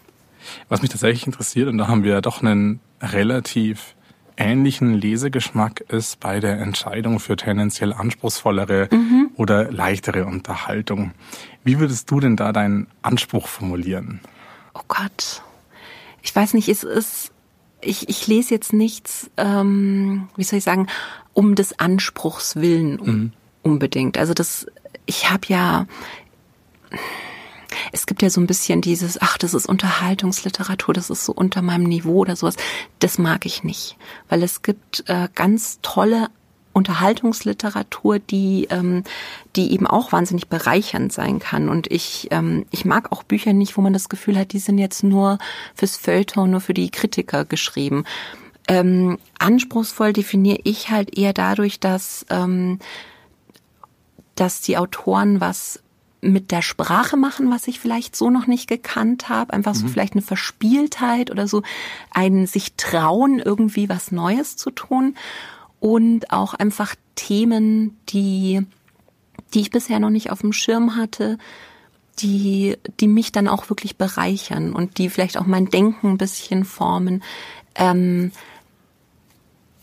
Was 0.70 0.82
mich 0.82 0.92
tatsächlich 0.92 1.26
interessiert, 1.26 1.68
und 1.70 1.78
da 1.78 1.88
haben 1.88 2.04
wir 2.04 2.20
doch 2.22 2.42
einen 2.42 2.80
relativ 3.02 3.96
ähnlichen 4.38 4.94
Lesegeschmack 4.94 5.82
ist 5.82 6.20
bei 6.20 6.40
der 6.40 6.60
Entscheidung 6.60 7.20
für 7.20 7.36
tendenziell 7.36 7.94
anspruchsvollere 7.94 8.90
mhm. 8.92 9.30
oder 9.36 9.72
leichtere 9.72 10.26
Unterhaltung. 10.26 11.12
Wie 11.64 11.80
würdest 11.80 12.10
du 12.10 12.20
denn 12.20 12.36
da 12.36 12.52
deinen 12.52 12.88
Anspruch 13.02 13.48
formulieren? 13.48 14.22
Oh 14.74 14.82
Gott. 14.88 15.44
Ich 16.24 16.36
weiß 16.36 16.54
nicht, 16.54 16.70
es 16.70 16.84
ist, 16.84 17.32
ich, 17.82 18.10
ich 18.10 18.28
lese 18.28 18.54
jetzt 18.54 18.74
nichts, 18.74 19.30
ähm, 19.38 20.28
wie 20.36 20.44
soll 20.44 20.60
ich 20.60 20.64
sagen, 20.64 20.88
um 21.34 21.56
des 21.56 21.80
Anspruchs 21.80 22.56
willen 22.56 22.94
mhm. 22.94 23.34
unbedingt. 23.64 24.18
Also 24.18 24.34
das, 24.34 24.68
ich 25.06 25.30
habe 25.30 25.48
ja, 25.48 25.88
es 27.92 28.06
gibt 28.06 28.22
ja 28.22 28.30
so 28.30 28.42
ein 28.42 28.48
bisschen 28.48 28.82
dieses, 28.82 29.22
ach, 29.22 29.38
das 29.38 29.54
ist 29.54 29.68
Unterhaltungsliteratur, 29.68 30.94
das 30.94 31.10
ist 31.10 31.26
so 31.26 31.34
unter 31.34 31.62
meinem 31.62 31.84
Niveau 31.84 32.20
oder 32.20 32.36
sowas. 32.36 32.56
Das 33.00 33.18
mag 33.18 33.46
ich 33.46 33.64
nicht, 33.64 33.98
weil 34.30 34.44
es 34.44 34.62
gibt 34.62 35.04
äh, 35.08 35.28
ganz 35.34 35.80
tolle 35.82 36.30
Unterhaltungsliteratur, 36.74 38.20
die, 38.20 38.68
ähm, 38.70 39.04
die 39.56 39.74
eben 39.74 39.88
auch 39.88 40.12
wahnsinnig 40.12 40.48
bereichernd 40.48 41.12
sein 41.12 41.40
kann. 41.40 41.70
Und 41.70 41.92
ich, 41.92 42.28
ähm, 42.32 42.66
ich 42.72 42.86
mag 42.86 43.12
auch 43.12 43.24
Bücher 43.24 43.54
nicht, 43.54 43.78
wo 43.78 43.82
man 43.82 43.94
das 43.94 44.10
Gefühl 44.10 44.38
hat, 44.38 44.54
die 44.54 44.60
sind 44.60 44.78
jetzt 44.78 45.04
nur 45.04 45.38
fürs 45.76 45.98
Feuilleton, 45.98 46.50
nur 46.50 46.62
für 46.62 46.74
die 46.74 46.90
Kritiker 46.90 47.46
geschrieben. 47.46 48.06
Ähm, 48.68 49.18
anspruchsvoll 49.40 50.14
definiere 50.14 50.60
ich 50.64 50.90
halt 50.90 51.18
eher 51.18 51.34
dadurch, 51.34 51.80
dass, 51.80 52.26
ähm, 52.30 52.80
dass 54.36 54.62
die 54.62 54.78
Autoren 54.78 55.42
was 55.42 55.82
mit 56.22 56.52
der 56.52 56.62
Sprache 56.62 57.18
machen, 57.18 57.50
was 57.52 57.68
ich 57.68 57.80
vielleicht 57.80 58.16
so 58.16 58.30
noch 58.30 58.46
nicht 58.46 58.70
gekannt 58.70 59.28
habe. 59.28 59.54
Einfach 59.54 59.74
so 59.74 59.86
mhm. 59.86 59.90
vielleicht 59.90 60.14
eine 60.14 60.22
Verspieltheit 60.22 61.32
oder 61.32 61.48
so 61.48 61.64
ein 62.12 62.46
sich 62.46 62.76
trauen, 62.76 63.40
irgendwie 63.40 63.90
was 63.90 64.12
Neues 64.12 64.56
zu 64.56 64.70
tun 64.70 65.16
und 65.82 66.32
auch 66.32 66.54
einfach 66.54 66.96
Themen, 67.16 67.98
die, 68.08 68.62
die 69.54 69.62
ich 69.62 69.72
bisher 69.72 70.00
noch 70.00 70.12
nicht 70.12 70.30
auf 70.32 70.42
dem 70.42 70.54
Schirm 70.54 70.96
hatte, 70.96 71.38
die, 72.20 72.78
die 73.00 73.08
mich 73.08 73.32
dann 73.32 73.48
auch 73.48 73.70
wirklich 73.70 73.98
bereichern 73.98 74.74
und 74.74 75.00
die 75.00 75.10
vielleicht 75.10 75.38
auch 75.38 75.48
mein 75.48 75.66
Denken 75.66 76.12
ein 76.12 76.18
bisschen 76.20 76.66
formen. 76.66 77.24
Ähm, 77.74 78.32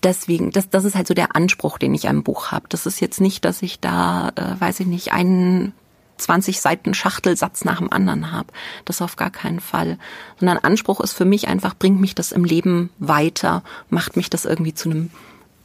deswegen, 0.05 0.53
das, 0.53 0.71
das 0.71 0.85
ist 0.85 0.95
halt 0.95 1.09
so 1.09 1.15
der 1.15 1.35
Anspruch, 1.35 1.79
den 1.79 1.95
ich 1.95 2.09
am 2.09 2.23
Buch 2.23 2.53
habe. 2.53 2.67
Das 2.69 2.87
ist 2.87 3.01
jetzt 3.01 3.21
nicht, 3.21 3.45
dass 3.45 3.61
ich 3.61 3.81
da, 3.81 4.31
äh, 4.37 4.61
weiß 4.61 4.79
ich 4.79 4.87
nicht, 4.87 5.13
einen 5.13 5.73
20 6.19 6.61
Seiten 6.61 6.95
Schachtelsatz 6.95 7.65
nach 7.65 7.79
dem 7.79 7.93
anderen 7.93 8.31
habe. 8.31 8.53
Das 8.85 9.03
auf 9.03 9.17
gar 9.17 9.31
keinen 9.31 9.59
Fall. 9.59 9.99
Sondern 10.39 10.59
Anspruch 10.59 11.01
ist 11.01 11.13
für 11.13 11.25
mich 11.25 11.49
einfach, 11.49 11.75
bringt 11.77 12.01
mich 12.01 12.15
das 12.15 12.31
im 12.31 12.45
Leben 12.45 12.91
weiter, 13.01 13.65
macht 13.91 14.17
mich 14.17 14.31
das 14.31 14.45
irgendwie 14.45 14.75
zu 14.75 14.91
einem 14.91 15.11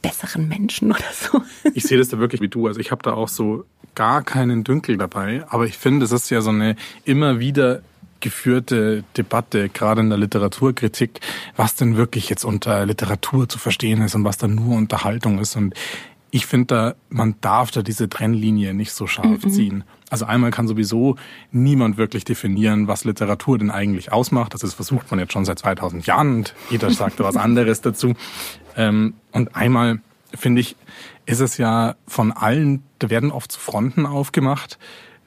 besseren 0.04 0.48
Menschen 0.48 0.92
oder 0.92 1.12
so. 1.12 1.42
Ich 1.74 1.84
sehe 1.84 1.98
das 1.98 2.08
da 2.08 2.18
wirklich 2.18 2.40
wie 2.40 2.48
du. 2.48 2.66
Also 2.66 2.78
ich 2.78 2.90
habe 2.90 3.02
da 3.02 3.14
auch 3.14 3.28
so 3.28 3.64
gar 3.94 4.22
keinen 4.22 4.62
Dünkel 4.62 4.96
dabei. 4.96 5.44
Aber 5.48 5.64
ich 5.64 5.78
finde, 5.78 6.04
es 6.04 6.12
ist 6.12 6.30
ja 6.30 6.40
so 6.42 6.50
eine 6.50 6.76
immer 7.04 7.40
wieder 7.40 7.82
geführte 8.20 9.04
Debatte, 9.16 9.68
gerade 9.68 10.00
in 10.00 10.08
der 10.08 10.18
Literaturkritik, 10.18 11.20
was 11.56 11.74
denn 11.74 11.96
wirklich 11.96 12.28
jetzt 12.28 12.44
unter 12.44 12.86
Literatur 12.86 13.48
zu 13.48 13.58
verstehen 13.58 14.02
ist 14.02 14.14
und 14.14 14.24
was 14.24 14.38
dann 14.38 14.54
nur 14.54 14.76
Unterhaltung 14.76 15.38
ist. 15.38 15.56
Und 15.56 15.74
ich 16.30 16.46
finde 16.46 16.66
da, 16.66 16.94
man 17.08 17.34
darf 17.40 17.70
da 17.70 17.82
diese 17.82 18.08
Trennlinie 18.08 18.74
nicht 18.74 18.92
so 18.92 19.06
scharf 19.06 19.44
mhm. 19.44 19.50
ziehen. 19.50 19.84
Also 20.14 20.26
einmal 20.26 20.52
kann 20.52 20.68
sowieso 20.68 21.16
niemand 21.50 21.96
wirklich 21.96 22.24
definieren, 22.24 22.86
was 22.86 23.04
Literatur 23.04 23.58
denn 23.58 23.72
eigentlich 23.72 24.12
ausmacht. 24.12 24.54
Das 24.54 24.62
ist, 24.62 24.74
versucht 24.74 25.10
man 25.10 25.18
jetzt 25.18 25.32
schon 25.32 25.44
seit 25.44 25.58
2000 25.58 26.06
Jahren 26.06 26.36
und 26.36 26.54
jeder 26.70 26.88
sagt 26.92 27.18
was 27.18 27.36
anderes 27.36 27.80
dazu. 27.80 28.14
Ähm, 28.76 29.14
und 29.32 29.56
einmal 29.56 29.98
finde 30.32 30.60
ich, 30.60 30.76
ist 31.26 31.40
es 31.40 31.58
ja 31.58 31.96
von 32.06 32.30
allen, 32.30 32.84
da 33.00 33.10
werden 33.10 33.32
oft 33.32 33.56
Fronten 33.56 34.06
aufgemacht, 34.06 34.78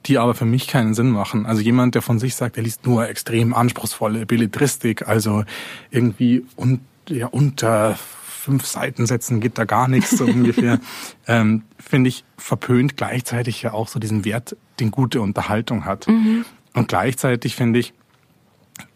die 0.06 0.17
aber 0.17 0.36
für 0.36 0.45
mich 0.45 0.67
keinen 0.67 0.93
Sinn 0.93 1.10
machen. 1.10 1.45
Also 1.45 1.62
jemand, 1.62 1.93
der 1.93 2.02
von 2.02 2.17
sich 2.17 2.36
sagt, 2.36 2.56
er 2.56 2.63
liest 2.63 2.86
nur 2.86 3.10
extrem 3.10 3.54
anspruchsvolle 3.54 4.26
Belletristik, 4.26 5.06
also 5.06 5.43
irgendwie 5.91 6.45
un, 6.56 6.80
ja, 7.10 7.28
unter 7.28 8.00
fünf 8.47 8.65
Seitensätzen 8.65 9.41
geht 9.41 9.57
da 9.57 9.65
gar 9.65 9.89
nichts 9.89 10.12
so 10.12 10.23
ungefähr, 10.23 10.79
ähm, 11.27 11.63
finde 11.77 12.07
ich 12.07 12.23
verpönt 12.38 12.95
gleichzeitig 12.95 13.62
ja 13.62 13.73
auch 13.73 13.89
so 13.89 13.99
diesen 13.99 14.23
Wert, 14.23 14.55
den 14.79 14.89
gute 14.89 15.19
Unterhaltung 15.19 15.83
hat. 15.83 16.07
Mhm. 16.07 16.45
Und 16.73 16.88
gleichzeitig 16.88 17.57
finde 17.57 17.79
ich, 17.79 17.93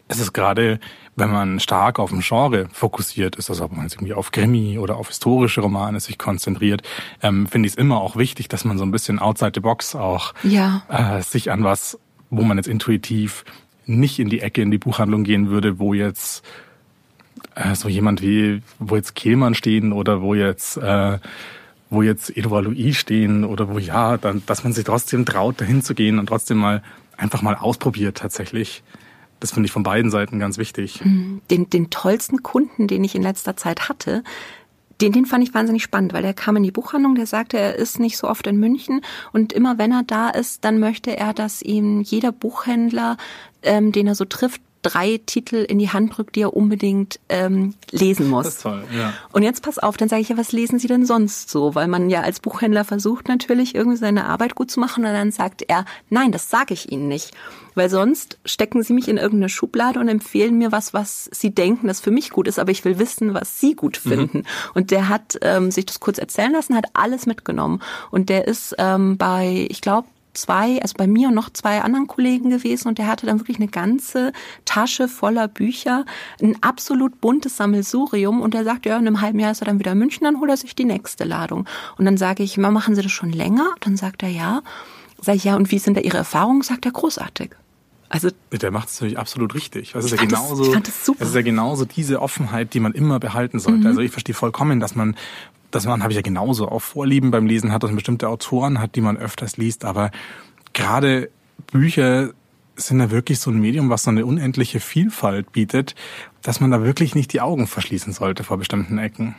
es 0.08 0.20
ist 0.20 0.32
gerade, 0.32 0.80
wenn 1.16 1.30
man 1.30 1.60
stark 1.60 1.98
auf 1.98 2.12
ein 2.12 2.20
Genre 2.20 2.66
fokussiert 2.72 3.36
ist, 3.36 3.50
also 3.50 3.64
ob 3.64 3.72
man 3.72 3.82
jetzt 3.82 3.96
irgendwie 3.96 4.14
auf 4.14 4.32
Krimi 4.32 4.78
oder 4.78 4.96
auf 4.96 5.08
historische 5.08 5.60
Romane 5.60 6.00
sich 6.00 6.16
konzentriert, 6.16 6.82
ähm, 7.22 7.46
finde 7.46 7.66
ich 7.66 7.74
es 7.74 7.78
immer 7.78 8.00
auch 8.00 8.16
wichtig, 8.16 8.48
dass 8.48 8.64
man 8.64 8.78
so 8.78 8.84
ein 8.84 8.90
bisschen 8.90 9.18
outside 9.18 9.52
the 9.54 9.60
box 9.60 9.94
auch 9.94 10.32
ja. 10.44 10.82
äh, 10.88 11.20
sich 11.20 11.50
an 11.50 11.62
was, 11.62 11.98
wo 12.30 12.42
man 12.42 12.56
jetzt 12.56 12.68
intuitiv 12.68 13.44
nicht 13.84 14.18
in 14.18 14.30
die 14.30 14.40
Ecke 14.40 14.62
in 14.62 14.70
die 14.70 14.78
Buchhandlung 14.78 15.24
gehen 15.24 15.50
würde, 15.50 15.78
wo 15.78 15.92
jetzt 15.92 16.42
äh, 17.54 17.74
so 17.74 17.88
jemand 17.88 18.22
wie, 18.22 18.62
wo 18.78 18.96
jetzt 18.96 19.14
Kehlmann 19.14 19.54
stehen 19.54 19.92
oder 19.92 20.22
wo 20.22 20.34
jetzt 20.34 20.76
äh, 20.76 21.18
wo 21.92 22.02
jetzt 22.02 22.34
Edouard 22.36 22.64
Louis 22.64 22.96
stehen 22.96 23.44
oder 23.44 23.68
wo 23.68 23.78
ja, 23.78 24.16
dann, 24.16 24.42
dass 24.46 24.64
man 24.64 24.72
sich 24.72 24.84
trotzdem 24.84 25.26
traut, 25.26 25.60
dahin 25.60 25.82
zu 25.82 25.94
gehen 25.94 26.18
und 26.18 26.26
trotzdem 26.26 26.56
mal 26.56 26.82
einfach 27.18 27.42
mal 27.42 27.54
ausprobiert 27.54 28.16
tatsächlich. 28.16 28.82
Das 29.40 29.52
finde 29.52 29.66
ich 29.66 29.72
von 29.72 29.82
beiden 29.82 30.10
Seiten 30.10 30.38
ganz 30.38 30.56
wichtig. 30.56 31.04
Mhm. 31.04 31.42
Den, 31.50 31.68
den 31.68 31.90
tollsten 31.90 32.42
Kunden, 32.42 32.88
den 32.88 33.04
ich 33.04 33.14
in 33.14 33.22
letzter 33.22 33.56
Zeit 33.56 33.88
hatte, 33.88 34.24
den, 35.02 35.12
den 35.12 35.26
fand 35.26 35.46
ich 35.46 35.52
wahnsinnig 35.52 35.82
spannend, 35.82 36.12
weil 36.12 36.22
der 36.22 36.32
kam 36.32 36.56
in 36.56 36.62
die 36.62 36.70
Buchhandlung, 36.70 37.14
der 37.14 37.26
sagte, 37.26 37.58
er 37.58 37.76
ist 37.76 37.98
nicht 37.98 38.16
so 38.16 38.28
oft 38.28 38.46
in 38.46 38.56
München 38.56 39.02
und 39.32 39.52
immer 39.52 39.76
wenn 39.76 39.92
er 39.92 40.04
da 40.04 40.30
ist, 40.30 40.64
dann 40.64 40.78
möchte 40.78 41.16
er, 41.16 41.34
dass 41.34 41.60
ihm 41.60 42.00
jeder 42.00 42.32
Buchhändler, 42.32 43.16
ähm, 43.62 43.92
den 43.92 44.06
er 44.06 44.14
so 44.14 44.24
trifft, 44.24 44.62
drei 44.82 45.20
Titel 45.24 45.56
in 45.56 45.78
die 45.78 45.90
Hand 45.90 46.16
drückt, 46.16 46.36
die 46.36 46.42
er 46.42 46.54
unbedingt 46.54 47.20
ähm, 47.28 47.74
lesen 47.90 48.28
muss. 48.28 48.44
Das 48.44 48.54
ist 48.56 48.62
toll, 48.62 48.84
ja. 48.96 49.12
Und 49.32 49.42
jetzt 49.44 49.62
pass 49.62 49.78
auf, 49.78 49.96
dann 49.96 50.08
sage 50.08 50.22
ich 50.22 50.28
ja, 50.28 50.36
was 50.36 50.52
lesen 50.52 50.78
Sie 50.78 50.88
denn 50.88 51.06
sonst 51.06 51.50
so? 51.50 51.74
Weil 51.74 51.88
man 51.88 52.10
ja 52.10 52.22
als 52.22 52.40
Buchhändler 52.40 52.84
versucht 52.84 53.28
natürlich 53.28 53.74
irgendwie 53.74 53.96
seine 53.96 54.26
Arbeit 54.26 54.54
gut 54.54 54.70
zu 54.70 54.80
machen 54.80 55.04
und 55.04 55.12
dann 55.12 55.30
sagt 55.30 55.62
er, 55.68 55.84
nein, 56.10 56.32
das 56.32 56.50
sage 56.50 56.74
ich 56.74 56.90
Ihnen 56.90 57.08
nicht. 57.08 57.32
Weil 57.74 57.88
sonst 57.88 58.38
stecken 58.44 58.82
Sie 58.82 58.92
mich 58.92 59.08
in 59.08 59.16
irgendeine 59.16 59.48
Schublade 59.48 59.98
und 59.98 60.08
empfehlen 60.08 60.58
mir 60.58 60.72
was, 60.72 60.92
was 60.92 61.30
Sie 61.32 61.54
denken, 61.54 61.86
das 61.86 62.00
für 62.00 62.10
mich 62.10 62.30
gut 62.30 62.48
ist, 62.48 62.58
aber 62.58 62.70
ich 62.70 62.84
will 62.84 62.98
wissen, 62.98 63.34
was 63.34 63.60
Sie 63.60 63.74
gut 63.74 64.00
mhm. 64.04 64.08
finden. 64.10 64.38
Mhm. 64.38 64.44
Und 64.74 64.90
der 64.90 65.08
hat 65.08 65.38
ähm, 65.42 65.70
sich 65.70 65.86
das 65.86 66.00
kurz 66.00 66.18
erzählen 66.18 66.52
lassen, 66.52 66.76
hat 66.76 66.86
alles 66.92 67.26
mitgenommen. 67.26 67.80
Und 68.10 68.28
der 68.28 68.46
ist 68.46 68.74
ähm, 68.78 69.16
bei, 69.16 69.66
ich 69.70 69.80
glaube, 69.80 70.08
zwei, 70.34 70.80
also 70.80 70.94
bei 70.96 71.06
mir 71.06 71.28
und 71.28 71.34
noch 71.34 71.50
zwei 71.50 71.82
anderen 71.82 72.06
Kollegen 72.06 72.50
gewesen 72.50 72.88
und 72.88 72.98
der 72.98 73.06
hatte 73.06 73.26
dann 73.26 73.40
wirklich 73.40 73.58
eine 73.58 73.68
ganze 73.68 74.32
Tasche 74.64 75.08
voller 75.08 75.48
Bücher, 75.48 76.04
ein 76.40 76.56
absolut 76.62 77.20
buntes 77.20 77.56
Sammelsurium 77.56 78.40
und 78.40 78.54
er 78.54 78.64
sagt, 78.64 78.86
ja, 78.86 78.96
in 78.96 79.06
einem 79.06 79.20
halben 79.20 79.38
Jahr 79.38 79.52
ist 79.52 79.62
er 79.62 79.66
dann 79.66 79.78
wieder 79.78 79.92
in 79.92 79.98
München, 79.98 80.24
dann 80.24 80.40
holt 80.40 80.50
er 80.50 80.56
sich 80.56 80.74
die 80.74 80.84
nächste 80.84 81.24
Ladung. 81.24 81.66
Und 81.98 82.04
dann 82.04 82.16
sage 82.16 82.42
ich, 82.42 82.56
machen 82.56 82.94
Sie 82.94 83.02
das 83.02 83.12
schon 83.12 83.32
länger? 83.32 83.74
Dann 83.80 83.96
sagt 83.96 84.22
er, 84.22 84.28
ja. 84.28 84.62
Sag 85.20 85.36
ich, 85.36 85.44
ja, 85.44 85.54
und 85.54 85.70
wie 85.70 85.78
sind 85.78 85.96
da 85.96 86.00
Ihre 86.00 86.16
Erfahrungen? 86.16 86.62
Sagt 86.62 86.84
er, 86.84 86.92
großartig. 86.92 87.50
Also 88.08 88.28
der 88.50 88.70
macht 88.70 88.88
es 88.88 88.96
natürlich 88.96 89.18
absolut 89.18 89.54
richtig. 89.54 89.92
Das 89.92 90.04
ist 90.04 90.10
ja 90.10 90.18
genauso, 90.18 90.70
das, 90.74 90.82
das, 90.82 91.16
das, 91.18 91.28
ist 91.28 91.34
ja 91.34 91.40
genauso 91.40 91.86
diese 91.86 92.20
Offenheit, 92.20 92.74
die 92.74 92.80
man 92.80 92.92
immer 92.92 93.18
behalten 93.18 93.58
sollte. 93.58 93.80
Mhm. 93.80 93.86
Also 93.86 94.00
ich 94.00 94.10
verstehe 94.10 94.34
vollkommen, 94.34 94.80
dass 94.80 94.94
man 94.94 95.16
das 95.72 95.86
man 95.86 96.02
habe 96.02 96.12
ich 96.12 96.16
ja 96.16 96.22
genauso 96.22 96.68
auch 96.68 96.80
Vorlieben 96.80 97.30
beim 97.30 97.46
Lesen 97.46 97.72
hat, 97.72 97.82
dass 97.82 97.90
man 97.90 97.96
bestimmte 97.96 98.28
Autoren 98.28 98.78
hat, 98.78 98.94
die 98.94 99.00
man 99.00 99.16
öfters 99.16 99.56
liest, 99.56 99.84
aber 99.84 100.10
gerade 100.72 101.30
Bücher 101.70 102.30
sind 102.76 103.00
ja 103.00 103.10
wirklich 103.10 103.38
so 103.38 103.50
ein 103.50 103.60
Medium, 103.60 103.90
was 103.90 104.04
so 104.04 104.10
eine 104.10 104.24
unendliche 104.24 104.80
Vielfalt 104.80 105.52
bietet, 105.52 105.94
dass 106.42 106.60
man 106.60 106.70
da 106.70 106.82
wirklich 106.82 107.14
nicht 107.14 107.32
die 107.32 107.40
Augen 107.40 107.66
verschließen 107.66 108.12
sollte 108.12 108.44
vor 108.44 108.58
bestimmten 108.58 108.98
Ecken. 108.98 109.34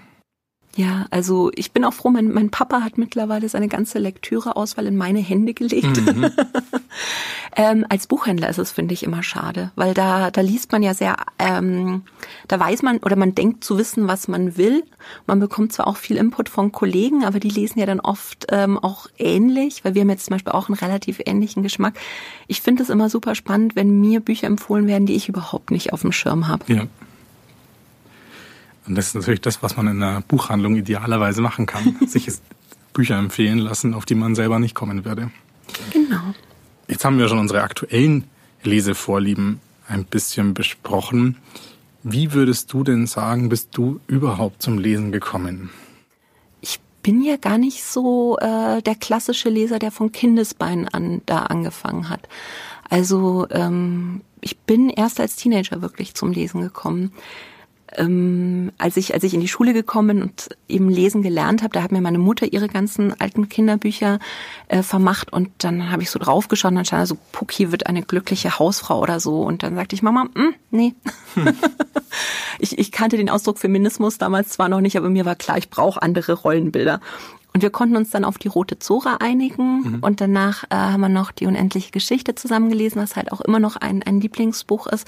Ja, 0.75 1.05
also 1.11 1.51
ich 1.55 1.71
bin 1.71 1.85
auch 1.85 1.93
froh, 1.93 2.09
mein, 2.09 2.31
mein 2.31 2.49
Papa 2.49 2.81
hat 2.81 2.97
mittlerweile 2.97 3.47
seine 3.47 3.67
ganze 3.67 3.99
Lektüreauswahl 3.99 4.87
in 4.87 4.97
meine 4.97 5.19
Hände 5.19 5.53
gelegt. 5.53 6.01
Mhm. 6.01 6.31
ähm, 7.55 7.85
als 7.89 8.07
Buchhändler 8.07 8.49
ist 8.49 8.57
es, 8.57 8.71
finde 8.71 8.95
ich, 8.95 9.03
immer 9.03 9.21
schade, 9.21 9.71
weil 9.75 9.93
da, 9.93 10.31
da 10.31 10.41
liest 10.41 10.71
man 10.71 10.81
ja 10.81 10.95
sehr, 10.95 11.17
ähm, 11.37 12.01
da 12.47 12.59
weiß 12.59 12.81
man 12.81 12.97
oder 12.97 13.15
man 13.15 13.35
denkt 13.35 13.63
zu 13.63 13.77
wissen, 13.77 14.07
was 14.07 14.27
man 14.27 14.57
will. 14.57 14.83
Man 15.27 15.39
bekommt 15.39 15.73
zwar 15.73 15.85
auch 15.85 15.97
viel 15.97 16.17
Input 16.17 16.49
von 16.49 16.71
Kollegen, 16.71 17.23
aber 17.23 17.39
die 17.39 17.49
lesen 17.49 17.77
ja 17.77 17.85
dann 17.85 17.99
oft 17.99 18.47
ähm, 18.49 18.79
auch 18.79 19.07
ähnlich, 19.19 19.85
weil 19.85 19.93
wir 19.93 20.01
haben 20.01 20.09
jetzt 20.09 20.25
zum 20.25 20.33
Beispiel 20.33 20.53
auch 20.53 20.69
einen 20.69 20.77
relativ 20.79 21.21
ähnlichen 21.23 21.61
Geschmack. 21.61 21.99
Ich 22.47 22.61
finde 22.61 22.81
es 22.81 22.89
immer 22.89 23.09
super 23.09 23.35
spannend, 23.35 23.75
wenn 23.75 23.99
mir 24.01 24.21
Bücher 24.21 24.47
empfohlen 24.47 24.87
werden, 24.87 25.05
die 25.05 25.15
ich 25.15 25.29
überhaupt 25.29 25.69
nicht 25.69 25.93
auf 25.93 26.01
dem 26.01 26.11
Schirm 26.11 26.47
habe. 26.47 26.63
Ja. 26.73 26.87
Und 28.87 28.95
das 28.95 29.07
ist 29.07 29.15
natürlich 29.15 29.41
das, 29.41 29.63
was 29.63 29.77
man 29.77 29.87
in 29.87 30.03
einer 30.03 30.21
Buchhandlung 30.21 30.75
idealerweise 30.75 31.41
machen 31.41 31.65
kann. 31.65 31.95
sich 32.07 32.27
Bücher 32.93 33.17
empfehlen 33.17 33.59
lassen, 33.59 33.93
auf 33.93 34.05
die 34.05 34.15
man 34.15 34.35
selber 34.35 34.59
nicht 34.59 34.75
kommen 34.75 35.05
würde. 35.05 35.31
Genau. 35.91 36.33
Jetzt 36.87 37.05
haben 37.05 37.17
wir 37.17 37.27
schon 37.27 37.39
unsere 37.39 37.63
aktuellen 37.63 38.25
Lesevorlieben 38.63 39.59
ein 39.87 40.05
bisschen 40.05 40.53
besprochen. 40.53 41.37
Wie 42.03 42.33
würdest 42.33 42.71
du 42.73 42.83
denn 42.83 43.07
sagen, 43.07 43.49
bist 43.49 43.69
du 43.73 43.99
überhaupt 44.07 44.61
zum 44.61 44.77
Lesen 44.77 45.11
gekommen? 45.11 45.69
Ich 46.61 46.79
bin 47.01 47.23
ja 47.23 47.37
gar 47.37 47.57
nicht 47.57 47.83
so 47.83 48.37
äh, 48.39 48.81
der 48.81 48.95
klassische 48.95 49.49
Leser, 49.49 49.79
der 49.79 49.91
von 49.91 50.11
Kindesbeinen 50.11 50.87
an 50.87 51.21
da 51.25 51.43
angefangen 51.43 52.09
hat. 52.09 52.27
Also 52.89 53.47
ähm, 53.49 54.21
ich 54.41 54.59
bin 54.59 54.89
erst 54.89 55.19
als 55.19 55.35
Teenager 55.35 55.81
wirklich 55.81 56.13
zum 56.13 56.31
Lesen 56.31 56.61
gekommen 56.61 57.11
ähm, 57.97 58.71
als 58.77 58.97
ich 58.97 59.13
als 59.13 59.23
ich 59.23 59.33
in 59.33 59.41
die 59.41 59.47
Schule 59.47 59.73
gekommen 59.73 60.07
bin 60.07 60.21
und 60.23 60.49
eben 60.67 60.89
lesen 60.89 61.21
gelernt 61.21 61.63
habe, 61.63 61.73
da 61.73 61.83
hat 61.83 61.91
mir 61.91 62.01
meine 62.01 62.17
Mutter 62.17 62.51
ihre 62.51 62.67
ganzen 62.67 63.19
alten 63.19 63.49
Kinderbücher 63.49 64.19
äh, 64.67 64.83
vermacht 64.83 65.31
und 65.31 65.49
dann 65.59 65.91
habe 65.91 66.03
ich 66.03 66.09
so 66.09 66.19
draufgeschaut 66.19 66.71
und 66.71 66.75
dann 66.75 66.85
stand 66.85 67.03
da 67.03 67.05
so 67.05 67.17
Pucki 67.31 67.71
wird 67.71 67.87
eine 67.87 68.03
glückliche 68.03 68.59
Hausfrau 68.59 68.99
oder 68.99 69.19
so 69.19 69.41
und 69.41 69.63
dann 69.63 69.75
sagte 69.75 69.95
ich 69.95 70.03
Mama, 70.03 70.25
mm, 70.25 70.53
nee. 70.71 70.93
Hm. 71.35 71.53
ich, 72.59 72.77
ich 72.77 72.91
kannte 72.91 73.17
den 73.17 73.29
Ausdruck 73.29 73.59
Feminismus 73.59 74.17
damals 74.17 74.49
zwar 74.49 74.69
noch 74.69 74.81
nicht, 74.81 74.97
aber 74.97 75.09
mir 75.09 75.25
war 75.25 75.35
klar, 75.35 75.57
ich 75.57 75.69
brauche 75.69 76.01
andere 76.01 76.33
Rollenbilder. 76.33 76.99
Und 77.53 77.61
wir 77.61 77.69
konnten 77.69 77.95
uns 77.95 78.09
dann 78.09 78.25
auf 78.25 78.39
die 78.39 78.47
Rote 78.47 78.79
Zora 78.79 79.17
einigen 79.19 79.81
mhm. 79.81 79.99
und 80.01 80.21
danach 80.21 80.63
äh, 80.65 80.75
haben 80.75 81.01
wir 81.01 81.09
noch 81.09 81.31
die 81.31 81.45
unendliche 81.45 81.91
Geschichte 81.91 82.33
zusammengelesen, 82.33 82.99
was 82.99 83.15
halt 83.15 83.31
auch 83.31 83.41
immer 83.41 83.59
noch 83.59 83.75
ein, 83.75 84.01
ein 84.01 84.19
Lieblingsbuch 84.19 84.87
ist. 84.87 85.07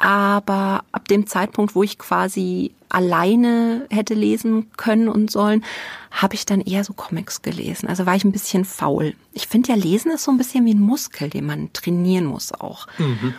Aber 0.00 0.84
ab 0.92 1.08
dem 1.08 1.26
Zeitpunkt, 1.26 1.74
wo 1.74 1.82
ich 1.82 1.98
quasi 1.98 2.72
alleine 2.88 3.86
hätte 3.90 4.14
lesen 4.14 4.70
können 4.78 5.08
und 5.08 5.30
sollen, 5.30 5.62
habe 6.10 6.34
ich 6.34 6.46
dann 6.46 6.62
eher 6.62 6.84
so 6.84 6.94
Comics 6.94 7.42
gelesen. 7.42 7.86
Also 7.86 8.06
war 8.06 8.16
ich 8.16 8.24
ein 8.24 8.32
bisschen 8.32 8.64
faul. 8.64 9.14
Ich 9.34 9.46
finde 9.46 9.68
ja, 9.68 9.74
Lesen 9.74 10.10
ist 10.10 10.24
so 10.24 10.30
ein 10.30 10.38
bisschen 10.38 10.64
wie 10.64 10.72
ein 10.72 10.80
Muskel, 10.80 11.28
den 11.28 11.44
man 11.44 11.70
trainieren 11.74 12.24
muss 12.24 12.50
auch. 12.52 12.86
Mhm. 12.96 13.34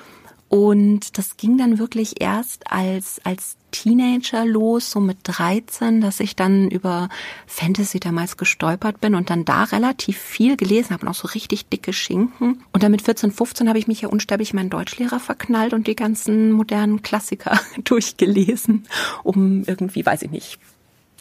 Und 0.52 1.18
das 1.18 1.38
ging 1.38 1.58
dann 1.58 1.80
wirklich 1.80 2.20
erst 2.20 2.70
als, 2.70 3.22
als 3.24 3.56
Teenager 3.72 4.44
los, 4.44 4.92
so 4.92 5.00
mit 5.00 5.20
13, 5.24 6.02
dass 6.02 6.20
ich 6.20 6.36
dann 6.36 6.70
über 6.70 7.08
Fantasy 7.48 8.02
damals 8.02 8.36
gestolpert 8.36 9.00
bin 9.00 9.16
und 9.16 9.30
dann 9.30 9.46
da 9.46 9.64
relativ 9.64 10.18
viel 10.18 10.58
gelesen 10.58 10.90
habe 10.90 11.04
und 11.04 11.08
auch 11.08 11.16
so 11.16 11.30
richtig 11.30 11.70
dicke 11.70 11.94
Schinken. 11.94 12.66
Und 12.74 12.84
dann 12.84 12.92
mit 12.92 13.02
14, 13.02 13.32
15 13.32 13.70
habe 13.70 13.80
ich 13.80 13.88
mich 13.88 14.02
ja 14.02 14.10
unsterblich 14.10 14.54
meinen 14.54 14.70
Deutschlehrer 14.70 15.22
verknallt 15.22 15.72
und 15.72 15.88
die 15.88 15.96
ganzen 15.96 16.52
modernen 16.52 17.02
Klassiker 17.02 17.58
durchgelesen, 17.86 18.88
um 19.24 19.64
irgendwie, 19.64 20.06
weiß 20.06 20.24
ich 20.24 20.32
nicht, 20.32 20.60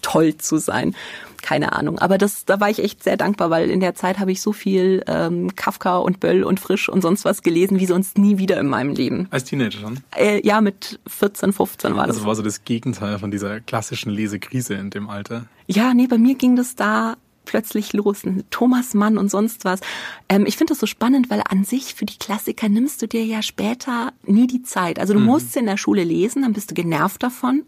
toll 0.02 0.36
zu 0.36 0.58
sein. 0.58 0.94
Keine 1.42 1.72
Ahnung. 1.72 1.98
Aber 1.98 2.18
das, 2.18 2.44
da 2.44 2.60
war 2.60 2.68
ich 2.68 2.82
echt 2.82 3.02
sehr 3.02 3.16
dankbar, 3.16 3.50
weil 3.50 3.70
in 3.70 3.80
der 3.80 3.94
Zeit 3.94 4.18
habe 4.18 4.30
ich 4.30 4.42
so 4.42 4.52
viel 4.52 5.02
ähm, 5.06 5.54
Kafka 5.56 5.96
und 5.96 6.20
Böll 6.20 6.42
und 6.42 6.60
Frisch 6.60 6.88
und 6.88 7.00
sonst 7.00 7.24
was 7.24 7.42
gelesen, 7.42 7.80
wie 7.80 7.86
sonst 7.86 8.18
nie 8.18 8.38
wieder 8.38 8.60
in 8.60 8.66
meinem 8.66 8.94
Leben. 8.94 9.26
Als 9.30 9.44
Teenager 9.44 9.78
schon? 9.78 10.00
Äh, 10.14 10.46
ja, 10.46 10.60
mit 10.60 11.00
14, 11.06 11.52
15 11.52 11.96
war 11.96 12.06
das. 12.06 12.16
Also 12.16 12.26
war 12.26 12.34
so 12.34 12.42
das 12.42 12.64
Gegenteil 12.64 13.18
von 13.18 13.30
dieser 13.30 13.60
klassischen 13.60 14.10
Lesekrise 14.10 14.74
in 14.74 14.90
dem 14.90 15.08
Alter. 15.08 15.46
Ja, 15.66 15.94
nee, 15.94 16.06
bei 16.06 16.18
mir 16.18 16.34
ging 16.34 16.56
das 16.56 16.76
da 16.76 17.16
plötzlich 17.50 17.92
los. 17.92 18.22
Thomas 18.50 18.94
Mann 18.94 19.18
und 19.18 19.28
sonst 19.30 19.64
was. 19.64 19.80
Ähm, 20.28 20.46
ich 20.46 20.56
finde 20.56 20.72
das 20.72 20.78
so 20.78 20.86
spannend, 20.86 21.30
weil 21.30 21.42
an 21.48 21.64
sich 21.64 21.94
für 21.94 22.04
die 22.04 22.18
Klassiker 22.18 22.68
nimmst 22.68 23.02
du 23.02 23.08
dir 23.08 23.24
ja 23.24 23.42
später 23.42 24.12
nie 24.24 24.46
die 24.46 24.62
Zeit. 24.62 24.98
Also 24.98 25.14
du 25.14 25.20
mhm. 25.20 25.26
musst 25.26 25.52
sie 25.52 25.58
in 25.58 25.66
der 25.66 25.76
Schule 25.76 26.04
lesen, 26.04 26.42
dann 26.42 26.52
bist 26.52 26.70
du 26.70 26.74
genervt 26.74 27.22
davon. 27.22 27.64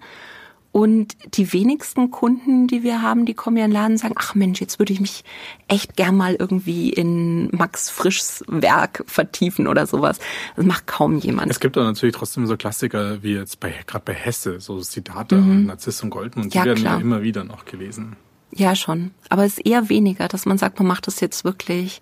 Und 0.72 1.36
die 1.36 1.52
wenigsten 1.52 2.10
Kunden, 2.10 2.66
die 2.66 2.82
wir 2.82 3.02
haben, 3.02 3.26
die 3.26 3.34
kommen 3.34 3.58
ja 3.58 3.66
in 3.66 3.70
den 3.70 3.74
Laden 3.74 3.92
und 3.92 3.98
sagen, 3.98 4.14
ach 4.16 4.34
Mensch, 4.34 4.58
jetzt 4.58 4.78
würde 4.78 4.94
ich 4.94 5.00
mich 5.00 5.22
echt 5.68 5.96
gern 5.96 6.16
mal 6.16 6.34
irgendwie 6.34 6.88
in 6.88 7.50
Max 7.54 7.90
Frischs 7.90 8.42
Werk 8.48 9.04
vertiefen 9.06 9.66
oder 9.66 9.86
sowas. 9.86 10.18
Das 10.56 10.64
macht 10.64 10.86
kaum 10.86 11.18
jemand. 11.18 11.50
Es 11.50 11.60
gibt 11.60 11.76
aber 11.76 11.84
natürlich 11.84 12.14
trotzdem 12.14 12.46
so 12.46 12.56
Klassiker 12.56 13.22
wie 13.22 13.34
jetzt 13.34 13.60
bei, 13.60 13.74
gerade 13.86 14.04
bei 14.06 14.14
Hesse, 14.14 14.60
so 14.60 14.80
Siddhartha 14.80 15.36
mhm. 15.36 15.50
und 15.50 15.66
Narziss 15.66 16.02
und 16.02 16.08
Goldmund, 16.08 16.54
die 16.54 16.58
ja, 16.58 16.64
werden 16.64 16.80
klar. 16.80 16.94
ja 16.94 17.00
immer 17.02 17.22
wieder 17.22 17.44
noch 17.44 17.66
gelesen. 17.66 18.16
Ja, 18.50 18.74
schon. 18.74 19.10
Aber 19.28 19.44
es 19.44 19.58
ist 19.58 19.66
eher 19.66 19.90
weniger, 19.90 20.28
dass 20.28 20.46
man 20.46 20.56
sagt, 20.56 20.78
man 20.78 20.88
macht 20.88 21.06
das 21.06 21.20
jetzt 21.20 21.44
wirklich, 21.44 22.00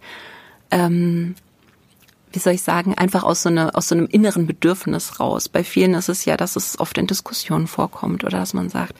ähm, 0.70 1.34
wie 2.32 2.38
soll 2.38 2.54
ich 2.54 2.62
sagen, 2.62 2.94
einfach 2.94 3.24
aus 3.24 3.42
so, 3.42 3.48
einer, 3.48 3.76
aus 3.76 3.88
so 3.88 3.94
einem 3.94 4.06
inneren 4.06 4.46
Bedürfnis 4.46 5.18
raus. 5.18 5.48
Bei 5.48 5.64
vielen 5.64 5.94
ist 5.94 6.08
es 6.08 6.24
ja, 6.24 6.36
dass 6.36 6.56
es 6.56 6.78
oft 6.78 6.96
in 6.98 7.06
Diskussionen 7.06 7.66
vorkommt 7.66 8.24
oder 8.24 8.38
dass 8.38 8.54
man 8.54 8.68
sagt, 8.68 8.94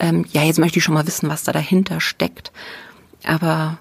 ähm, 0.00 0.24
ja, 0.32 0.42
jetzt 0.42 0.58
möchte 0.58 0.78
ich 0.78 0.84
schon 0.84 0.94
mal 0.94 1.06
wissen, 1.06 1.28
was 1.28 1.44
da 1.44 1.52
dahinter 1.52 2.00
steckt. 2.00 2.52
Aber 3.24 3.78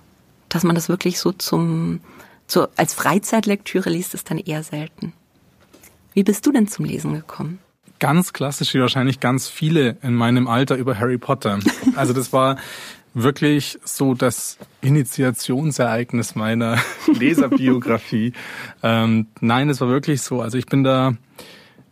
dass 0.49 0.63
man 0.63 0.75
das 0.75 0.89
wirklich 0.89 1.19
so 1.19 1.31
zum, 1.31 2.01
so 2.47 2.67
als 2.75 2.93
Freizeitlektüre 2.93 3.89
liest, 3.89 4.13
ist 4.13 4.29
dann 4.29 4.37
eher 4.37 4.63
selten. 4.63 5.13
Wie 6.13 6.23
bist 6.23 6.45
du 6.45 6.51
denn 6.51 6.67
zum 6.67 6.85
Lesen 6.85 7.13
gekommen? 7.13 7.59
Ganz 7.99 8.33
klassisch, 8.33 8.73
wie 8.73 8.81
wahrscheinlich 8.81 9.19
ganz 9.19 9.47
viele 9.47 9.97
in 10.01 10.15
meinem 10.15 10.47
Alter 10.47 10.75
über 10.75 10.99
Harry 10.99 11.17
Potter. 11.17 11.59
Also 11.95 12.13
das 12.13 12.33
war 12.33 12.57
wirklich 13.13 13.77
so 13.83 14.13
das 14.13 14.57
Initiationsereignis 14.81 16.35
meiner 16.35 16.77
Leserbiografie. 17.19 18.33
ähm, 18.83 19.27
nein, 19.39 19.69
es 19.69 19.81
war 19.81 19.89
wirklich 19.89 20.21
so. 20.21 20.41
Also 20.41 20.57
ich 20.57 20.65
bin 20.65 20.83
da 20.83 21.13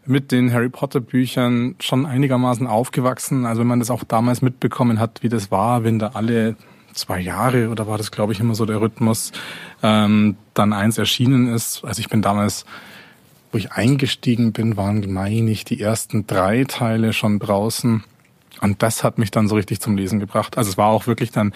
mit 0.05 0.31
den 0.31 0.51
Harry 0.51 0.69
Potter 0.69 1.01
Büchern 1.01 1.75
schon 1.79 2.05
einigermaßen 2.05 2.65
aufgewachsen. 2.65 3.45
Also 3.45 3.61
wenn 3.61 3.67
man 3.67 3.79
das 3.79 3.91
auch 3.91 4.03
damals 4.03 4.41
mitbekommen 4.41 4.99
hat, 4.99 5.21
wie 5.21 5.29
das 5.29 5.51
war, 5.51 5.83
wenn 5.83 5.99
da 5.99 6.11
alle 6.15 6.55
zwei 6.93 7.19
Jahre 7.19 7.69
oder 7.69 7.87
war 7.87 7.97
das, 7.97 8.11
glaube 8.11 8.33
ich, 8.33 8.39
immer 8.39 8.55
so 8.55 8.65
der 8.65 8.81
Rhythmus, 8.81 9.31
ähm, 9.83 10.35
dann 10.53 10.73
eins 10.73 10.97
erschienen 10.97 11.53
ist. 11.53 11.83
Also 11.85 11.99
ich 11.99 12.09
bin 12.09 12.21
damals, 12.21 12.65
wo 13.51 13.57
ich 13.57 13.71
eingestiegen 13.71 14.51
bin, 14.51 14.77
waren, 14.77 15.11
meine 15.11 15.51
ich, 15.51 15.63
die 15.63 15.79
ersten 15.79 16.25
drei 16.25 16.63
Teile 16.63 17.13
schon 17.13 17.39
draußen. 17.39 18.03
Und 18.61 18.83
das 18.83 19.03
hat 19.03 19.17
mich 19.17 19.31
dann 19.31 19.47
so 19.47 19.55
richtig 19.55 19.79
zum 19.79 19.95
Lesen 19.95 20.19
gebracht. 20.19 20.57
Also 20.57 20.69
es 20.69 20.77
war 20.77 20.87
auch 20.87 21.07
wirklich 21.07 21.31
dann 21.31 21.53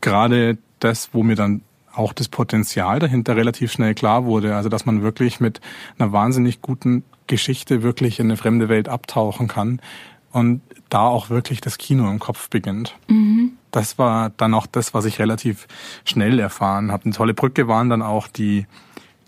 gerade 0.00 0.58
das, 0.80 1.10
wo 1.12 1.22
mir 1.22 1.36
dann 1.36 1.62
auch 1.92 2.12
das 2.12 2.28
Potenzial 2.28 2.98
dahinter 2.98 3.36
relativ 3.36 3.72
schnell 3.72 3.94
klar 3.94 4.24
wurde. 4.24 4.54
Also 4.54 4.68
dass 4.68 4.86
man 4.86 5.02
wirklich 5.02 5.40
mit 5.40 5.60
einer 5.98 6.12
wahnsinnig 6.12 6.60
guten 6.62 7.04
Geschichte 7.26 7.82
wirklich 7.82 8.20
in 8.20 8.26
eine 8.26 8.36
fremde 8.36 8.68
Welt 8.68 8.88
abtauchen 8.88 9.48
kann 9.48 9.80
und 10.32 10.60
da 10.88 11.00
auch 11.00 11.30
wirklich 11.30 11.60
das 11.60 11.78
Kino 11.78 12.08
im 12.10 12.18
Kopf 12.18 12.50
beginnt. 12.50 12.94
Mhm. 13.08 13.52
Das 13.70 13.98
war 13.98 14.30
dann 14.30 14.54
auch 14.54 14.66
das, 14.66 14.94
was 14.94 15.04
ich 15.04 15.18
relativ 15.18 15.66
schnell 16.04 16.38
erfahren 16.38 16.92
habe. 16.92 17.06
Eine 17.06 17.14
tolle 17.14 17.34
Brücke 17.34 17.68
waren 17.68 17.90
dann 17.90 18.02
auch 18.02 18.28
die 18.28 18.66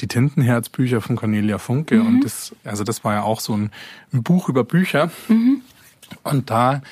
die 0.00 0.06
Tintenherzbücher 0.06 1.00
von 1.00 1.16
Cornelia 1.16 1.58
Funke 1.58 1.96
mhm. 1.96 2.06
und 2.06 2.20
das 2.24 2.54
also 2.64 2.84
das 2.84 3.02
war 3.02 3.14
ja 3.14 3.22
auch 3.22 3.40
so 3.40 3.54
ein, 3.56 3.72
ein 4.12 4.22
Buch 4.22 4.48
über 4.48 4.62
Bücher. 4.62 5.10
Mhm. 5.28 5.62
Und 6.22 6.50
da 6.50 6.82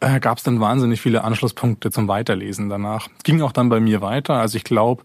äh, 0.00 0.20
gab 0.20 0.38
es 0.38 0.44
dann 0.44 0.60
wahnsinnig 0.60 1.00
viele 1.00 1.24
Anschlusspunkte 1.24 1.90
zum 1.90 2.08
Weiterlesen 2.08 2.68
danach. 2.68 3.08
Ging 3.24 3.40
auch 3.42 3.52
dann 3.52 3.68
bei 3.68 3.80
mir 3.80 4.00
weiter. 4.00 4.34
Also 4.34 4.56
ich 4.56 4.64
glaube, 4.64 5.04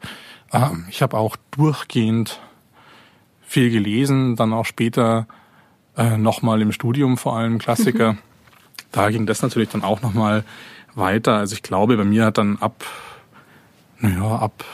äh, 0.51 0.69
ich 0.89 1.01
habe 1.01 1.17
auch 1.17 1.35
durchgehend 1.51 2.39
viel 3.41 3.69
gelesen, 3.69 4.35
dann 4.35 4.53
auch 4.53 4.65
später 4.65 5.27
äh, 5.97 6.17
nochmal 6.17 6.61
im 6.61 6.71
Studium 6.71 7.17
vor 7.17 7.37
allem 7.37 7.57
Klassiker. 7.57 8.13
Mhm. 8.13 8.17
Da 8.91 9.09
ging 9.09 9.25
das 9.25 9.41
natürlich 9.41 9.69
dann 9.69 9.83
auch 9.83 10.01
nochmal 10.01 10.43
weiter. 10.95 11.37
Also 11.37 11.55
ich 11.55 11.63
glaube, 11.63 11.97
bei 11.97 12.03
mir 12.03 12.25
hat 12.25 12.37
dann 12.37 12.57
ab, 12.59 12.85
naja, 13.99 14.35
ab 14.37 14.65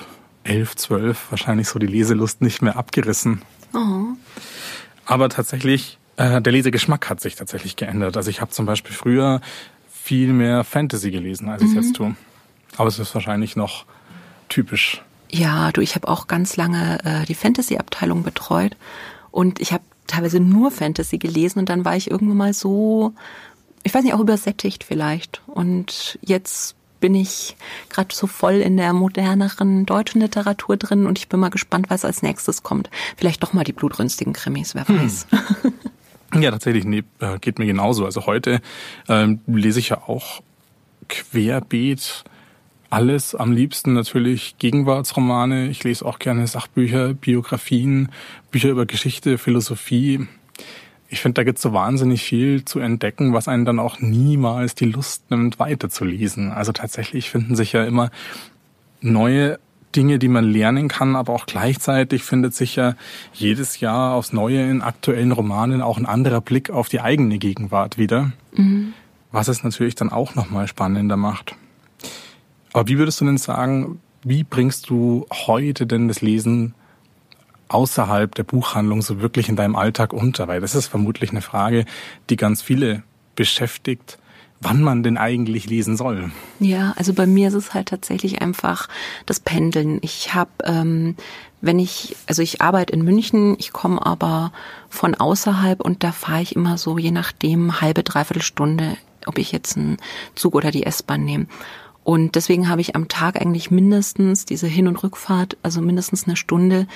elf, 0.44 0.76
zwölf 0.76 1.30
wahrscheinlich 1.30 1.68
so 1.68 1.78
die 1.78 1.88
Leselust 1.88 2.42
nicht 2.42 2.62
mehr 2.62 2.78
abgerissen. 2.78 3.42
Oh. 3.74 4.16
Aber 5.06 5.30
tatsächlich 5.30 6.00
äh, 6.18 6.42
der 6.42 6.54
Lesegeschmack 6.54 7.10
hat 7.10 7.22
sich 7.22 7.36
tatsächlich 7.36 7.76
geändert. 7.76 8.18
Also 8.18 8.30
ich 8.30 8.42
habe 8.42 8.52
zum 8.52 8.66
Beispiel 8.66 8.94
früher 8.94 9.42
viel 9.90 10.34
mehr 10.34 10.64
Fantasy 10.64 11.12
gelesen, 11.12 11.50
als 11.50 11.62
ich 11.62 11.70
es 11.70 11.76
jetzt 11.76 11.90
mhm. 11.90 11.94
tue. 11.94 12.16
Aber 12.76 12.88
es 12.88 13.00
ist 13.00 13.14
wahrscheinlich 13.14 13.56
noch 13.56 13.86
typisch. 14.50 15.04
Ja, 15.30 15.72
du, 15.72 15.82
ich 15.82 15.96
habe 15.96 16.08
auch 16.08 16.28
ganz 16.28 16.58
lange 16.58 17.00
äh, 17.04 17.26
die 17.26 17.36
Fantasy-Abteilung 17.36 18.24
betreut 18.24 18.76
und 19.32 19.60
ich 19.60 19.74
habe 19.74 19.84
teilweise 20.08 20.40
nur 20.40 20.72
Fantasy 20.72 21.18
gelesen 21.18 21.60
und 21.60 21.70
dann 21.70 21.86
war 21.86 21.96
ich 21.96 22.10
irgendwann 22.10 22.38
mal 22.38 22.54
so, 22.54 23.14
ich 23.84 23.94
weiß 23.94 24.04
nicht, 24.04 24.14
auch 24.14 24.20
übersättigt 24.20 24.84
vielleicht. 24.86 25.42
Und 25.48 26.18
jetzt 26.22 26.76
bin 27.00 27.14
ich 27.14 27.56
gerade 27.90 28.16
so 28.16 28.26
voll 28.26 28.56
in 28.56 28.78
der 28.78 28.94
moderneren 28.94 29.86
deutschen 29.86 30.22
Literatur 30.22 30.78
drin 30.78 31.06
und 31.06 31.20
ich 31.20 31.30
bin 31.30 31.40
mal 31.40 31.50
gespannt, 31.50 31.90
was 31.90 32.06
als 32.06 32.22
nächstes 32.22 32.64
kommt. 32.64 32.90
Vielleicht 33.18 33.44
doch 33.44 33.54
mal 33.54 33.64
die 33.64 33.74
blutrünstigen 33.74 34.34
Krimis, 34.34 34.74
wer 34.76 34.88
hm. 34.88 35.12
Ja, 36.34 36.52
tatsächlich, 36.52 36.86
nee, 36.86 37.04
äh, 37.20 37.40
geht 37.40 37.60
mir 37.60 37.66
genauso. 37.66 38.06
Also 38.06 38.26
heute 38.26 38.60
ähm, 39.08 39.40
lese 39.48 39.80
ich 39.80 39.90
ja 39.90 40.02
auch 40.08 40.42
querbeet 41.08 42.26
alles. 42.90 43.36
Am 43.36 43.52
liebsten 43.52 43.94
natürlich 43.94 44.58
Gegenwartsromane. 44.58 45.68
Ich 45.68 45.84
lese 45.84 46.06
auch 46.06 46.20
gerne 46.20 46.48
Sachbücher, 46.48 47.14
Biografien, 47.14 48.10
Bücher 48.52 48.70
über 48.70 48.86
Geschichte, 48.86 49.38
Philosophie. 49.38 50.28
Ich 51.10 51.22
finde, 51.22 51.36
da 51.36 51.44
gibt's 51.44 51.62
so 51.62 51.72
wahnsinnig 51.74 52.24
viel 52.24 52.66
zu 52.66 52.80
entdecken, 52.80 53.34
was 53.34 53.48
einen 53.48 53.66
dann 53.66 53.80
auch 53.80 54.00
niemals 54.00 54.76
die 54.76 54.86
Lust 54.86 55.32
nimmt, 55.32 55.60
weiterzulesen. 55.60 56.52
Also 56.52 56.74
tatsächlich 56.74 57.30
finden 57.30 57.56
sich 57.56 57.72
ja 57.72 57.86
immer 57.86 58.12
neue 59.00 59.60
Dinge, 59.98 60.20
die 60.20 60.28
man 60.28 60.46
lernen 60.46 60.88
kann, 60.88 61.16
aber 61.16 61.34
auch 61.34 61.48
gleichzeitig 61.48 62.24
findet 62.24 62.54
sich 62.54 62.76
ja 62.76 62.94
jedes 63.34 63.80
Jahr 63.80 64.14
aufs 64.14 64.32
Neue 64.32 64.70
in 64.70 64.84
aktuellen 64.84 65.32
Romanen 65.32 65.82
auch 65.82 65.98
ein 65.98 66.06
anderer 66.06 66.40
Blick 66.40 66.70
auf 66.70 66.88
die 66.88 67.02
eigene 67.02 67.40
Gegenwart 67.40 67.98
wieder, 67.98 68.32
mhm. 68.56 68.94
was 69.32 69.48
es 69.48 69.64
natürlich 69.64 69.96
dann 69.96 70.12
auch 70.12 70.36
nochmal 70.36 70.68
spannender 70.68 71.18
macht. 71.18 71.56
Aber 72.74 72.88
wie 72.88 73.00
würdest 73.00 73.20
du 73.22 73.26
denn 73.26 73.38
sagen, 73.38 74.00
wie 74.24 74.44
bringst 74.44 74.90
du 74.90 75.26
heute 75.32 75.88
denn 75.88 76.08
das 76.08 76.22
Lesen 76.22 76.76
außerhalb 77.70 78.36
der 78.36 78.44
Buchhandlung 78.44 79.02
so 79.02 79.20
wirklich 79.20 79.50
in 79.50 79.56
deinem 79.56 79.76
Alltag 79.76 80.14
unter? 80.14 80.48
Weil 80.48 80.62
das 80.62 80.76
ist 80.76 80.88
vermutlich 80.88 81.32
eine 81.32 81.42
Frage, 81.42 81.86
die 82.30 82.36
ganz 82.36 82.62
viele 82.62 83.02
beschäftigt, 83.36 84.20
wann 84.62 84.82
man 84.82 85.04
denn 85.04 85.18
eigentlich 85.18 85.68
lesen 85.68 85.98
soll. 85.98 86.32
Ja, 86.60 86.94
also 86.98 87.14
bei 87.14 87.28
mir 87.28 87.50
ist 87.50 87.54
es 87.54 87.74
halt 87.74 87.90
tatsächlich 87.90 88.42
einfach 88.42 88.88
das 89.26 89.40
Pendeln. 89.40 90.00
Ich 90.02 90.34
habe, 90.34 90.52
ähm, 90.64 91.16
wenn 91.62 91.80
ich, 91.80 92.16
also 92.28 92.42
ich 92.42 92.62
arbeite 92.62 92.94
in 92.94 93.04
München, 93.04 93.56
ich 93.60 93.72
komme 93.72 94.04
aber 94.04 94.52
von 94.90 95.16
außerhalb 95.16 95.82
und 95.82 96.04
da 96.04 96.12
fahre 96.12 96.42
ich 96.42 96.56
immer 96.56 96.78
so, 96.78 96.98
je 96.98 97.12
nachdem, 97.12 97.82
halbe, 97.82 98.04
dreiviertel 98.04 98.42
Stunde, 98.42 98.98
ob 99.26 99.38
ich 99.38 99.52
jetzt 99.52 99.78
einen 99.78 99.98
Zug 100.36 100.56
oder 100.56 100.72
die 100.72 100.84
S-Bahn 100.84 101.24
nehme. 101.24 101.48
Und 102.04 102.36
deswegen 102.36 102.70
habe 102.70 102.80
ich 102.80 102.96
am 102.96 103.10
Tag 103.10 103.40
eigentlich 103.40 103.70
mindestens 103.70 104.46
diese 104.46 104.66
Hin- 104.66 104.88
und 104.88 105.04
Rückfahrt, 105.04 105.58
also 105.62 105.82
mindestens 105.82 106.26
eine 106.26 106.38
Stunde, 106.38 106.88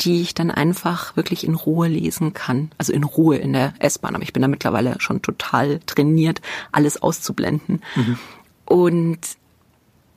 die 0.00 0.22
ich 0.22 0.34
dann 0.34 0.50
einfach 0.50 1.16
wirklich 1.16 1.46
in 1.46 1.54
Ruhe 1.54 1.88
lesen 1.88 2.34
kann. 2.34 2.70
Also 2.78 2.92
in 2.92 3.04
Ruhe 3.04 3.36
in 3.36 3.52
der 3.52 3.74
S-Bahn. 3.78 4.14
Aber 4.14 4.22
ich 4.22 4.32
bin 4.32 4.42
da 4.42 4.48
mittlerweile 4.48 4.96
schon 5.00 5.22
total 5.22 5.80
trainiert, 5.86 6.40
alles 6.72 7.00
auszublenden. 7.00 7.82
Mhm. 7.94 8.18
Und 8.66 9.20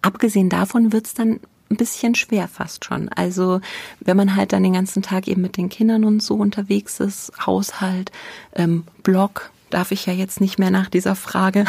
abgesehen 0.02 0.50
davon 0.50 0.92
wird's 0.92 1.14
dann 1.14 1.40
ein 1.70 1.78
bisschen 1.78 2.16
schwer 2.16 2.48
fast 2.48 2.86
schon. 2.86 3.10
Also 3.10 3.62
wenn 4.00 4.18
man 4.18 4.36
halt 4.36 4.54
dann 4.54 4.64
den 4.64 4.74
ganzen 4.74 5.04
Tag 5.04 5.28
eben 5.28 5.42
mit 5.42 5.58
den 5.58 5.70
Kindern 5.70 6.04
und 6.04 6.22
so 6.22 6.36
unterwegs 6.36 7.00
ist, 7.00 7.32
Haushalt, 7.46 8.12
ähm, 8.56 8.84
Blog, 9.04 9.52
darf 9.70 9.92
ich 9.92 10.06
ja 10.08 10.14
jetzt 10.14 10.42
nicht 10.42 10.58
mehr 10.58 10.72
nach 10.72 10.90
dieser 10.90 11.16
Frage. 11.16 11.66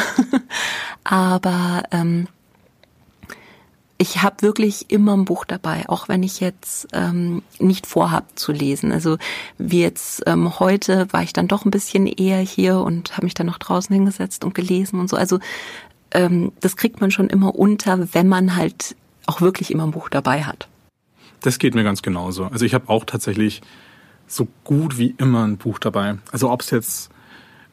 Aber 1.05 1.83
ähm, 1.91 2.29
ich 4.01 4.23
habe 4.23 4.41
wirklich 4.41 4.91
immer 4.91 5.15
ein 5.15 5.27
Buch 5.27 5.45
dabei, 5.45 5.87
auch 5.87 6.09
wenn 6.09 6.23
ich 6.23 6.41
jetzt 6.41 6.89
ähm, 6.95 7.43
nicht 7.59 7.87
vorhab 7.87 8.27
zu 8.35 8.51
lesen. 8.51 8.93
Also 8.93 9.19
wie 9.59 9.83
jetzt 9.83 10.23
ähm, 10.25 10.59
heute 10.59 11.07
war 11.13 11.23
ich 11.23 11.35
dann 11.35 11.49
doch 11.49 11.67
ein 11.67 11.71
bisschen 11.71 12.07
eher 12.07 12.39
hier 12.39 12.79
und 12.79 13.13
habe 13.13 13.27
mich 13.27 13.35
dann 13.35 13.47
noch 13.47 13.59
draußen 13.59 13.95
hingesetzt 13.95 14.43
und 14.43 14.55
gelesen 14.55 15.01
und 15.01 15.11
so. 15.11 15.19
Also 15.19 15.39
ähm, 16.13 16.51
das 16.61 16.79
kriegt 16.79 17.03
man 17.03 17.11
schon 17.11 17.29
immer 17.29 17.55
unter, 17.55 18.15
wenn 18.15 18.27
man 18.27 18.57
halt 18.57 18.97
auch 19.27 19.43
wirklich 19.43 19.71
immer 19.71 19.85
ein 19.85 19.91
Buch 19.91 20.09
dabei 20.09 20.45
hat. 20.45 20.67
Das 21.43 21.59
geht 21.59 21.75
mir 21.75 21.85
ganz 21.85 22.01
genauso. 22.01 22.47
Also 22.47 22.65
ich 22.65 22.73
habe 22.73 22.89
auch 22.89 23.05
tatsächlich 23.05 23.61
so 24.27 24.49
gut 24.65 24.97
wie 24.97 25.15
immer 25.19 25.47
ein 25.47 25.59
Buch 25.59 25.79
dabei. 25.79 26.17
Also 26.33 26.51
ob 26.51 26.63
es 26.63 26.71
jetzt 26.71 27.11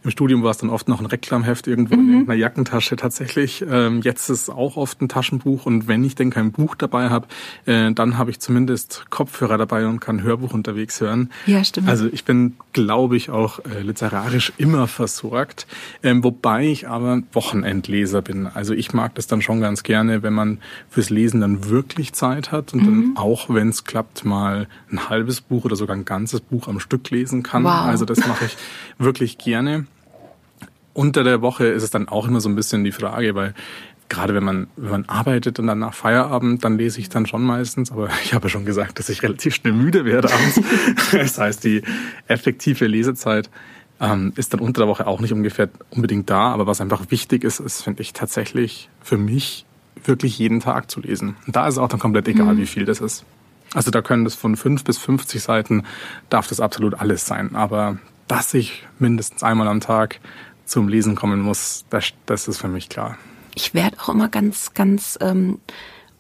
im 0.04 0.12
Studium 0.12 0.44
war 0.44 0.52
es 0.52 0.58
dann 0.58 0.70
oft 0.70 0.88
noch 0.88 1.00
ein 1.00 1.06
Reklamheft 1.06 1.68
irgendwo 1.68 1.96
mhm. 1.96 2.22
in 2.22 2.30
einer 2.30 2.34
Jackentasche 2.34 2.96
tatsächlich. 2.96 3.66
Ähm, 3.70 4.02
jetzt 4.04 4.30
ist 4.30 4.44
es 4.44 4.50
auch 4.50 4.78
oft 4.78 5.02
ein 5.02 5.10
Taschenbuch 5.10 5.66
und 5.66 5.88
wenn 5.88 6.04
ich 6.04 6.16
denn 6.16 6.30
kein 6.30 6.52
Buch 6.52 6.76
dabei 6.76 7.10
habe, 7.10 7.28
äh, 7.66 7.92
dann 7.92 8.18
habe 8.18 8.32
ich 8.32 8.40
zumindest 8.40 9.06
Kopfhörer 9.10 9.58
dabei 9.58 9.86
und 9.88 10.00
kann 10.00 10.22
Hörbuch 10.22 10.54
unterwegs 10.54 11.02
hören. 11.02 11.30
Ja, 11.46 11.64
stimmt. 11.64 11.90
Also 11.90 12.08
ich 12.12 12.26
bin, 12.26 12.56
glaube 12.74 13.18
ich, 13.18 13.30
auch 13.30 13.60
äh, 13.66 13.82
literarisch 13.82 14.54
immer 14.58 14.88
versorgt, 14.88 15.68
ähm, 16.04 16.24
wobei 16.24 16.68
ich 16.68 16.88
aber 16.88 17.22
Wochenendleser 17.34 18.22
bin. 18.22 18.48
Also 18.48 18.74
ich 18.74 18.94
mag 18.94 19.16
das 19.16 19.28
dann 19.28 19.42
schon 19.42 19.60
ganz 19.62 19.84
gerne, 19.84 20.24
wenn 20.24 20.34
man 20.34 20.60
fürs 20.90 21.10
Lesen 21.10 21.42
dann 21.42 21.70
wirklich 21.70 22.14
Zeit 22.14 22.52
hat 22.52 22.74
und 22.74 22.84
mhm. 22.84 22.86
dann 22.86 23.18
auch, 23.18 23.50
wenn 23.50 23.70
es 23.70 23.84
klappt, 23.84 24.26
mal 24.26 24.68
ein 24.92 25.10
halbes 25.10 25.42
Buch 25.42 25.66
oder 25.66 25.76
sogar 25.76 25.96
ein 25.96 26.06
ganzes 26.06 26.40
Buch 26.40 26.68
am 26.68 26.80
Stück 26.80 27.10
lesen 27.10 27.44
kann. 27.44 27.64
Wow. 27.64 27.72
Also 27.72 28.06
das 28.06 28.26
mache 28.26 28.46
ich 28.46 28.58
wirklich 28.98 29.38
gerne 29.38 29.86
unter 30.98 31.24
der 31.24 31.42
Woche 31.44 31.68
ist 31.68 31.84
es 31.84 31.92
dann 31.92 32.10
auch 32.10 32.28
immer 32.28 32.42
so 32.42 32.50
ein 32.50 32.56
bisschen 32.56 32.84
die 32.84 32.92
Frage, 32.92 33.36
weil 33.36 33.54
gerade 34.10 34.34
wenn 34.34 34.44
man, 34.44 34.68
wenn 34.78 34.90
man 34.90 35.06
arbeitet 35.06 35.60
und 35.60 35.68
dann 35.68 35.78
nach 35.80 35.94
Feierabend, 35.94 36.66
dann 36.66 36.80
lese 36.80 37.00
ich 37.00 37.08
dann 37.08 37.28
schon 37.28 37.44
meistens, 37.44 37.92
aber 37.92 38.10
ich 38.24 38.34
habe 38.34 38.46
ja 38.46 38.50
schon 38.50 38.66
gesagt, 38.66 38.98
dass 38.98 39.08
ich 39.10 39.22
relativ 39.22 39.54
schnell 39.54 39.74
müde 39.74 40.06
werde 40.06 40.34
abends. 40.34 40.60
das 41.12 41.38
heißt, 41.38 41.64
die 41.64 41.84
effektive 42.28 42.88
Lesezeit 42.88 43.52
ähm, 44.02 44.34
ist 44.38 44.54
dann 44.54 44.60
unter 44.60 44.82
der 44.82 44.88
Woche 44.88 45.06
auch 45.06 45.20
nicht 45.20 45.34
ungefähr 45.34 45.70
unbedingt 45.92 46.32
da, 46.32 46.52
aber 46.52 46.66
was 46.66 46.82
einfach 46.82 47.12
wichtig 47.12 47.44
ist, 47.44 47.60
ist, 47.60 47.84
finde 47.84 48.02
ich, 48.02 48.14
tatsächlich 48.14 48.90
für 49.02 49.18
mich 49.18 49.66
wirklich 50.04 50.40
jeden 50.40 50.62
Tag 50.62 50.90
zu 50.90 51.00
lesen. 51.00 51.36
Und 51.46 51.56
da 51.56 51.68
ist 51.68 51.76
es 51.76 51.78
auch 51.78 51.90
dann 51.90 52.00
komplett 52.00 52.28
egal, 52.28 52.56
mhm. 52.56 52.60
wie 52.60 52.66
viel 52.66 52.86
das 52.86 53.02
ist. 53.02 53.24
Also 53.76 53.92
da 53.92 54.02
können 54.02 54.24
das 54.24 54.34
von 54.34 54.56
fünf 54.56 54.84
bis 54.84 54.98
50 54.98 55.44
Seiten, 55.44 55.84
darf 56.30 56.48
das 56.48 56.60
absolut 56.60 56.96
alles 56.96 57.28
sein. 57.28 57.56
Aber 57.56 57.98
dass 58.28 58.54
ich 58.54 58.86
mindestens 59.00 59.44
einmal 59.44 59.68
am 59.68 59.80
Tag 59.80 60.20
zum 60.68 60.88
Lesen 60.88 61.16
kommen 61.16 61.42
muss, 61.42 61.86
das, 61.90 62.14
das 62.26 62.48
ist 62.48 62.60
für 62.60 62.68
mich 62.68 62.90
klar. 62.90 63.18
Ich 63.56 63.74
werde 63.74 64.00
auch 64.00 64.10
immer 64.10 64.30
ganz, 64.30 64.74
ganz 64.74 65.18
ähm, 65.22 65.60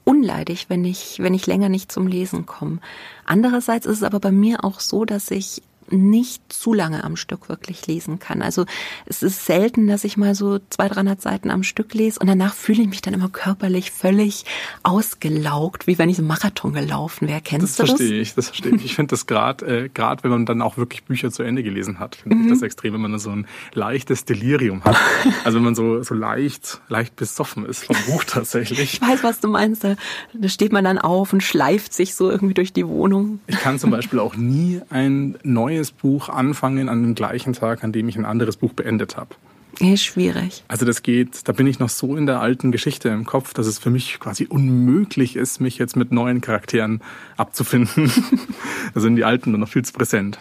unleidig, 0.03 0.67
wenn 0.69 0.86
ich, 0.86 1.19
wenn 1.19 1.33
ich 1.33 1.45
länger 1.45 1.69
nicht 1.69 1.91
zum 1.91 2.07
Lesen 2.07 2.45
komme. 2.45 2.79
Andererseits 3.25 3.86
ist 3.86 3.97
es 3.97 4.03
aber 4.03 4.19
bei 4.19 4.31
mir 4.31 4.63
auch 4.63 4.79
so, 4.79 5.05
dass 5.05 5.29
ich 5.29 5.62
nicht 5.89 6.41
zu 6.52 6.73
lange 6.73 7.04
am 7.04 7.15
Stück 7.15 7.50
wirklich 7.50 7.88
lesen 7.88 8.19
kann. 8.19 8.41
Also 8.41 8.65
es 9.06 9.23
ist 9.23 9.45
selten, 9.45 9.88
dass 9.88 10.04
ich 10.04 10.17
mal 10.17 10.36
so 10.36 10.60
200, 10.69 11.08
300 11.08 11.21
Seiten 11.21 11.52
am 11.52 11.63
Stück 11.63 11.93
lese 11.93 12.19
und 12.19 12.28
danach 12.28 12.54
fühle 12.54 12.82
ich 12.82 12.88
mich 12.88 13.02
dann 13.02 13.13
immer 13.13 13.30
körperlich 13.30 13.91
völlig 13.91 14.45
ausgelaugt, 14.84 15.88
wie 15.88 15.97
wenn 15.97 16.10
ich 16.10 16.17
so 16.17 16.23
Marathon 16.23 16.73
gelaufen 16.73 17.28
wäre. 17.28 17.41
Kennst 17.41 17.80
das 17.80 17.88
du 17.88 17.91
das? 17.93 18.02
Verstehe 18.02 18.21
ich, 18.21 18.36
das 18.36 18.47
verstehe 18.47 18.76
ich. 18.76 18.86
Ich 18.86 18.95
finde 18.95 19.12
das 19.12 19.26
gerade, 19.28 19.86
äh, 19.86 19.89
gerade 19.89 20.23
wenn 20.23 20.32
man 20.32 20.45
dann 20.45 20.62
auch 20.62 20.78
wirklich 20.78 21.04
Bücher 21.04 21.32
zu 21.32 21.43
Ende 21.43 21.63
gelesen 21.63 22.00
hat, 22.00 22.15
finde 22.15 22.38
mhm. 22.38 22.45
ich 22.45 22.50
das 22.52 22.62
extrem, 22.62 22.93
wenn 22.93 23.02
man 23.02 23.19
so 23.19 23.30
ein 23.30 23.47
leichtes 23.73 24.26
Delirium 24.26 24.84
hat. 24.84 24.97
Also 25.43 25.58
wenn 25.58 25.65
man 25.65 25.76
so, 25.76 26.04
so 26.04 26.13
leicht, 26.13 26.82
leicht 26.89 27.15
besoffen 27.15 27.65
ist 27.65 27.86
vom 27.86 27.95
Buch 28.08 28.23
tatsächlich. 28.23 28.78
Ich 28.97 29.02
weiß, 29.02 29.23
was 29.23 29.39
du 29.39 29.47
meinst. 29.47 29.84
Da, 29.84 29.95
da 30.34 30.50
steht 30.50 30.71
man 30.71 30.84
dann 30.84 30.97
auf 30.97 31.34
und 31.34 31.43
schleift 31.43 31.93
sich 31.93 32.15
so 32.15 32.32
irgendwie 32.32 32.54
durch 32.54 32.73
die 32.73 32.88
Wohnung. 32.88 33.39
Ich 33.47 33.60
kann 33.60 33.80
zum 33.80 33.91
Beispiel 33.91 34.19
auch 34.19 34.36
nie 34.36 34.82
ein 34.89 35.38
neues 35.43 35.76
neues 35.77 35.91
Buch 35.91 36.29
anfangen 36.29 36.89
an 36.89 37.03
dem 37.03 37.15
gleichen 37.15 37.53
Tag, 37.53 37.83
an 37.83 37.91
dem 37.91 38.09
ich 38.09 38.17
ein 38.17 38.25
anderes 38.25 38.57
Buch 38.57 38.73
beendet 38.73 39.15
habe. 39.15 39.35
Ist 39.79 40.03
schwierig. 40.03 40.63
Also 40.67 40.87
das 40.87 41.03
geht, 41.03 41.47
da 41.47 41.51
bin 41.51 41.67
ich 41.67 41.77
noch 41.77 41.89
so 41.89 42.15
in 42.15 42.25
der 42.25 42.41
alten 42.41 42.71
Geschichte 42.71 43.09
im 43.09 43.25
Kopf, 43.25 43.53
dass 43.53 43.67
es 43.67 43.77
für 43.77 43.91
mich 43.91 44.19
quasi 44.19 44.47
unmöglich 44.47 45.35
ist, 45.35 45.61
mich 45.61 45.77
jetzt 45.77 45.95
mit 45.95 46.11
neuen 46.11 46.41
Charakteren 46.41 47.01
abzufinden. 47.37 48.11
da 48.95 48.99
sind 48.99 49.17
die 49.17 49.23
alten 49.23 49.51
dann 49.51 49.61
noch 49.61 49.69
viel 49.69 49.85
zu 49.85 49.93
präsent. 49.93 50.39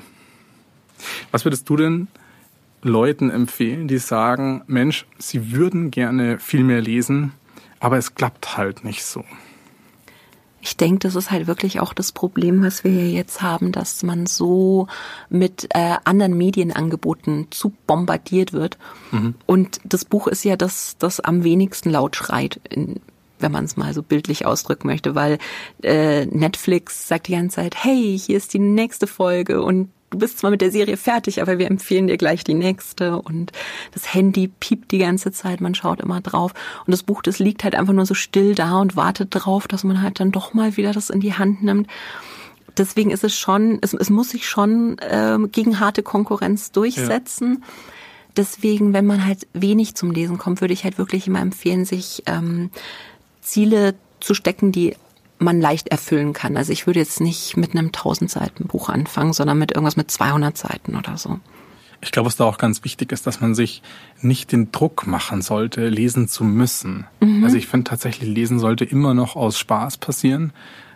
Was 1.33 1.45
würdest 1.45 1.69
du 1.69 1.77
denn 1.77 2.09
Leuten 2.81 3.29
empfehlen, 3.29 3.89
die 3.89 3.99
sagen, 3.99 4.63
Mensch, 4.69 5.05
sie 5.19 5.53
würden 5.53 5.91
gerne 5.91 6.39
viel 6.39 6.65
mehr 6.65 6.81
lesen, 6.81 7.33
aber 7.79 7.99
es 7.99 8.15
klappt 8.15 8.57
halt 8.57 8.85
nicht 8.85 9.05
so? 9.05 9.23
Ich 10.61 10.77
denke, 10.77 11.01
das 11.01 11.15
ist 11.15 11.31
halt 11.31 11.47
wirklich 11.47 11.81
auch 11.81 11.93
das 11.95 12.13
Problem, 12.13 12.63
was 12.63 12.83
wir 12.83 12.91
hier 12.91 13.11
jetzt 13.11 13.43
haben, 13.43 13.73
dass 13.73 14.03
man 14.03 14.27
so 14.27 14.89
mit 15.29 15.69
äh, 15.75 15.97
anderen 16.05 16.37
Medienangeboten 16.37 17.49
zu 17.51 17.73
bombardiert 17.87 18.53
wird. 18.53 18.79
Mhm. 19.13 19.35
Und 19.47 19.81
das 19.85 20.05
Buch 20.05 20.27
ist 20.27 20.45
ja 20.45 20.57
das, 20.57 20.97
das 20.99 21.21
am 21.21 21.45
wenigsten 21.45 21.91
laut 21.91 22.17
schreit. 22.17 22.61
In, 22.69 23.01
wenn 23.39 23.53
man 23.53 23.65
es 23.65 23.77
mal 23.77 23.93
so 23.93 24.03
bildlich 24.03 24.47
ausdrücken 24.47 24.89
möchte, 24.89 25.15
weil 25.15 25.39
äh, 25.83 26.25
Netflix 26.27 27.07
sagt 27.07 27.29
die 27.29 27.33
ganze 27.33 27.57
Zeit, 27.57 27.75
hey, 27.77 28.19
hier 28.19 28.37
ist 28.37 28.55
die 28.55 28.59
nächste 28.59 29.07
Folge 29.07 29.63
und 29.63 29.91
du 30.11 30.19
bist 30.19 30.39
zwar 30.39 30.51
mit 30.51 30.61
der 30.61 30.71
Serie 30.71 30.97
fertig, 30.97 31.43
aber 31.43 31.59
wir 31.59 31.67
empfehlen 31.67 32.07
dir 32.07 32.17
gleich 32.17 32.45
die 32.45 32.55
nächste 32.55 33.21
und 33.21 33.53
das 33.93 34.15
Handy 34.15 34.49
piept 34.49 34.91
die 34.93 34.99
ganze 34.99 35.33
Zeit, 35.33 35.61
man 35.61 35.75
schaut 35.75 36.01
immer 36.01 36.21
drauf 36.21 36.53
und 36.87 36.93
das 36.93 37.03
Buch, 37.03 37.23
das 37.23 37.39
liegt 37.39 37.65
halt 37.65 37.75
einfach 37.75 37.93
nur 37.93 38.07
so 38.07 38.15
still 38.15 38.55
da 38.55 38.79
und 38.79 38.97
wartet 38.97 39.29
drauf, 39.31 39.69
dass 39.69 39.85
man 39.85 40.03
halt 40.03 40.21
dann 40.21 40.33
doch 40.33 40.55
mal 40.55 40.77
wieder 40.77 40.93
das 40.93 41.11
in 41.11 41.21
die 41.21 41.35
Hand 41.35 41.63
nimmt. 41.63 41.89
Deswegen 42.77 43.11
ist 43.11 43.25
es 43.25 43.37
schon, 43.37 43.79
es, 43.81 43.95
es 43.95 44.11
muss 44.11 44.31
sich 44.31 44.47
schon 44.47 44.97
ähm, 45.01 45.51
gegen 45.51 45.81
harte 45.81 46.03
Konkurrenz 46.03 46.73
durchsetzen. 46.73 47.63
Ja. 47.63 47.69
Deswegen, 48.37 48.93
wenn 48.93 49.07
man 49.07 49.25
halt 49.25 49.47
wenig 49.55 49.95
zum 49.95 50.11
Lesen 50.11 50.37
kommt, 50.37 50.61
würde 50.61 50.75
ich 50.75 50.85
halt 50.85 50.99
wirklich 50.99 51.27
immer 51.27 51.41
empfehlen, 51.41 51.87
sich 51.87 52.23
ähm, 52.27 52.71
Ziele 53.41 53.95
zu 54.21 54.35
stecken, 54.35 54.73
die 54.73 54.95
man 55.39 55.61
leicht 55.61 55.89
erfüllen 55.89 56.33
kann. 56.33 56.57
Also 56.57 56.73
ich 56.73 56.87
würde 56.87 57.01
jetzt 57.01 57.21
nicht 57.21 57.57
mit 57.57 57.73
einem 57.73 57.87
1000 57.87 58.31
Seiten 58.31 58.67
Buch 58.67 58.89
anfangen, 58.89 59.33
sondern 59.33 59.59
mit 59.59 59.73
irgendwas 59.73 59.97
mit 59.97 60.11
200 60.11 60.57
Seiten 60.57 60.97
oder 60.97 61.17
so. 61.17 61.41
Ich 62.01 62.13
glaube, 62.13 62.27
was 62.27 62.37
da 62.37 62.45
auch 62.45 62.59
ganz 62.59 62.85
wichtig 62.85 63.13
ist, 63.13 63.27
dass 63.27 63.41
man 63.41 63.55
sich 63.55 63.83
nicht 64.21 64.53
den 64.53 64.71
Druck 64.71 65.07
machen 65.07 65.43
sollte, 65.43 65.89
lesen 65.89 66.29
zu 66.29 66.45
müssen. 66.45 67.07
Mhm. 67.21 67.43
Also 67.45 67.57
ich 67.57 67.67
finde 67.67 67.85
tatsächlich, 67.85 68.29
lesen 68.29 68.59
sollte 68.59 68.85
immer 68.85 69.15
noch 69.15 69.37
aus 69.37 69.59
Spaß 69.59 69.99
passieren. 69.99 70.53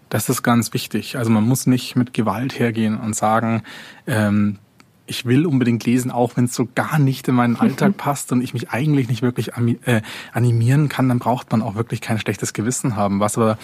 Das 0.09 0.29
ist 0.29 0.43
ganz 0.43 0.75
wichtig. 0.75 1.17
Also 1.17 1.31
man 1.31 1.47
muss 1.47 1.67
nicht 1.67 1.97
mit 1.97 2.13
Gewalt 2.13 2.59
hergehen 2.59 2.99
und 2.99 3.17
sagen, 3.17 3.63
ähm, 4.07 4.59
ich 5.07 5.25
will 5.25 5.47
unbedingt 5.47 5.85
lesen, 5.85 6.11
auch 6.11 6.37
wenn 6.37 6.45
es 6.45 6.55
so 6.55 6.69
gar 6.75 6.99
nicht 6.99 7.27
in 7.29 7.35
meinen 7.35 7.57
Alltag 7.57 7.97
passt 7.97 8.31
und 8.33 8.43
ich 8.43 8.55
mich 8.55 8.71
eigentlich 8.71 9.09
nicht 9.09 9.23
wirklich 9.23 9.53
äh, 9.57 10.03
animieren 10.33 10.89
kann, 10.89 11.09
dann 11.09 11.19
braucht 11.19 11.51
man 11.51 11.63
auch 11.63 11.75
wirklich 11.75 12.01
kein 12.01 12.19
schlechtes 12.19 12.53
Gewissen 12.53 12.95
haben. 12.95 13.21
Was 13.21 13.37
aber 13.37 13.59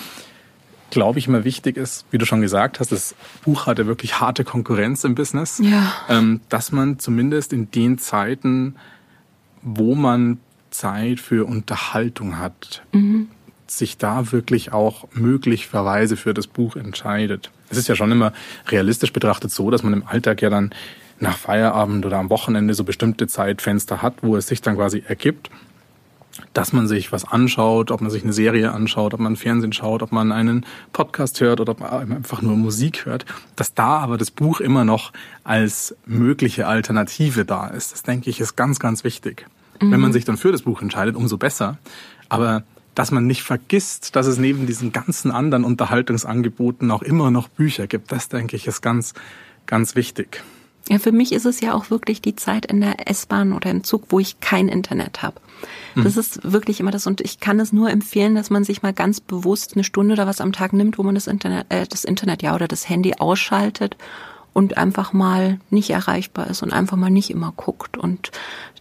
glaube 0.90 1.18
ich, 1.18 1.26
immer 1.26 1.44
wichtig 1.44 1.76
ist, 1.76 2.04
wie 2.10 2.18
du 2.18 2.26
schon 2.26 2.40
gesagt 2.40 2.80
hast, 2.80 2.92
das 2.92 3.14
Buch 3.44 3.66
hat 3.66 3.78
ja 3.78 3.86
wirklich 3.86 4.20
harte 4.20 4.44
Konkurrenz 4.44 5.04
im 5.04 5.14
Business, 5.14 5.60
ja. 5.62 5.92
ähm, 6.08 6.40
dass 6.48 6.72
man 6.72 6.98
zumindest 6.98 7.52
in 7.52 7.70
den 7.70 7.98
Zeiten, 7.98 8.76
wo 9.62 9.94
man 9.94 10.38
Zeit 10.70 11.20
für 11.20 11.46
Unterhaltung 11.46 12.38
hat, 12.38 12.82
mhm. 12.92 13.28
sich 13.66 13.98
da 13.98 14.32
wirklich 14.32 14.72
auch 14.72 15.08
möglicherweise 15.12 16.16
für 16.16 16.34
das 16.34 16.46
Buch 16.46 16.76
entscheidet. 16.76 17.50
Es 17.68 17.78
ist 17.78 17.88
ja 17.88 17.96
schon 17.96 18.12
immer 18.12 18.32
realistisch 18.68 19.12
betrachtet 19.12 19.50
so, 19.50 19.70
dass 19.70 19.82
man 19.82 19.92
im 19.92 20.06
Alltag 20.06 20.42
ja 20.42 20.50
dann 20.50 20.70
nach 21.18 21.36
Feierabend 21.36 22.04
oder 22.04 22.18
am 22.18 22.30
Wochenende 22.30 22.74
so 22.74 22.84
bestimmte 22.84 23.26
Zeitfenster 23.26 24.02
hat, 24.02 24.22
wo 24.22 24.36
es 24.36 24.46
sich 24.46 24.60
dann 24.60 24.76
quasi 24.76 25.02
ergibt, 25.06 25.50
dass 26.52 26.72
man 26.72 26.88
sich 26.88 27.12
was 27.12 27.24
anschaut, 27.24 27.90
ob 27.90 28.00
man 28.00 28.10
sich 28.10 28.22
eine 28.22 28.32
Serie 28.32 28.72
anschaut, 28.72 29.14
ob 29.14 29.20
man 29.20 29.36
Fernsehen 29.36 29.72
schaut, 29.72 30.02
ob 30.02 30.12
man 30.12 30.32
einen 30.32 30.66
Podcast 30.92 31.40
hört 31.40 31.60
oder 31.60 31.72
ob 31.72 31.80
man 31.80 32.12
einfach 32.12 32.42
nur 32.42 32.56
Musik 32.56 33.06
hört, 33.06 33.24
dass 33.56 33.74
da 33.74 33.98
aber 33.98 34.18
das 34.18 34.30
Buch 34.30 34.60
immer 34.60 34.84
noch 34.84 35.12
als 35.44 35.94
mögliche 36.06 36.66
Alternative 36.66 37.44
da 37.44 37.68
ist. 37.68 37.92
Das 37.92 38.02
denke 38.02 38.30
ich 38.30 38.40
ist 38.40 38.56
ganz, 38.56 38.78
ganz 38.78 39.04
wichtig. 39.04 39.46
Mhm. 39.80 39.92
Wenn 39.92 40.00
man 40.00 40.12
sich 40.12 40.24
dann 40.24 40.36
für 40.36 40.52
das 40.52 40.62
Buch 40.62 40.82
entscheidet, 40.82 41.16
umso 41.16 41.36
besser. 41.36 41.78
Aber 42.28 42.62
dass 42.94 43.10
man 43.10 43.26
nicht 43.26 43.42
vergisst, 43.42 44.16
dass 44.16 44.26
es 44.26 44.38
neben 44.38 44.66
diesen 44.66 44.90
ganzen 44.90 45.30
anderen 45.30 45.64
Unterhaltungsangeboten 45.64 46.90
auch 46.90 47.02
immer 47.02 47.30
noch 47.30 47.48
Bücher 47.48 47.86
gibt, 47.86 48.10
das 48.10 48.28
denke 48.28 48.56
ich 48.56 48.66
ist 48.66 48.80
ganz, 48.80 49.12
ganz 49.66 49.94
wichtig. 49.94 50.42
Ja, 50.88 50.98
für 50.98 51.12
mich 51.12 51.32
ist 51.32 51.46
es 51.46 51.60
ja 51.60 51.74
auch 51.74 51.90
wirklich 51.90 52.22
die 52.22 52.36
Zeit 52.36 52.66
in 52.66 52.80
der 52.80 53.08
S-Bahn 53.08 53.52
oder 53.52 53.70
im 53.70 53.82
Zug, 53.82 54.04
wo 54.10 54.20
ich 54.20 54.38
kein 54.40 54.68
Internet 54.68 55.22
habe. 55.22 55.40
Das 55.96 56.14
mhm. 56.14 56.20
ist 56.20 56.52
wirklich 56.52 56.80
immer 56.80 56.90
das 56.90 57.06
und 57.06 57.20
ich 57.20 57.40
kann 57.40 57.58
es 57.58 57.72
nur 57.72 57.90
empfehlen, 57.90 58.34
dass 58.34 58.50
man 58.50 58.62
sich 58.62 58.82
mal 58.82 58.92
ganz 58.92 59.20
bewusst 59.20 59.74
eine 59.74 59.84
Stunde 59.84 60.12
oder 60.12 60.26
was 60.26 60.40
am 60.40 60.52
Tag 60.52 60.72
nimmt, 60.72 60.98
wo 60.98 61.02
man 61.02 61.14
das 61.14 61.26
Internet, 61.26 61.66
äh, 61.70 61.86
das 61.86 62.04
Internet 62.04 62.42
ja 62.42 62.54
oder 62.54 62.68
das 62.68 62.88
Handy 62.88 63.14
ausschaltet 63.14 63.96
und 64.52 64.76
einfach 64.76 65.12
mal 65.12 65.58
nicht 65.70 65.90
erreichbar 65.90 66.48
ist 66.48 66.62
und 66.62 66.72
einfach 66.72 66.96
mal 66.96 67.10
nicht 67.10 67.30
immer 67.30 67.52
guckt 67.56 67.96
und 67.96 68.30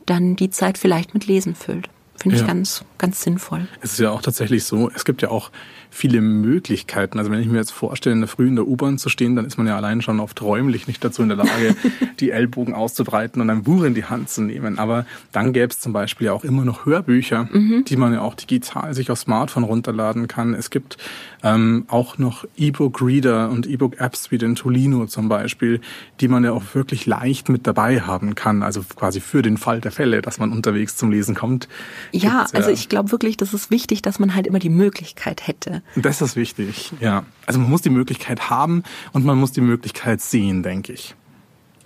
dann 0.06 0.36
die 0.36 0.50
Zeit 0.50 0.78
vielleicht 0.78 1.14
mit 1.14 1.26
Lesen 1.26 1.56
füllt. 1.56 1.90
Finde 2.18 2.36
ich 2.36 2.42
ja. 2.42 2.48
ganz, 2.48 2.84
ganz 2.98 3.22
sinnvoll. 3.22 3.68
Es 3.82 3.94
ist 3.94 4.00
ja 4.00 4.12
auch 4.12 4.22
tatsächlich 4.22 4.64
so, 4.64 4.90
es 4.96 5.06
gibt 5.06 5.22
ja 5.22 5.30
auch 5.30 5.52
viele 5.96 6.22
Möglichkeiten. 6.22 7.20
Also 7.20 7.32
wenn 7.32 7.40
ich 7.40 7.48
mir 7.48 7.58
jetzt 7.58 7.72
vorstelle, 7.72 8.14
in 8.14 8.22
der 8.22 8.28
Früh 8.28 8.48
in 8.48 8.56
der 8.56 8.68
U-Bahn 8.68 8.98
zu 8.98 9.08
stehen, 9.08 9.36
dann 9.36 9.46
ist 9.46 9.58
man 9.58 9.66
ja 9.66 9.78
allein 9.78 10.02
schon 10.02 10.20
oft 10.20 10.42
räumlich 10.42 10.88
nicht 10.88 11.04
dazu 11.04 11.22
in 11.22 11.30
der 11.30 11.38
Lage, 11.38 11.76
die 12.20 12.32
Ellbogen 12.32 12.74
auszubreiten 12.74 13.42
und 13.42 13.50
ein 13.50 13.64
Buch 13.64 13.84
in 13.84 13.94
die 13.94 14.04
Hand 14.04 14.30
zu 14.30 14.42
nehmen. 14.42 14.78
Aber 14.78 15.06
dann 15.32 15.54
gäbe 15.54 15.68
es 15.68 15.80
zum 15.80 15.94
Beispiel 15.94 16.28
ja 16.28 16.34
auch 16.34 16.44
immer 16.44 16.66
noch 16.66 16.86
Hörbücher, 16.86 17.48
mhm. 17.52 17.86
die 17.86 17.96
man 17.96 18.14
ja 18.14 18.22
auch 18.22 18.36
digital 18.36 18.94
sich 18.94 19.10
auf 19.10 19.20
Smartphone 19.20 19.64
runterladen 19.64 20.28
kann. 20.28 20.54
Es 20.54 20.70
gibt 20.70 20.98
ähm, 21.46 21.86
auch 21.90 22.18
noch 22.18 22.44
E-Book-Reader 22.58 23.52
und 23.52 23.68
E-Book-Apps 23.68 24.32
wie 24.32 24.40
den 24.40 24.56
Tolino 24.56 25.06
zum 25.06 25.30
Beispiel, 25.30 25.80
die 26.20 26.28
man 26.28 26.44
ja 26.44 26.52
auch 26.52 26.64
wirklich 26.74 27.06
leicht 27.06 27.50
mit 27.50 27.68
dabei 27.68 28.02
haben 28.02 28.34
kann. 28.34 28.64
Also 28.64 28.82
quasi 28.82 29.22
für 29.22 29.44
den 29.44 29.58
Fall 29.58 29.80
der 29.80 29.92
Fälle, 29.92 30.24
dass 30.24 30.40
man 30.40 30.52
unterwegs 30.52 30.98
zum 30.98 31.12
Lesen 31.12 31.36
kommt. 31.36 31.70
Ja, 32.12 32.48
also 32.52 32.72
ich 32.72 32.90
glaube 32.90 33.12
wirklich, 33.12 33.38
das 33.38 33.54
ist 33.54 33.70
wichtig, 33.70 34.02
dass 34.02 34.18
man 34.18 34.34
halt 34.34 34.48
immer 34.48 34.58
die 34.58 34.70
Möglichkeit 34.70 35.46
hätte. 35.48 35.84
Das 35.96 36.20
ist 36.20 36.36
wichtig, 36.36 36.92
ja. 37.00 37.26
Also 37.46 37.60
man 37.60 37.70
muss 37.70 37.84
die 37.84 37.92
Möglichkeit 37.92 38.50
haben 38.50 38.82
und 39.14 39.24
man 39.24 39.38
muss 39.38 39.52
die 39.52 39.62
Möglichkeit 39.62 40.22
sehen, 40.22 40.64
denke 40.64 40.94
ich, 40.94 41.16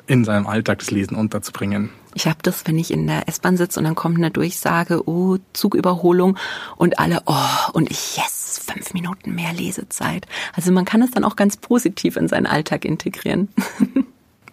in 0.07 0.23
seinem 0.23 0.47
Alltag 0.47 0.79
das 0.79 0.89
Lesen 0.89 1.15
unterzubringen. 1.15 1.89
Ich 2.15 2.27
habe 2.27 2.39
das, 2.41 2.65
wenn 2.67 2.77
ich 2.77 2.91
in 2.91 3.07
der 3.07 3.27
S-Bahn 3.27 3.57
sitze 3.57 3.79
und 3.79 3.85
dann 3.85 3.95
kommt 3.95 4.17
eine 4.17 4.31
Durchsage, 4.31 5.07
oh, 5.07 5.37
Zugüberholung 5.53 6.37
und 6.75 6.99
alle, 6.99 7.21
oh, 7.25 7.71
und 7.73 7.91
ich, 7.91 8.17
yes, 8.17 8.61
fünf 8.65 8.93
Minuten 8.93 9.35
mehr 9.35 9.53
Lesezeit. 9.53 10.25
Also 10.55 10.71
man 10.71 10.85
kann 10.85 11.01
es 11.01 11.11
dann 11.11 11.23
auch 11.23 11.35
ganz 11.35 11.57
positiv 11.57 12.15
in 12.17 12.27
seinen 12.27 12.47
Alltag 12.47 12.85
integrieren. 12.85 13.49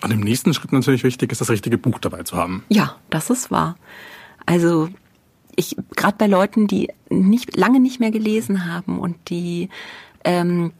Und 0.02 0.10
im 0.10 0.20
nächsten 0.20 0.52
Schritt 0.52 0.72
natürlich 0.72 1.04
wichtig 1.04 1.32
ist, 1.32 1.40
das 1.40 1.48
richtige 1.48 1.78
Buch 1.78 1.98
dabei 1.98 2.22
zu 2.22 2.36
haben. 2.36 2.64
Ja, 2.68 2.96
das 3.08 3.30
ist 3.30 3.50
wahr. 3.50 3.76
Also 4.44 4.90
ich 5.56 5.74
gerade 5.96 6.16
bei 6.18 6.26
Leuten, 6.26 6.66
die 6.66 6.90
nicht 7.08 7.56
lange 7.56 7.80
nicht 7.80 7.98
mehr 7.98 8.10
gelesen 8.10 8.70
haben 8.70 8.98
und 8.98 9.16
die 9.30 9.70
ähm, 10.22 10.72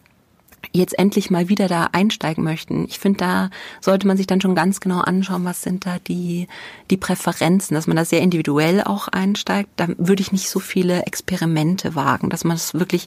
jetzt 0.77 0.99
endlich 0.99 1.31
mal 1.31 1.49
wieder 1.49 1.69
da 1.69 1.89
einsteigen 1.93 2.45
möchten. 2.45 2.85
Ich 2.89 2.99
finde, 2.99 3.19
da 3.19 3.51
sollte 3.81 4.07
man 4.07 4.17
sich 4.17 4.27
dann 4.27 4.41
schon 4.41 4.55
ganz 4.55 4.81
genau 4.81 5.01
anschauen, 5.01 5.45
was 5.45 5.63
sind 5.63 5.87
da 5.87 5.99
die, 5.99 6.47
die 6.91 6.97
Präferenzen, 6.97 7.75
dass 7.75 7.87
man 7.87 7.97
da 7.97 8.05
sehr 8.05 8.21
individuell 8.21 8.83
auch 8.83 9.09
einsteigt. 9.09 9.71
Da 9.77 9.89
würde 9.97 10.21
ich 10.21 10.33
nicht 10.33 10.51
so 10.51 10.61
viele 10.61 11.03
Experimente 11.05 11.95
wagen, 11.95 12.29
dass 12.29 12.45
man 12.45 12.57
es 12.57 12.67
das 12.73 12.81
wirklich 12.81 13.07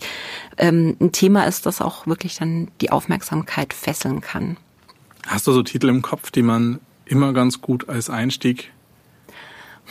ähm, 0.58 0.96
ein 1.00 1.12
Thema 1.12 1.44
ist, 1.46 1.66
das 1.66 1.82
auch 1.82 2.08
wirklich 2.08 2.38
dann 2.38 2.70
die 2.82 2.92
Aufmerksamkeit 2.92 3.74
fesseln 3.74 4.22
kann. 4.22 4.58
Hast 5.28 5.48
du 5.48 5.52
so 5.52 5.64
Titel 5.64 5.90
im 5.90 6.02
Kopf, 6.02 6.32
die 6.32 6.42
man 6.42 6.80
immer 7.06 7.34
ganz 7.34 7.62
gut 7.62 7.90
als 7.90 8.10
Einstieg 8.10 8.72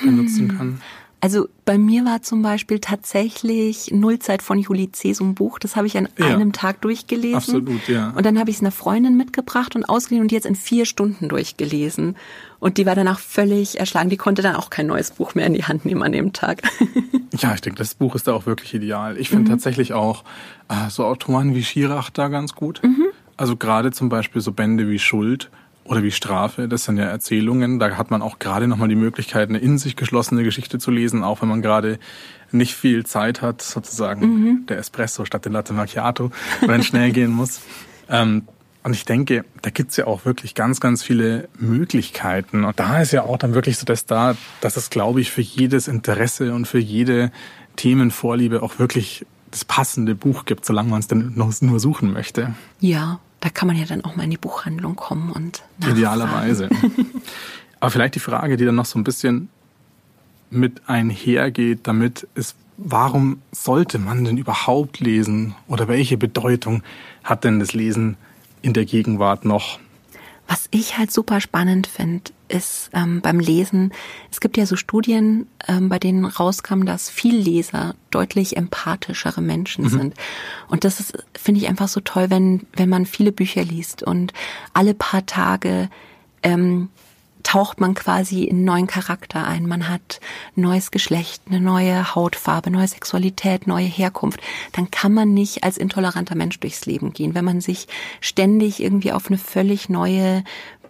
benutzen 0.03 0.51
hm. 0.51 0.59
kann? 0.59 0.81
Also 1.21 1.49
bei 1.65 1.79
mir 1.79 2.05
war 2.05 2.23
zum 2.23 2.43
Beispiel 2.43 2.79
tatsächlich 2.79 3.91
Nullzeit 3.91 4.41
von 4.41 4.59
Juli 4.59 4.93
C. 4.93 5.13
so 5.15 5.25
ein 5.25 5.35
Buch, 5.35 5.59
das 5.59 5.75
habe 5.75 5.89
ich 5.89 5.99
an 5.99 6.09
ja, 6.17 6.27
einem 6.27 6.53
Tag 6.53 6.81
durchgelesen. 6.83 7.35
Absolut, 7.35 7.89
ja. 7.89 8.11
Und 8.11 8.25
dann 8.25 8.39
habe 8.39 8.51
ich 8.51 8.57
es 8.57 8.63
einer 8.63 8.71
Freundin 8.71 9.17
mitgebracht 9.17 9.75
und 9.75 9.85
ausgeliehen 9.85 10.23
und 10.23 10.31
jetzt 10.31 10.47
in 10.47 10.55
vier 10.55 10.87
Stunden 10.87 11.29
durchgelesen. 11.29 12.17
Und 12.61 12.79
die 12.79 12.87
war 12.87 12.95
danach 12.95 13.19
völlig 13.19 13.81
erschlagen. 13.81 14.11
Die 14.11 14.17
konnte 14.17 14.43
dann 14.43 14.55
auch 14.55 14.71
kein 14.71 14.87
neues 14.87 15.11
Buch 15.11 15.35
mehr 15.35 15.47
in 15.47 15.55
die 15.55 15.65
Hand 15.65 15.85
nehmen 15.85 16.05
an 16.05 16.13
dem 16.13 16.33
Tag. 16.33 16.63
ja, 17.39 17.53
ich 17.53 17.63
denke, 17.63 17.79
das 17.79 17.95
Buch 17.95 18.15
ist 18.15 18.29
da 18.29 18.33
auch 18.33 18.47
wirklich 18.47 18.73
ideal. 18.75 19.19
Ich 19.19 19.29
finde 19.29 19.45
mhm. 19.45 19.55
tatsächlich 19.55 19.93
auch 19.95 20.23
äh, 20.69 20.89
so 20.89 21.05
Autoren 21.05 21.55
wie 21.55 21.65
Schirach 21.65 22.11
da 22.11 22.29
ganz 22.29 22.55
gut. 22.55 22.81
Mhm. 22.85 23.07
Also 23.37 23.57
gerade 23.57 23.91
zum 23.91 24.09
Beispiel 24.09 24.41
so 24.41 24.53
Bände 24.53 24.89
wie 24.89 24.99
Schuld 25.01 25.51
oder 25.89 26.03
wie 26.03 26.11
Strafe. 26.11 26.69
Das 26.69 26.85
sind 26.85 26.99
ja 26.99 27.05
Erzählungen. 27.05 27.79
Da 27.79 27.97
hat 27.97 28.11
man 28.11 28.23
auch 28.23 28.39
gerade 28.39 28.69
nochmal 28.69 28.89
die 28.89 28.95
Möglichkeit, 28.95 29.49
eine 29.49 29.59
in 29.59 29.79
sich 29.79 29.97
geschlossene 29.97 30.45
Geschichte 30.45 30.79
zu 30.79 30.91
lesen, 30.91 31.25
auch 31.25 31.43
wenn 31.43 31.49
man 31.49 31.63
gerade 31.63 31.99
nicht 32.53 32.75
viel 32.75 33.05
Zeit 33.05 33.43
hat, 33.43 33.63
sozusagen 33.63 34.27
mhm. 34.27 34.67
der 34.67 34.79
Espresso 34.79 35.25
statt 35.25 35.45
der 35.45 35.53
Latte 35.53 35.73
Macchiato, 35.73 36.31
wenn 36.67 36.81
es 36.81 36.87
schnell 36.87 37.13
gehen 37.13 37.33
muss. 37.33 37.61
Ähm, 38.11 38.45
und 38.85 38.95
ich 38.95 39.05
denke, 39.05 39.45
da 39.61 39.69
gibt's 39.69 39.99
ja 39.99 40.07
auch 40.07 40.25
wirklich 40.25 40.55
ganz, 40.55 40.81
ganz 40.81 41.03
viele 41.03 41.51
Möglichkeiten. 41.59 42.65
Und 42.65 42.81
da 42.81 43.03
ist 43.03 43.13
ja 43.13 43.23
auch 43.25 43.37
dann 43.37 43.53
wirklich 43.53 43.77
so 43.77 43.85
das 43.85 44.07
da, 44.07 44.35
dass 44.63 44.79
es, 44.79 44.89
glaube 44.89 45.21
ich, 45.21 45.31
für 45.31 45.43
jedes 45.43 45.89
Interesse 45.89 46.55
und 46.55 46.67
für 46.67 46.79
jede 46.79 47.31
Themenvorliebe 47.77 48.63
auch 48.63 48.79
wirklich 48.79 49.27
das 49.51 49.67
passende 49.67 50.15
Buch 50.15 50.47
gibt, 50.47 50.65
solange 50.65 50.89
man 50.89 51.01
es 51.01 51.07
denn 51.07 51.35
nur 51.35 51.81
suchen 51.81 52.15
möchte. 52.15 52.55
Ja, 52.81 53.21
da 53.41 53.49
kann 53.51 53.69
man 53.69 53.77
ja 53.77 53.85
dann 53.87 54.05
auch 54.05 54.17
mal 54.17 54.25
in 54.25 54.31
die 54.31 54.37
Buchhandlung 54.37 54.97
kommen 54.97 55.31
und 55.31 55.63
nachfragen. 55.79 55.99
Idealerweise. 55.99 56.69
Aber 57.81 57.91
vielleicht 57.91 58.17
die 58.17 58.21
Frage, 58.21 58.57
die 58.57 58.65
dann 58.65 58.75
noch 58.75 58.87
so 58.87 58.99
ein 58.99 59.05
bisschen 59.05 59.49
mit 60.51 60.83
einhergeht, 60.89 61.81
damit 61.85 62.27
ist, 62.35 62.57
warum 62.77 63.41
sollte 63.53 63.99
man 63.99 64.25
denn 64.25 64.37
überhaupt 64.37 65.01
lesen 65.01 65.55
oder 65.67 65.89
welche 65.89 66.17
Bedeutung 66.17 66.83
hat 67.23 67.45
denn 67.45 67.61
das 67.61 67.75
Lesen 67.75 68.17
in 68.63 68.73
der 68.73 68.85
Gegenwart 68.85 69.45
noch? 69.45 69.79
Was 70.49 70.67
ich 70.71 70.99
halt 70.99 71.13
super 71.13 71.41
spannend 71.41 71.87
finde, 71.87 72.33
ist 72.49 72.91
ähm, 72.95 73.21
beim 73.21 73.39
Lesen, 73.39 73.93
es 74.31 74.41
gibt 74.41 74.57
ja 74.57 74.65
so 74.65 74.77
Studien, 74.77 75.47
ähm, 75.69 75.91
bei 75.91 75.99
denen 75.99 76.25
rauskam, 76.25 76.85
dass 76.85 77.11
viel 77.11 77.37
Leser 77.37 77.95
deutlich 78.11 78.57
empathischere 78.57 79.43
Menschen 79.43 79.85
mhm. 79.85 79.89
sind. 79.91 80.15
Und 80.69 80.85
das 80.85 81.01
ist, 81.01 81.23
finde 81.39 81.61
ich 81.61 81.69
einfach 81.69 81.89
so 81.89 82.01
toll, 82.01 82.31
wenn, 82.31 82.67
wenn 82.73 82.89
man 82.89 83.05
viele 83.05 83.31
Bücher 83.31 83.63
liest 83.63 84.03
und 84.03 84.33
alle 84.73 84.95
paar 84.95 85.27
Tage 85.27 85.91
ähm, 86.43 86.89
taucht 87.49 87.81
man 87.81 87.95
quasi 87.95 88.45
in 88.45 88.65
neuen 88.65 88.87
Charakter 88.87 89.47
ein. 89.47 89.67
Man 89.67 89.89
hat 89.89 90.21
neues 90.55 90.91
Geschlecht, 90.91 91.41
eine 91.49 91.63
neue 91.63 92.15
Hautfarbe, 92.15 92.71
neue 92.71 92.87
Sexualität, 92.87 93.67
neue 93.67 93.87
Herkunft. 93.87 94.39
Dann 94.73 94.91
kann 94.91 95.15
man 95.15 95.33
nicht 95.33 95.65
als 95.65 95.79
intoleranter 95.79 96.35
Mensch 96.35 96.61
durchs 96.61 96.85
Leben 96.85 97.15
gehen. 97.15 97.35
Wenn 97.35 97.47
man 97.47 97.63
sich 97.63 97.89
ständig 98.21 98.83
irgendwie 98.83 99.13
auf 99.13 99.29
eine 99.29 99.39
völlig 99.39 99.89
neue 99.89 100.45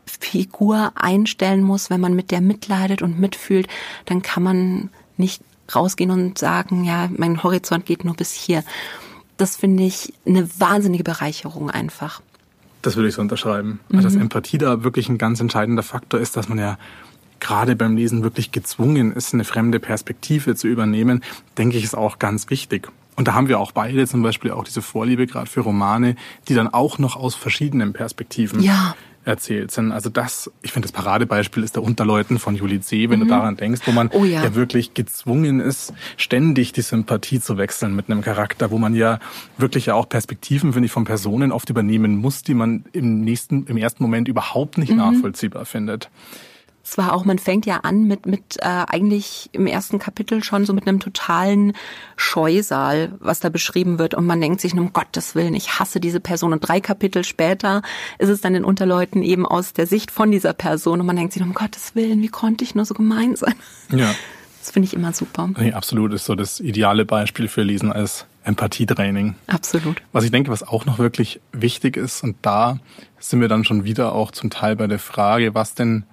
Figur 0.04 0.90
einstellen 0.96 1.62
muss, 1.62 1.90
wenn 1.90 2.00
man 2.00 2.14
mit 2.14 2.32
der 2.32 2.40
mitleidet 2.40 3.02
und 3.02 3.20
mitfühlt, 3.20 3.68
dann 4.06 4.22
kann 4.22 4.42
man 4.42 4.90
nicht 5.16 5.40
rausgehen 5.72 6.10
und 6.10 6.38
sagen, 6.38 6.82
ja, 6.82 7.08
mein 7.16 7.40
Horizont 7.40 7.86
geht 7.86 8.04
nur 8.04 8.16
bis 8.16 8.32
hier. 8.32 8.64
Das 9.36 9.54
finde 9.54 9.84
ich 9.84 10.12
eine 10.26 10.48
wahnsinnige 10.58 11.04
Bereicherung 11.04 11.70
einfach. 11.70 12.20
Das 12.82 12.96
würde 12.96 13.08
ich 13.08 13.14
so 13.14 13.20
unterschreiben. 13.20 13.80
Mhm. 13.88 13.96
Also, 13.96 14.08
dass 14.08 14.16
Empathie 14.16 14.58
da 14.58 14.84
wirklich 14.84 15.08
ein 15.08 15.18
ganz 15.18 15.40
entscheidender 15.40 15.82
Faktor 15.82 16.20
ist, 16.20 16.36
dass 16.36 16.48
man 16.48 16.58
ja 16.58 16.78
gerade 17.40 17.76
beim 17.76 17.96
Lesen 17.96 18.22
wirklich 18.22 18.50
gezwungen 18.50 19.12
ist, 19.12 19.32
eine 19.32 19.44
fremde 19.44 19.78
Perspektive 19.78 20.54
zu 20.56 20.66
übernehmen, 20.66 21.22
denke 21.56 21.76
ich, 21.76 21.84
ist 21.84 21.96
auch 21.96 22.18
ganz 22.18 22.50
wichtig. 22.50 22.88
Und 23.16 23.28
da 23.28 23.34
haben 23.34 23.48
wir 23.48 23.58
auch 23.58 23.72
beide 23.72 24.06
zum 24.06 24.22
Beispiel 24.22 24.52
auch 24.52 24.64
diese 24.64 24.82
Vorliebe 24.82 25.26
gerade 25.26 25.50
für 25.50 25.60
Romane, 25.60 26.14
die 26.48 26.54
dann 26.54 26.68
auch 26.68 26.98
noch 26.98 27.16
aus 27.16 27.34
verschiedenen 27.34 27.92
Perspektiven 27.92 28.60
ja 28.60 28.94
erzählt 29.28 29.70
sind. 29.70 29.92
Also 29.92 30.08
das, 30.08 30.50
ich 30.62 30.72
finde, 30.72 30.88
das 30.88 30.92
Paradebeispiel 30.92 31.62
ist 31.62 31.76
der 31.76 31.82
Unterleuten 31.82 32.38
von 32.38 32.56
Juli 32.56 32.80
C., 32.80 33.10
wenn 33.10 33.20
mhm. 33.20 33.24
du 33.24 33.28
daran 33.30 33.56
denkst, 33.56 33.82
wo 33.84 33.92
man 33.92 34.08
oh 34.12 34.24
ja. 34.24 34.42
ja 34.42 34.54
wirklich 34.54 34.94
gezwungen 34.94 35.60
ist, 35.60 35.92
ständig 36.16 36.72
die 36.72 36.82
Sympathie 36.82 37.38
zu 37.38 37.58
wechseln 37.58 37.94
mit 37.94 38.10
einem 38.10 38.22
Charakter, 38.22 38.70
wo 38.70 38.78
man 38.78 38.94
ja 38.94 39.18
wirklich 39.58 39.86
ja 39.86 39.94
auch 39.94 40.08
Perspektiven, 40.08 40.72
finde 40.72 40.86
ich, 40.86 40.92
von 40.92 41.04
Personen 41.04 41.52
oft 41.52 41.68
übernehmen 41.68 42.16
muss, 42.16 42.42
die 42.42 42.54
man 42.54 42.84
im 42.92 43.20
nächsten, 43.20 43.66
im 43.66 43.76
ersten 43.76 44.02
Moment 44.02 44.28
überhaupt 44.28 44.78
nicht 44.78 44.90
mhm. 44.90 44.98
nachvollziehbar 44.98 45.66
findet. 45.66 46.10
Zwar 46.90 47.12
auch, 47.12 47.24
man 47.24 47.38
fängt 47.38 47.66
ja 47.66 47.78
an 47.78 48.04
mit, 48.04 48.26
mit 48.26 48.56
äh, 48.58 48.64
eigentlich 48.64 49.50
im 49.52 49.66
ersten 49.66 49.98
Kapitel 49.98 50.42
schon 50.42 50.66
so 50.66 50.72
mit 50.72 50.86
einem 50.86 51.00
totalen 51.00 51.74
Scheusal, 52.16 53.12
was 53.20 53.40
da 53.40 53.48
beschrieben 53.48 53.98
wird. 53.98 54.14
Und 54.14 54.26
man 54.26 54.40
denkt 54.40 54.60
sich, 54.60 54.74
um 54.74 54.92
Gottes 54.92 55.34
Willen, 55.34 55.54
ich 55.54 55.78
hasse 55.78 56.00
diese 56.00 56.20
Person. 56.20 56.52
Und 56.52 56.60
drei 56.60 56.80
Kapitel 56.80 57.24
später 57.24 57.82
ist 58.18 58.28
es 58.28 58.40
dann 58.40 58.54
den 58.54 58.64
Unterleuten 58.64 59.22
eben 59.22 59.46
aus 59.46 59.72
der 59.72 59.86
Sicht 59.86 60.10
von 60.10 60.30
dieser 60.30 60.52
Person. 60.52 61.00
Und 61.00 61.06
man 61.06 61.16
denkt 61.16 61.32
sich, 61.32 61.42
um 61.42 61.54
Gottes 61.54 61.94
Willen, 61.94 62.22
wie 62.22 62.28
konnte 62.28 62.64
ich 62.64 62.74
nur 62.74 62.84
so 62.84 62.94
gemein 62.94 63.36
sein? 63.36 63.54
Ja. 63.90 64.14
Das 64.60 64.72
finde 64.72 64.86
ich 64.86 64.94
immer 64.94 65.12
super. 65.12 65.48
Nee, 65.56 65.72
absolut 65.72 66.12
ist 66.12 66.26
so 66.26 66.34
das 66.34 66.60
ideale 66.60 67.06
Beispiel 67.06 67.48
für 67.48 67.62
Lesen 67.62 67.90
als 67.90 68.26
Empathietraining. 68.44 69.34
Absolut. 69.46 70.02
Was 70.12 70.24
ich 70.24 70.30
denke, 70.30 70.50
was 70.50 70.62
auch 70.62 70.84
noch 70.84 70.98
wirklich 70.98 71.40
wichtig 71.52 71.96
ist, 71.96 72.22
und 72.22 72.36
da 72.42 72.78
sind 73.18 73.40
wir 73.40 73.48
dann 73.48 73.64
schon 73.64 73.84
wieder 73.84 74.14
auch 74.14 74.30
zum 74.30 74.50
Teil 74.50 74.76
bei 74.76 74.86
der 74.86 74.98
Frage, 74.98 75.54
was 75.54 75.74
denn 75.74 76.04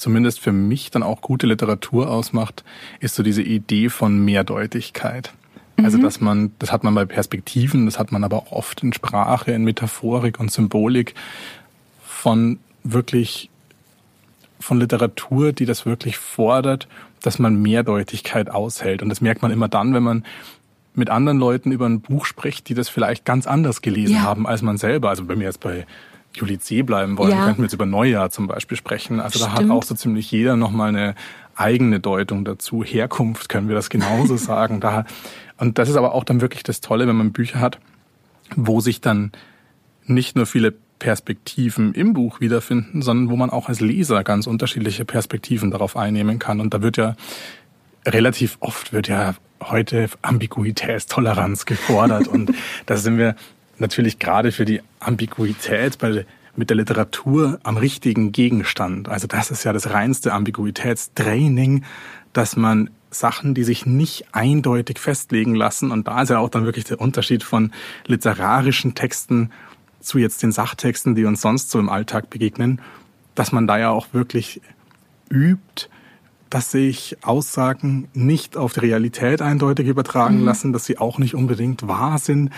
zumindest 0.00 0.40
für 0.40 0.52
mich 0.52 0.90
dann 0.90 1.02
auch 1.02 1.20
gute 1.20 1.46
Literatur 1.46 2.10
ausmacht, 2.10 2.64
ist 3.00 3.14
so 3.14 3.22
diese 3.22 3.42
Idee 3.42 3.90
von 3.90 4.24
Mehrdeutigkeit. 4.24 5.32
Also, 5.76 5.98
mhm. 5.98 6.02
dass 6.02 6.20
man, 6.20 6.52
das 6.58 6.72
hat 6.72 6.84
man 6.84 6.94
bei 6.94 7.04
Perspektiven, 7.04 7.84
das 7.84 7.98
hat 7.98 8.10
man 8.10 8.24
aber 8.24 8.38
auch 8.38 8.52
oft 8.52 8.82
in 8.82 8.94
Sprache, 8.94 9.52
in 9.52 9.62
Metaphorik 9.62 10.40
und 10.40 10.50
Symbolik 10.50 11.14
von 12.02 12.58
wirklich, 12.82 13.50
von 14.58 14.80
Literatur, 14.80 15.52
die 15.52 15.66
das 15.66 15.84
wirklich 15.84 16.16
fordert, 16.16 16.88
dass 17.22 17.38
man 17.38 17.60
Mehrdeutigkeit 17.60 18.50
aushält. 18.50 19.02
Und 19.02 19.10
das 19.10 19.20
merkt 19.20 19.42
man 19.42 19.50
immer 19.50 19.68
dann, 19.68 19.92
wenn 19.92 20.02
man 20.02 20.24
mit 20.94 21.10
anderen 21.10 21.38
Leuten 21.38 21.72
über 21.72 21.86
ein 21.86 22.00
Buch 22.00 22.24
spricht, 22.24 22.68
die 22.70 22.74
das 22.74 22.88
vielleicht 22.88 23.26
ganz 23.26 23.46
anders 23.46 23.82
gelesen 23.82 24.16
ja. 24.16 24.22
haben 24.22 24.46
als 24.46 24.62
man 24.62 24.78
selber. 24.78 25.10
Also 25.10 25.28
wenn 25.28 25.38
wir 25.40 25.46
jetzt 25.46 25.60
bei 25.60 25.86
Juli 26.34 26.58
C. 26.58 26.82
bleiben 26.82 27.18
wollen, 27.18 27.32
ja. 27.32 27.44
könnten 27.44 27.58
wir 27.58 27.64
jetzt 27.64 27.74
über 27.74 27.86
Neujahr 27.86 28.30
zum 28.30 28.46
Beispiel 28.46 28.76
sprechen. 28.76 29.20
Also 29.20 29.38
Stimmt. 29.38 29.58
da 29.58 29.62
hat 29.62 29.70
auch 29.70 29.82
so 29.82 29.94
ziemlich 29.94 30.30
jeder 30.30 30.56
nochmal 30.56 30.90
eine 30.90 31.14
eigene 31.56 32.00
Deutung 32.00 32.44
dazu. 32.44 32.84
Herkunft 32.84 33.48
können 33.48 33.68
wir 33.68 33.74
das 33.74 33.90
genauso 33.90 34.36
sagen. 34.38 34.80
Da, 34.80 35.04
und 35.58 35.78
das 35.78 35.88
ist 35.88 35.96
aber 35.96 36.14
auch 36.14 36.24
dann 36.24 36.40
wirklich 36.40 36.62
das 36.62 36.80
Tolle, 36.80 37.06
wenn 37.08 37.16
man 37.16 37.32
Bücher 37.32 37.60
hat, 37.60 37.78
wo 38.56 38.80
sich 38.80 39.00
dann 39.00 39.32
nicht 40.06 40.36
nur 40.36 40.46
viele 40.46 40.72
Perspektiven 40.98 41.94
im 41.94 42.12
Buch 42.12 42.40
wiederfinden, 42.40 43.02
sondern 43.02 43.30
wo 43.30 43.36
man 43.36 43.50
auch 43.50 43.68
als 43.68 43.80
Leser 43.80 44.22
ganz 44.22 44.46
unterschiedliche 44.46 45.04
Perspektiven 45.04 45.70
darauf 45.70 45.96
einnehmen 45.96 46.38
kann. 46.38 46.60
Und 46.60 46.74
da 46.74 46.82
wird 46.82 46.96
ja 46.96 47.16
relativ 48.06 48.56
oft 48.60 48.92
wird 48.92 49.08
ja 49.08 49.34
heute 49.62 50.08
Ambiguitätstoleranz 50.22 51.66
gefordert. 51.66 52.28
und 52.28 52.52
da 52.86 52.96
sind 52.96 53.18
wir 53.18 53.34
natürlich 53.80 54.18
gerade 54.18 54.52
für 54.52 54.64
die 54.64 54.80
Ambiguität 55.00 55.98
bei, 55.98 56.26
mit 56.56 56.70
der 56.70 56.76
Literatur 56.76 57.58
am 57.62 57.76
richtigen 57.76 58.32
Gegenstand. 58.32 59.08
Also 59.08 59.26
das 59.26 59.50
ist 59.50 59.64
ja 59.64 59.72
das 59.72 59.90
reinste 59.90 60.32
Ambiguitätstraining, 60.32 61.84
dass 62.32 62.56
man 62.56 62.90
Sachen, 63.10 63.54
die 63.54 63.64
sich 63.64 63.86
nicht 63.86 64.26
eindeutig 64.32 64.98
festlegen 64.98 65.54
lassen, 65.54 65.90
und 65.90 66.06
da 66.06 66.22
ist 66.22 66.28
ja 66.28 66.38
auch 66.38 66.48
dann 66.48 66.64
wirklich 66.64 66.84
der 66.84 67.00
Unterschied 67.00 67.42
von 67.42 67.72
literarischen 68.06 68.94
Texten 68.94 69.50
zu 70.00 70.18
jetzt 70.18 70.42
den 70.42 70.52
Sachtexten, 70.52 71.14
die 71.14 71.24
uns 71.24 71.40
sonst 71.40 71.70
so 71.70 71.78
im 71.78 71.88
Alltag 71.88 72.30
begegnen, 72.30 72.80
dass 73.34 73.52
man 73.52 73.66
da 73.66 73.78
ja 73.78 73.90
auch 73.90 74.08
wirklich 74.12 74.60
übt, 75.28 75.88
dass 76.50 76.70
sich 76.70 77.16
Aussagen 77.22 78.08
nicht 78.12 78.56
auf 78.56 78.72
die 78.72 78.80
Realität 78.80 79.42
eindeutig 79.42 79.86
übertragen 79.86 80.40
mhm. 80.40 80.44
lassen, 80.44 80.72
dass 80.72 80.84
sie 80.84 80.98
auch 80.98 81.18
nicht 81.18 81.34
unbedingt 81.34 81.86
wahr 81.86 82.18
sind, 82.18 82.50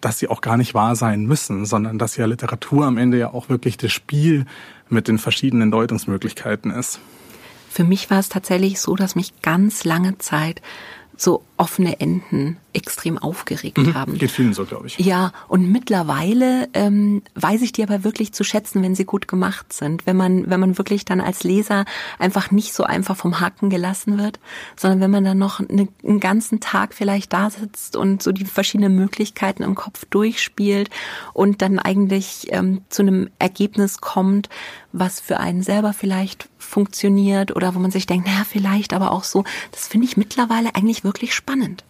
dass 0.00 0.18
sie 0.18 0.28
auch 0.28 0.40
gar 0.40 0.56
nicht 0.56 0.74
wahr 0.74 0.96
sein 0.96 1.24
müssen, 1.24 1.66
sondern 1.66 1.98
dass 1.98 2.16
ja 2.16 2.26
Literatur 2.26 2.86
am 2.86 2.98
Ende 2.98 3.18
ja 3.18 3.32
auch 3.32 3.48
wirklich 3.48 3.76
das 3.76 3.92
Spiel 3.92 4.46
mit 4.88 5.08
den 5.08 5.18
verschiedenen 5.18 5.70
Deutungsmöglichkeiten 5.70 6.70
ist. 6.70 7.00
Für 7.70 7.84
mich 7.84 8.10
war 8.10 8.18
es 8.18 8.28
tatsächlich 8.28 8.80
so, 8.80 8.96
dass 8.96 9.14
mich 9.14 9.42
ganz 9.42 9.84
lange 9.84 10.18
Zeit 10.18 10.62
so 11.16 11.42
offene 11.58 12.00
Enden 12.00 12.56
extrem 12.72 13.18
aufgeregt 13.18 13.78
mhm, 13.78 13.94
haben. 13.94 14.16
Geht 14.16 14.30
vielen 14.30 14.52
so, 14.52 14.64
glaube 14.64 14.86
ich. 14.86 14.98
Ja, 14.98 15.32
und 15.48 15.70
mittlerweile 15.70 16.68
ähm, 16.72 17.22
weiß 17.34 17.62
ich 17.62 17.72
die 17.72 17.82
aber 17.82 18.04
wirklich 18.04 18.32
zu 18.32 18.44
schätzen, 18.44 18.82
wenn 18.82 18.94
sie 18.94 19.04
gut 19.04 19.26
gemacht 19.26 19.72
sind. 19.72 20.06
Wenn 20.06 20.16
man, 20.16 20.48
wenn 20.48 20.60
man 20.60 20.78
wirklich 20.78 21.04
dann 21.04 21.20
als 21.20 21.42
Leser 21.42 21.84
einfach 22.18 22.50
nicht 22.50 22.72
so 22.72 22.84
einfach 22.84 23.16
vom 23.16 23.40
Haken 23.40 23.70
gelassen 23.70 24.18
wird, 24.18 24.38
sondern 24.76 25.00
wenn 25.00 25.10
man 25.10 25.24
dann 25.24 25.38
noch 25.38 25.60
eine, 25.60 25.88
einen 26.04 26.20
ganzen 26.20 26.60
Tag 26.60 26.94
vielleicht 26.94 27.32
da 27.32 27.50
sitzt 27.50 27.96
und 27.96 28.22
so 28.22 28.30
die 28.30 28.44
verschiedenen 28.44 28.94
Möglichkeiten 28.94 29.64
im 29.64 29.74
Kopf 29.74 30.04
durchspielt 30.04 30.90
und 31.32 31.60
dann 31.62 31.78
eigentlich 31.80 32.46
ähm, 32.50 32.82
zu 32.88 33.02
einem 33.02 33.30
Ergebnis 33.38 34.00
kommt, 34.00 34.48
was 34.92 35.20
für 35.20 35.38
einen 35.38 35.62
selber 35.62 35.92
vielleicht 35.92 36.48
funktioniert 36.58 37.54
oder 37.54 37.74
wo 37.74 37.78
man 37.78 37.90
sich 37.90 38.06
denkt, 38.06 38.26
naja, 38.26 38.44
vielleicht 38.48 38.92
aber 38.92 39.10
auch 39.12 39.24
so. 39.24 39.44
Das 39.72 39.88
finde 39.88 40.06
ich 40.06 40.16
mittlerweile 40.16 40.74
eigentlich 40.74 41.04
wirklich 41.04 41.34
spannend. 41.34 41.47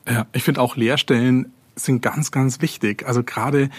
Ja, 0.09 0.27
ich 0.33 0.43
finde 0.43 0.61
auch 0.61 0.77
Lehrstellen 0.77 1.53
sind 1.77 2.03
ganz, 2.03 2.31
ganz 2.31 2.61
wichtig. 2.61 3.07
Also 3.07 3.23
gerade 3.23 3.71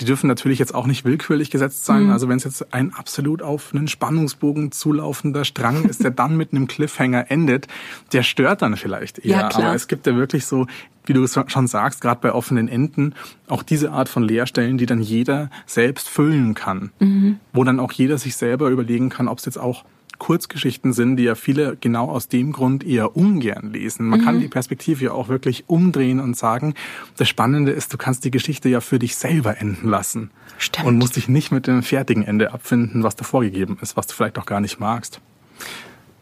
die 0.00 0.04
dürfen 0.04 0.26
natürlich 0.26 0.58
jetzt 0.58 0.74
auch 0.74 0.86
nicht 0.86 1.04
willkürlich 1.04 1.50
gesetzt 1.50 1.84
sein. 1.84 2.04
Mhm. 2.04 2.10
Also 2.10 2.28
wenn 2.28 2.36
es 2.36 2.44
jetzt 2.44 2.74
ein 2.74 2.92
absolut 2.92 3.40
auf 3.42 3.72
einen 3.74 3.88
Spannungsbogen 3.88 4.72
zulaufender 4.72 5.44
Strang 5.44 5.84
ist, 5.84 6.02
der 6.02 6.10
dann 6.10 6.36
mit 6.36 6.52
einem 6.52 6.66
Cliffhanger 6.66 7.30
endet, 7.30 7.66
der 8.12 8.22
stört 8.22 8.62
dann 8.62 8.76
vielleicht 8.76 9.18
eher. 9.18 9.38
Ja, 9.38 9.48
klar. 9.48 9.68
Aber 9.68 9.74
es 9.74 9.88
gibt 9.88 10.06
ja 10.06 10.14
wirklich 10.14 10.44
so, 10.44 10.66
wie 11.06 11.12
du 11.12 11.22
es 11.22 11.38
schon 11.46 11.66
sagst, 11.66 12.00
gerade 12.00 12.20
bei 12.20 12.32
offenen 12.32 12.68
Enden, 12.68 13.14
auch 13.48 13.62
diese 13.62 13.90
Art 13.92 14.08
von 14.08 14.22
Leerstellen, 14.22 14.76
die 14.76 14.86
dann 14.86 15.00
jeder 15.00 15.50
selbst 15.64 16.08
füllen 16.08 16.54
kann. 16.54 16.90
Mhm. 16.98 17.38
Wo 17.52 17.64
dann 17.64 17.80
auch 17.80 17.92
jeder 17.92 18.18
sich 18.18 18.36
selber 18.36 18.68
überlegen 18.68 19.08
kann, 19.08 19.28
ob 19.28 19.38
es 19.38 19.46
jetzt 19.46 19.58
auch 19.58 19.84
Kurzgeschichten 20.18 20.92
sind, 20.92 21.16
die 21.16 21.24
ja 21.24 21.34
viele 21.34 21.76
genau 21.80 22.08
aus 22.08 22.28
dem 22.28 22.52
Grund 22.52 22.84
eher 22.84 23.16
ungern 23.16 23.72
lesen. 23.72 24.06
Man 24.06 24.20
mhm. 24.20 24.24
kann 24.24 24.40
die 24.40 24.48
Perspektive 24.48 25.06
ja 25.06 25.12
auch 25.12 25.28
wirklich 25.28 25.64
umdrehen 25.68 26.20
und 26.20 26.36
sagen, 26.36 26.74
das 27.16 27.28
Spannende 27.28 27.72
ist, 27.72 27.92
du 27.92 27.98
kannst 27.98 28.24
die 28.24 28.30
Geschichte 28.30 28.68
ja 28.68 28.80
für 28.80 28.98
dich 28.98 29.16
selber 29.16 29.60
enden 29.60 29.88
lassen. 29.88 30.30
Stimmt. 30.58 30.86
Und 30.86 30.98
musst 30.98 31.16
dich 31.16 31.28
nicht 31.28 31.52
mit 31.52 31.66
dem 31.66 31.82
fertigen 31.82 32.22
Ende 32.22 32.52
abfinden, 32.52 33.02
was 33.02 33.16
da 33.16 33.24
vorgegeben 33.24 33.78
ist, 33.80 33.96
was 33.96 34.06
du 34.06 34.14
vielleicht 34.14 34.38
auch 34.38 34.46
gar 34.46 34.60
nicht 34.60 34.80
magst. 34.80 35.20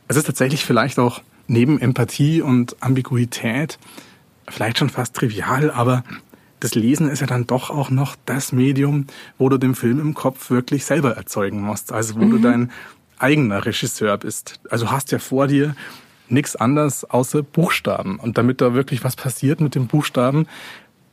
Es 0.09 0.17
ist 0.17 0.25
tatsächlich 0.25 0.65
vielleicht 0.65 0.99
auch 0.99 1.23
neben 1.47 1.81
Empathie 1.81 2.43
und 2.43 2.77
Ambiguität 2.83 3.79
vielleicht 4.49 4.79
schon 4.79 4.91
fast 4.91 5.15
trivial, 5.15 5.71
aber 5.71 6.05
das 6.61 6.75
Lesen 6.75 7.11
ist 7.11 7.21
ja 7.21 7.27
dann 7.27 7.47
doch 7.47 7.71
auch 7.71 7.91
noch 7.91 8.17
das 8.25 8.53
Medium, 8.53 9.07
wo 9.37 9.49
du 9.49 9.59
den 9.59 9.75
Film 9.75 10.01
im 10.01 10.15
Kopf 10.15 10.51
wirklich 10.51 10.85
selber 10.85 11.17
erzeugen 11.17 11.61
musst. 11.61 11.93
Also 11.93 12.15
wo 12.15 12.25
mhm. 12.25 12.31
du 12.31 12.39
dein 12.39 12.73
eigener 13.19 13.65
Regisseur 13.65 14.17
bist. 14.19 14.61
Also 14.71 14.91
hast 14.91 15.13
ja 15.13 15.19
vor 15.19 15.47
dir 15.47 15.75
nichts 16.29 16.57
anderes 16.57 17.05
außer 17.05 17.43
Buchstaben. 17.43 18.19
Und 18.19 18.39
damit 18.39 18.61
da 18.61 18.75
wirklich 18.75 19.05
was 19.05 19.17
passiert 19.17 19.61
mit 19.61 19.75
den 19.75 19.87
Buchstaben, 19.87 20.47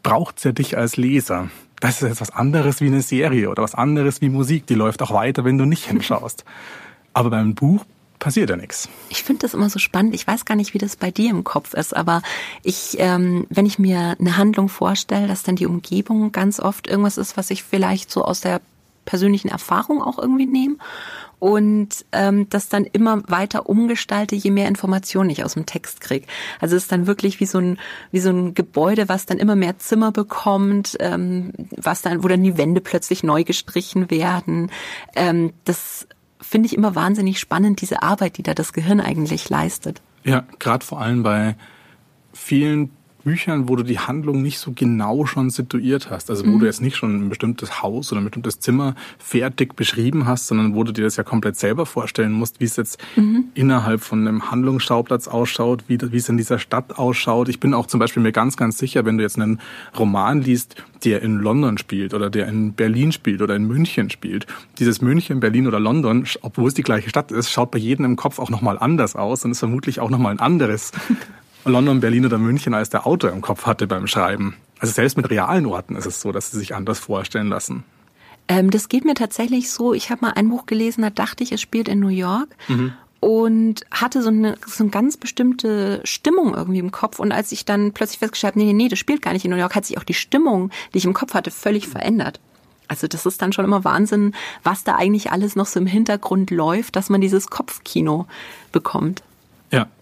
braucht's 0.04 0.44
ja 0.44 0.52
dich 0.52 0.78
als 0.78 0.98
Leser. 0.98 1.50
Das 1.80 2.02
ist 2.02 2.08
jetzt 2.08 2.22
was 2.22 2.32
anderes 2.32 2.82
wie 2.82 2.88
eine 2.88 3.02
Serie 3.02 3.50
oder 3.50 3.64
was 3.64 3.76
anderes 3.76 4.22
wie 4.22 4.30
Musik. 4.30 4.68
Die 4.68 4.76
läuft 4.76 5.02
auch 5.02 5.12
weiter, 5.12 5.44
wenn 5.46 5.58
du 5.58 5.66
nicht 5.66 5.86
hinschaust. 5.88 6.46
Aber 7.14 7.30
beim 7.30 7.56
Buch 7.56 7.86
passiert 8.20 8.52
ja 8.52 8.56
nichts. 8.56 8.88
Ich 9.10 9.24
finde 9.24 9.42
das 9.42 9.54
immer 9.54 9.70
so 9.70 9.80
spannend. 9.80 10.14
Ich 10.14 10.26
weiß 10.26 10.46
gar 10.46 10.56
nicht, 10.56 10.74
wie 10.74 10.78
das 10.78 10.96
bei 10.96 11.12
dir 11.12 11.32
im 11.32 11.44
Kopf 11.44 11.74
ist, 11.74 11.96
aber 11.96 12.22
ich, 12.62 12.96
ähm, 13.00 13.48
wenn 13.50 13.66
ich 13.66 13.80
mir 13.80 14.16
eine 14.20 14.38
Handlung 14.38 14.70
vorstelle, 14.70 15.28
dass 15.28 15.44
dann 15.44 15.56
die 15.56 15.66
Umgebung 15.66 16.32
ganz 16.32 16.60
oft 16.60 16.88
irgendwas 16.88 17.18
ist, 17.18 17.36
was 17.36 17.50
ich 17.50 17.64
vielleicht 17.64 18.12
so 18.12 18.24
aus 18.24 18.42
der 18.42 18.62
persönlichen 19.06 19.50
Erfahrung 19.50 20.02
auch 20.04 20.20
irgendwie 20.20 20.46
nehme 20.46 20.76
und 21.42 22.06
ähm, 22.12 22.48
das 22.50 22.70
dann 22.70 22.86
immer 22.86 23.24
weiter 23.28 23.68
umgestalte, 23.68 24.36
je 24.36 24.52
mehr 24.52 24.68
Informationen 24.68 25.32
ich 25.32 25.44
aus 25.44 25.56
dem 25.56 25.66
Text 25.66 26.00
krieg. 26.00 26.28
Also 26.60 26.76
es 26.76 26.84
ist 26.84 26.92
dann 26.92 27.08
wirklich 27.08 27.40
wie 27.40 27.48
so 27.48 27.58
ein 27.58 27.80
wie 28.12 28.20
so 28.20 28.30
ein 28.30 28.54
Gebäude, 28.54 29.10
was 29.10 29.26
dann 29.26 29.40
immer 29.40 29.56
mehr 29.56 29.80
Zimmer 29.80 30.12
bekommt, 30.12 30.98
ähm, 31.00 31.52
was 31.76 32.04
dann 32.04 32.24
wo 32.24 32.28
dann 32.28 32.44
die 32.44 32.60
Wände 32.60 32.80
plötzlich 32.80 33.24
neu 33.24 33.44
gestrichen 33.44 34.12
werden. 34.12 34.70
Ähm, 35.16 35.52
das 35.66 36.08
finde 36.40 36.68
ich 36.68 36.78
immer 36.78 36.94
wahnsinnig 36.94 37.40
spannend, 37.40 37.82
diese 37.82 38.04
Arbeit, 38.04 38.38
die 38.38 38.44
da 38.44 38.54
das 38.54 38.72
Gehirn 38.72 39.02
eigentlich 39.02 39.50
leistet. 39.50 40.00
Ja, 40.24 40.44
gerade 40.60 40.86
vor 40.86 41.02
allem 41.02 41.24
bei 41.24 41.56
vielen 42.34 42.92
Büchern, 43.24 43.70
wo 43.70 43.76
du 43.76 43.84
die 43.84 44.00
Handlung 44.00 44.42
nicht 44.42 44.60
so 44.60 44.72
genau 44.74 45.26
schon 45.26 45.50
situiert 45.50 46.10
hast. 46.10 46.30
Also 46.30 46.46
wo 46.46 46.52
mhm. 46.52 46.60
du 46.60 46.66
jetzt 46.66 46.82
nicht 46.82 46.96
schon 46.96 47.26
ein 47.26 47.30
bestimmtes 47.30 47.82
Haus 47.82 48.12
oder 48.12 48.22
ein 48.22 48.26
bestimmtes 48.26 48.60
Zimmer 48.60 48.96
fertig 49.20 49.76
beschrieben 49.76 50.26
hast, 50.26 50.48
sondern 50.48 50.76
wo 50.76 50.84
du 50.84 50.92
dir 50.92 51.04
das 51.04 51.16
ja 51.18 51.24
komplett 51.24 51.56
selber 51.56 51.86
vorstellen 51.86 52.32
musst, 52.32 52.60
wie 52.60 52.66
es 52.66 52.76
jetzt 52.76 53.00
mhm. 53.16 53.46
innerhalb 53.54 54.02
von 54.02 54.28
einem 54.28 54.52
Handlungsschauplatz 54.52 55.28
ausschaut, 55.28 55.86
wie, 55.88 56.00
wie 56.02 56.18
es 56.18 56.30
in 56.30 56.38
dieser 56.38 56.60
Stadt 56.60 56.98
ausschaut. 56.98 57.50
Ich 57.50 57.60
bin 57.60 57.74
auch 57.74 57.88
zum 57.88 58.00
Beispiel 58.00 58.24
mir 58.24 58.32
ganz, 58.32 58.58
ganz 58.58 58.78
sicher, 58.78 59.06
wenn 59.06 59.18
du 59.18 59.24
jetzt 59.24 59.40
einen 59.40 59.60
Roman 59.98 60.42
liest, 60.42 60.76
der 61.04 61.22
in 61.22 61.40
London 61.40 61.78
spielt 61.78 62.14
oder 62.14 62.30
der 62.30 62.48
in 62.48 62.74
Berlin 62.74 63.12
spielt 63.12 63.42
oder 63.42 63.56
in 63.56 63.66
München 63.66 64.10
spielt. 64.10 64.46
Dieses 64.80 65.02
München, 65.02 65.40
Berlin 65.40 65.68
oder 65.68 65.80
London, 65.80 66.26
obwohl 66.42 66.68
es 66.68 66.74
die 66.74 66.84
gleiche 66.84 67.10
Stadt 67.10 67.32
ist, 67.32 67.52
schaut 67.52 67.72
bei 67.72 67.80
jedem 67.80 68.06
im 68.06 68.16
Kopf 68.16 68.40
auch 68.40 68.50
nochmal 68.50 68.78
anders 68.80 69.16
aus 69.16 69.44
und 69.46 69.52
ist 69.52 69.60
vermutlich 69.60 70.00
auch 70.00 70.10
nochmal 70.10 70.34
ein 70.34 70.40
anderes 70.40 70.92
London, 71.66 72.00
Berlin 72.00 72.26
oder 72.26 72.38
München 72.38 72.74
als 72.74 72.90
der 72.90 73.06
Autor 73.06 73.32
im 73.32 73.42
Kopf 73.42 73.66
hatte 73.66 73.88
beim 73.88 74.08
Schreiben. 74.08 74.56
Also 74.80 74.94
selbst 74.94 75.18
mit 75.18 75.30
realen 75.30 75.66
Orten 75.66 75.96
ist 75.96 76.06
es 76.06 76.22
so, 76.22 76.32
dass 76.32 76.52
sie 76.52 76.58
sich 76.58 76.74
anders 76.74 77.00
vorstellen 77.00 77.50
lassen. 77.50 77.84
Ähm, 78.48 78.72
das 78.72 78.90
geht 78.90 79.06
mir 79.06 79.14
tatsächlich 79.14 79.72
so. 79.72 79.94
Ich 79.94 80.10
habe 80.10 80.26
mal 80.26 80.32
ein 80.32 80.50
Buch 80.50 80.66
gelesen, 80.66 81.04
da 81.04 81.10
dachte 81.10 81.44
ich, 81.44 81.52
es 81.52 81.62
spielt 81.62 81.88
in 81.88 82.00
New 82.00 82.10
York. 82.10 82.50
Mhm. 82.68 82.94
Und 83.20 83.82
hatte 83.92 84.24
so 84.24 84.30
eine, 84.30 84.58
so 84.66 84.84
eine 84.84 84.90
ganz 84.90 85.16
bestimmte 85.16 86.02
Stimmung 86.04 86.56
irgendwie 86.56 86.80
im 86.80 86.92
Kopf. 86.92 87.20
Und 87.20 87.32
als 87.32 87.52
ich 87.52 87.66
dann 87.66 87.92
plötzlich 87.92 88.18
festgestellt 88.18 88.56
habe, 88.56 88.66
nee, 88.66 88.74
nee, 88.74 88.84
nee, 88.84 88.90
das 88.90 88.98
spielt 88.98 89.22
gar 89.22 89.34
nicht 89.34 89.46
in 89.46 89.52
New 89.52 89.58
York, 89.58 89.76
hat 89.76 89.86
sich 89.86 90.00
auch 90.00 90.04
die 90.04 90.16
Stimmung, 90.16 90.72
die 90.92 90.98
ich 90.98 91.06
im 91.06 91.14
Kopf 91.14 91.36
hatte, 91.36 91.52
völlig 91.52 91.88
verändert. 91.88 92.40
Also 92.88 93.08
das 93.08 93.28
ist 93.28 93.42
dann 93.42 93.54
schon 93.54 93.64
immer 93.64 93.86
Wahnsinn, 93.86 94.34
was 94.64 94.84
da 94.84 94.96
eigentlich 94.96 95.32
alles 95.32 95.56
noch 95.56 95.68
so 95.68 95.80
im 95.80 95.86
Hintergrund 95.86 96.50
läuft, 96.50 96.96
dass 96.96 97.10
man 97.10 97.22
dieses 97.22 97.48
Kopfkino 97.48 98.26
bekommt. 98.72 99.22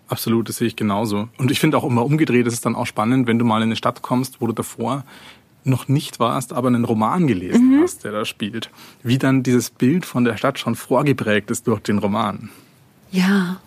Absolut, 0.09 0.49
das 0.49 0.57
sehe 0.57 0.67
ich 0.67 0.75
genauso. 0.75 1.29
Und 1.37 1.51
ich 1.51 1.59
finde 1.59 1.77
auch 1.77 1.83
immer 1.83 2.03
umgedreht 2.03 2.47
ist 2.47 2.53
es 2.53 2.61
dann 2.61 2.75
auch 2.75 2.87
spannend, 2.87 3.27
wenn 3.27 3.37
du 3.37 3.45
mal 3.45 3.57
in 3.57 3.69
eine 3.69 3.75
Stadt 3.75 4.01
kommst, 4.01 4.41
wo 4.41 4.47
du 4.47 4.53
davor 4.53 5.05
noch 5.63 5.87
nicht 5.87 6.19
warst, 6.19 6.51
aber 6.51 6.67
einen 6.67 6.83
Roman 6.83 7.27
gelesen 7.27 7.77
mhm. 7.77 7.83
hast, 7.83 8.03
der 8.03 8.11
da 8.11 8.25
spielt. 8.25 8.71
Wie 9.03 9.19
dann 9.19 9.43
dieses 9.43 9.69
Bild 9.69 10.05
von 10.05 10.23
der 10.23 10.35
Stadt 10.35 10.57
schon 10.57 10.75
vorgeprägt 10.75 11.51
ist 11.51 11.67
durch 11.67 11.79
den 11.81 11.99
Roman. 11.99 12.49
Ja. 13.11 13.61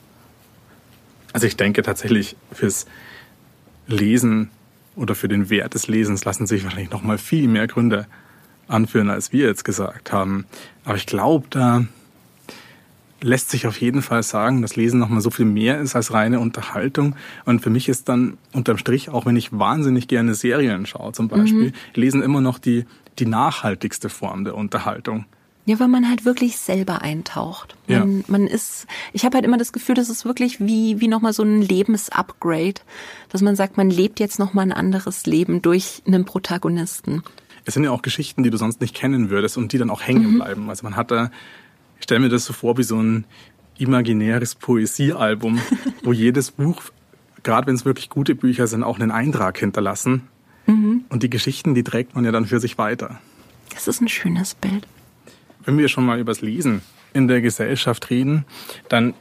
Also 1.32 1.46
ich 1.46 1.56
denke 1.56 1.82
tatsächlich 1.82 2.36
fürs 2.50 2.86
Lesen 3.86 4.50
oder 4.96 5.14
für 5.14 5.28
den 5.28 5.48
Wert 5.48 5.74
des 5.74 5.86
Lesens 5.86 6.24
lassen 6.24 6.46
sich 6.46 6.64
wahrscheinlich 6.64 6.90
noch 6.90 7.02
mal 7.02 7.18
viel 7.18 7.46
mehr 7.46 7.68
Gründe 7.68 8.06
anführen, 8.68 9.10
als 9.10 9.32
wir 9.32 9.46
jetzt 9.46 9.64
gesagt 9.64 10.12
haben. 10.12 10.46
Aber 10.84 10.96
ich 10.96 11.06
glaube, 11.06 11.46
da 11.50 11.84
lässt 13.22 13.50
sich 13.50 13.66
auf 13.66 13.80
jeden 13.80 14.02
Fall 14.02 14.22
sagen, 14.22 14.62
dass 14.62 14.76
Lesen 14.76 14.98
nochmal 14.98 15.20
so 15.20 15.30
viel 15.30 15.44
mehr 15.44 15.80
ist 15.80 15.96
als 15.96 16.12
reine 16.12 16.40
Unterhaltung. 16.40 17.16
Und 17.44 17.60
für 17.60 17.70
mich 17.70 17.88
ist 17.88 18.08
dann 18.08 18.38
unterm 18.52 18.78
Strich, 18.78 19.08
auch 19.08 19.26
wenn 19.26 19.36
ich 19.36 19.56
wahnsinnig 19.56 20.08
gerne 20.08 20.34
Serien 20.34 20.86
schaue 20.86 21.12
zum 21.12 21.28
Beispiel, 21.28 21.68
mhm. 21.68 21.72
Lesen 21.94 22.22
immer 22.22 22.40
noch 22.40 22.58
die, 22.58 22.84
die 23.18 23.26
nachhaltigste 23.26 24.08
Form 24.08 24.44
der 24.44 24.54
Unterhaltung. 24.54 25.26
Ja, 25.64 25.78
weil 25.78 25.88
man 25.88 26.08
halt 26.08 26.24
wirklich 26.24 26.56
selber 26.56 27.02
eintaucht. 27.02 27.76
Man, 27.86 28.18
ja. 28.18 28.24
man 28.26 28.46
ist, 28.48 28.86
ich 29.12 29.24
habe 29.24 29.36
halt 29.36 29.44
immer 29.44 29.58
das 29.58 29.72
Gefühl, 29.72 29.94
das 29.94 30.10
ist 30.10 30.24
wirklich 30.24 30.58
wie, 30.58 31.00
wie 31.00 31.06
nochmal 31.06 31.32
so 31.32 31.44
ein 31.44 31.62
Lebensupgrade, 31.62 32.80
dass 33.28 33.42
man 33.42 33.54
sagt, 33.54 33.76
man 33.76 33.88
lebt 33.88 34.18
jetzt 34.18 34.40
nochmal 34.40 34.64
ein 34.64 34.72
anderes 34.72 35.24
Leben 35.24 35.62
durch 35.62 36.02
einen 36.04 36.24
Protagonisten. 36.24 37.22
Es 37.64 37.74
sind 37.74 37.84
ja 37.84 37.92
auch 37.92 38.02
Geschichten, 38.02 38.42
die 38.42 38.50
du 38.50 38.56
sonst 38.56 38.80
nicht 38.80 38.92
kennen 38.92 39.30
würdest 39.30 39.56
und 39.56 39.72
die 39.72 39.78
dann 39.78 39.90
auch 39.90 40.02
hängen 40.02 40.32
mhm. 40.32 40.34
bleiben. 40.38 40.68
Also 40.68 40.82
man 40.82 40.96
hat 40.96 41.12
da 41.12 41.30
ich 42.02 42.04
stelle 42.04 42.18
mir 42.18 42.30
das 42.30 42.44
so 42.44 42.52
vor 42.52 42.78
wie 42.78 42.82
so 42.82 43.00
ein 43.00 43.26
imaginäres 43.78 44.56
Poesiealbum, 44.56 45.60
wo 46.02 46.12
jedes 46.12 46.50
Buch, 46.50 46.82
gerade 47.44 47.68
wenn 47.68 47.76
es 47.76 47.84
wirklich 47.84 48.10
gute 48.10 48.34
Bücher 48.34 48.66
sind, 48.66 48.82
auch 48.82 48.98
einen 48.98 49.12
Eintrag 49.12 49.56
hinterlassen. 49.56 50.22
Mhm. 50.66 51.04
Und 51.10 51.22
die 51.22 51.30
Geschichten, 51.30 51.76
die 51.76 51.84
trägt 51.84 52.16
man 52.16 52.24
ja 52.24 52.32
dann 52.32 52.46
für 52.46 52.58
sich 52.58 52.76
weiter. 52.76 53.20
Das 53.72 53.86
ist 53.86 54.00
ein 54.00 54.08
schönes 54.08 54.56
Bild. 54.56 54.84
Wenn 55.64 55.78
wir 55.78 55.86
schon 55.86 56.04
mal 56.04 56.18
übers 56.18 56.40
Lesen 56.40 56.82
in 57.14 57.28
der 57.28 57.40
Gesellschaft 57.40 58.10
reden, 58.10 58.46
dann 58.88 59.14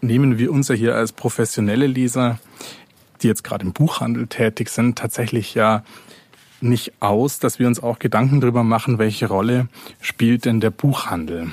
nehmen 0.00 0.38
wir 0.38 0.50
uns 0.50 0.68
ja 0.68 0.74
hier 0.74 0.94
als 0.94 1.12
professionelle 1.12 1.86
Leser, 1.86 2.38
die 3.20 3.26
jetzt 3.26 3.44
gerade 3.44 3.66
im 3.66 3.74
Buchhandel 3.74 4.28
tätig 4.28 4.70
sind, 4.70 4.96
tatsächlich 4.96 5.54
ja 5.54 5.84
nicht 6.62 6.94
aus, 7.00 7.38
dass 7.38 7.58
wir 7.58 7.66
uns 7.66 7.82
auch 7.82 7.98
Gedanken 7.98 8.40
darüber 8.40 8.64
machen, 8.64 8.96
welche 8.98 9.26
Rolle 9.26 9.68
spielt 10.00 10.46
denn 10.46 10.60
der 10.60 10.70
Buchhandel 10.70 11.52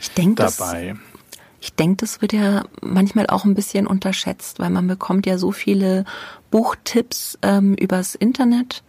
ich 0.00 0.10
denke, 0.12 0.44
dabei. 0.44 0.94
Das, 0.94 0.98
ich 1.60 1.74
denke, 1.74 1.96
das 1.96 2.20
wird 2.20 2.32
ja 2.32 2.64
manchmal 2.80 3.26
auch 3.26 3.44
ein 3.44 3.54
bisschen 3.54 3.86
unterschätzt, 3.86 4.58
weil 4.58 4.70
man 4.70 4.86
bekommt 4.86 5.26
ja 5.26 5.38
so 5.38 5.52
viele 5.52 6.04
Buchtipps 6.50 7.38
ähm, 7.42 7.74
übers 7.74 8.14
Internet. 8.14 8.82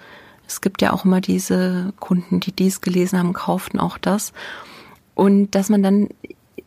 Es 0.47 0.61
gibt 0.61 0.81
ja 0.81 0.93
auch 0.93 1.05
immer 1.05 1.21
diese 1.21 1.93
Kunden, 1.99 2.39
die 2.39 2.51
dies 2.51 2.81
gelesen 2.81 3.19
haben, 3.19 3.33
kauften 3.33 3.79
auch 3.79 3.97
das. 3.97 4.31
Und 5.15 5.51
dass 5.51 5.69
man 5.69 5.81
dann, 5.81 6.09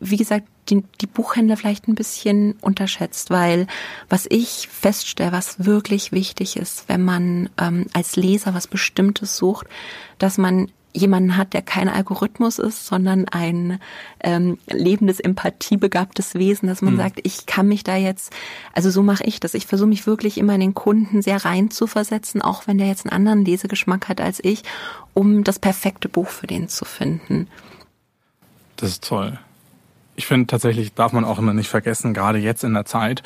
wie 0.00 0.16
gesagt, 0.16 0.46
die, 0.68 0.82
die 1.00 1.06
Buchhändler 1.06 1.56
vielleicht 1.56 1.88
ein 1.88 1.94
bisschen 1.94 2.52
unterschätzt, 2.60 3.30
weil 3.30 3.66
was 4.08 4.26
ich 4.28 4.68
feststelle, 4.70 5.32
was 5.32 5.64
wirklich 5.64 6.12
wichtig 6.12 6.56
ist, 6.56 6.88
wenn 6.88 7.04
man 7.04 7.48
ähm, 7.60 7.86
als 7.92 8.16
Leser 8.16 8.54
was 8.54 8.66
Bestimmtes 8.66 9.36
sucht, 9.36 9.66
dass 10.18 10.38
man 10.38 10.70
jemanden 10.92 11.36
hat, 11.36 11.52
der 11.52 11.62
kein 11.62 11.88
Algorithmus 11.88 12.58
ist, 12.58 12.86
sondern 12.86 13.28
ein 13.28 13.80
ähm, 14.22 14.58
lebendes, 14.68 15.20
empathiebegabtes 15.20 16.34
Wesen, 16.34 16.68
dass 16.68 16.82
man 16.82 16.94
mhm. 16.94 16.98
sagt, 16.98 17.20
ich 17.22 17.46
kann 17.46 17.68
mich 17.68 17.84
da 17.84 17.96
jetzt, 17.96 18.32
also 18.72 18.90
so 18.90 19.02
mache 19.02 19.24
ich 19.24 19.40
das. 19.40 19.54
Ich 19.54 19.66
versuche 19.66 19.88
mich 19.88 20.06
wirklich 20.06 20.38
immer 20.38 20.54
in 20.54 20.60
den 20.60 20.74
Kunden 20.74 21.22
sehr 21.22 21.44
rein 21.44 21.70
zu 21.70 21.86
versetzen, 21.86 22.42
auch 22.42 22.66
wenn 22.66 22.78
der 22.78 22.88
jetzt 22.88 23.06
einen 23.06 23.14
anderen 23.14 23.44
Lesegeschmack 23.44 24.08
hat 24.08 24.20
als 24.20 24.42
ich, 24.42 24.62
um 25.14 25.44
das 25.44 25.58
perfekte 25.58 26.08
Buch 26.08 26.28
für 26.28 26.46
den 26.46 26.68
zu 26.68 26.84
finden. 26.84 27.46
Das 28.76 28.90
ist 28.90 29.04
toll. 29.04 29.38
Ich 30.16 30.26
finde 30.26 30.48
tatsächlich, 30.48 30.94
darf 30.94 31.12
man 31.12 31.24
auch 31.24 31.38
immer 31.38 31.54
nicht 31.54 31.68
vergessen, 31.68 32.14
gerade 32.14 32.38
jetzt 32.38 32.64
in 32.64 32.74
der 32.74 32.84
Zeit, 32.84 33.22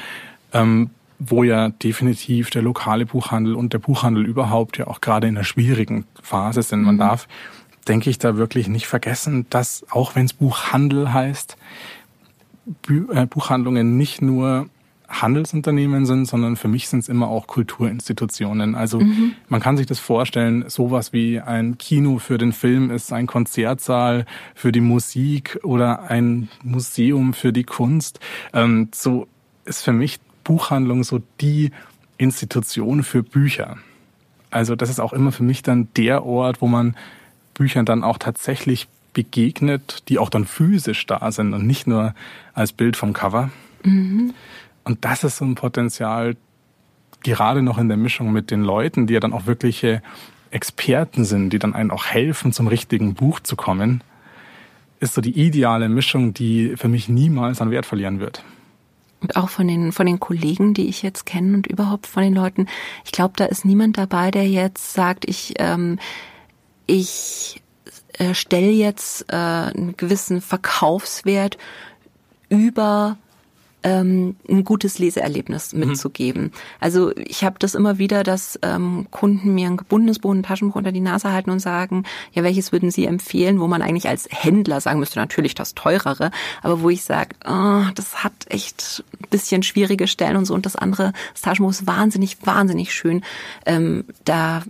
ähm, 0.53 0.91
wo 1.31 1.45
ja 1.45 1.69
definitiv 1.71 2.51
der 2.51 2.63
lokale 2.63 3.07
Buchhandel 3.07 3.55
und 3.55 3.73
der 3.73 3.79
Buchhandel 3.79 4.25
überhaupt 4.27 4.79
ja 4.79 4.87
auch 4.87 5.01
gerade 5.01 5.27
in 5.27 5.37
einer 5.37 5.45
schwierigen 5.45 6.05
Phase 6.23 6.63
sind. 6.63 6.83
Man 6.83 6.97
mhm. 6.97 7.01
darf, 7.01 7.29
denke 7.89 8.11
ich, 8.11 8.19
da 8.19 8.37
wirklich 8.37 8.69
nicht 8.69 8.87
vergessen, 8.87 9.47
dass 9.51 9.85
auch 9.91 10.15
wenn 10.15 10.27
es 10.27 10.33
Buchhandel 10.33 11.13
heißt, 11.13 11.57
äh, 13.13 13.27
Buchhandlungen 13.27 13.97
nicht 13.97 14.23
nur 14.23 14.69
Handelsunternehmen 15.09 16.07
sind, 16.07 16.27
sondern 16.27 16.57
für 16.57 16.69
mich 16.69 16.89
sind 16.89 17.01
es 17.01 17.09
immer 17.09 17.29
auch 17.29 17.47
Kulturinstitutionen. 17.47 18.75
Also 18.75 19.01
mhm. 19.01 19.35
man 19.49 19.61
kann 19.61 19.77
sich 19.77 19.87
das 19.87 19.99
vorstellen, 19.99 20.65
sowas 20.69 21.13
wie 21.13 21.41
ein 21.41 21.79
Kino 21.79 22.19
für 22.19 22.39
den 22.39 22.53
Film 22.53 22.91
ist 22.91 23.13
ein 23.13 23.27
Konzertsaal 23.27 24.25
für 24.55 24.73
die 24.73 24.81
Musik 24.81 25.59
oder 25.63 26.11
ein 26.11 26.49
Museum 26.63 27.35
für 27.35 27.53
die 27.53 27.65
Kunst. 27.65 28.19
Ähm, 28.53 28.89
so 28.95 29.29
ist 29.65 29.83
für 29.83 29.93
mich 29.93 30.19
Buchhandlung 30.45 31.03
so 31.03 31.23
die 31.41 31.73
Institution 32.19 33.03
für 33.03 33.23
Bücher. 33.23 33.79
Also 34.51 34.77
das 34.77 34.89
ist 34.89 35.01
auch 35.01 35.13
immer 35.13 35.33
für 35.33 35.43
mich 35.43 35.63
dann 35.63 35.89
der 35.97 36.25
Ort, 36.25 36.61
wo 36.61 36.69
man 36.69 36.95
Büchern 37.55 37.87
dann 37.87 38.05
auch 38.05 38.19
tatsächlich 38.19 38.87
begegnet, 39.13 40.05
die 40.09 40.19
auch 40.19 40.29
dann 40.29 40.45
physisch 40.45 41.07
da 41.07 41.31
sind 41.33 41.55
und 41.55 41.67
nicht 41.67 41.87
nur 41.87 42.15
als 42.53 42.73
Bild 42.73 42.97
vom 42.97 43.13
Cover. 43.13 43.51
Mhm. 43.83 44.33
Und 44.85 45.05
das 45.05 45.25
ist 45.25 45.39
so 45.39 45.45
ein 45.45 45.55
Potenzial, 45.55 46.37
gerade 47.23 47.63
noch 47.63 47.79
in 47.79 47.89
der 47.89 47.97
Mischung 47.97 48.33
mit 48.33 48.51
den 48.51 48.63
Leuten, 48.63 49.07
die 49.07 49.15
ja 49.15 49.21
dann 49.21 49.33
auch 49.33 49.47
wirkliche 49.47 50.03
Experten 50.51 51.25
sind, 51.25 51.51
die 51.51 51.59
dann 51.59 51.75
einen 51.75 51.91
auch 51.91 52.07
helfen, 52.07 52.53
zum 52.53 52.69
richtigen 52.69 53.15
Buch 53.15 53.41
zu 53.41 53.57
kommen, 53.57 54.03
ist 55.01 55.15
so 55.15 55.21
die 55.21 55.37
ideale 55.37 55.89
Mischung, 55.89 56.35
die 56.35 56.77
für 56.77 56.89
mich 56.89 57.09
niemals 57.09 57.61
an 57.61 57.71
Wert 57.71 57.87
verlieren 57.87 58.21
wird 58.21 58.45
auch 59.35 59.49
von 59.49 59.69
den 59.69 59.93
von 59.93 60.07
den 60.07 60.21
Kollegen, 60.21 60.75
die 60.75 60.89
ich 60.89 61.03
jetzt 61.03 61.27
kenne 61.27 61.55
und 61.55 61.67
überhaupt 61.67 62.07
von 62.07 62.23
den 62.23 62.35
Leuten. 62.35 62.67
Ich 63.05 63.13
glaube, 63.13 63.35
da 63.37 63.47
ist 63.47 63.65
niemand 63.65 63.99
dabei, 63.99 64.31
der 64.31 64.49
jetzt 64.49 64.95
sagt, 64.95 65.29
ich 65.29 65.55
ähm, 65.59 65.99
ich 66.87 67.63
äh, 68.15 68.35
stelle 68.35 68.71
jetzt 68.71 69.27
äh, 69.33 69.37
einen 69.37 69.97
gewissen 69.97 70.41
Verkaufswert 70.41 71.59
über 72.49 73.17
ähm, 73.85 74.37
ein 74.49 74.65
gutes 74.65 74.99
Leseerlebnis 74.99 75.73
mhm. 75.73 75.81
mitzugeben. 75.81 76.43
Mhm. 76.45 76.51
Also 76.81 77.15
ich 77.17 77.45
habe 77.45 77.59
das 77.59 77.75
immer 77.75 77.99
wieder, 77.99 78.25
dass 78.25 78.59
ähm, 78.63 79.07
Kunden 79.11 79.55
mir 79.55 79.69
ein 79.69 79.77
gebundenes 79.77 80.19
Buch, 80.19 80.33
ein 80.33 80.43
Taschenbuch 80.43 80.77
unter 80.77 80.91
die 80.91 81.01
Nase 81.01 81.31
halten 81.31 81.51
und 81.51 81.61
sagen, 81.61 82.05
ja, 82.33 82.43
welches 82.43 82.73
würden 82.73 82.91
Sie 82.91 83.05
empfehlen, 83.05 83.61
wo 83.61 83.69
man 83.69 83.83
eigentlich 83.83 84.09
als 84.09 84.27
Händler 84.31 84.81
sagen 84.81 84.99
müsste, 84.99 85.19
natürlich 85.19 85.55
das 85.55 85.75
teurere, 85.75 86.31
aber 86.63 86.81
wo 86.81 86.91
ich 86.91 87.05
sage, 87.05 87.37
oh, 87.47 87.85
das 87.95 88.25
hat 88.25 88.33
echt 88.49 89.05
ein 89.23 89.29
bisschen 89.29 89.63
schwierige 89.63 90.09
Stellen 90.09 90.37
und 90.37 90.47
so 90.47 90.55
und 90.55 90.67
das 90.67 90.77
andere, 90.77 91.13
das 91.33 91.43
Taschenbuch 91.43 91.73
ist 91.73 91.87
wahnsinnig, 91.87 92.39
wahnsinnig 92.45 92.95
schön. 92.95 93.23
Ähm, 93.67 94.05
da 94.25 94.63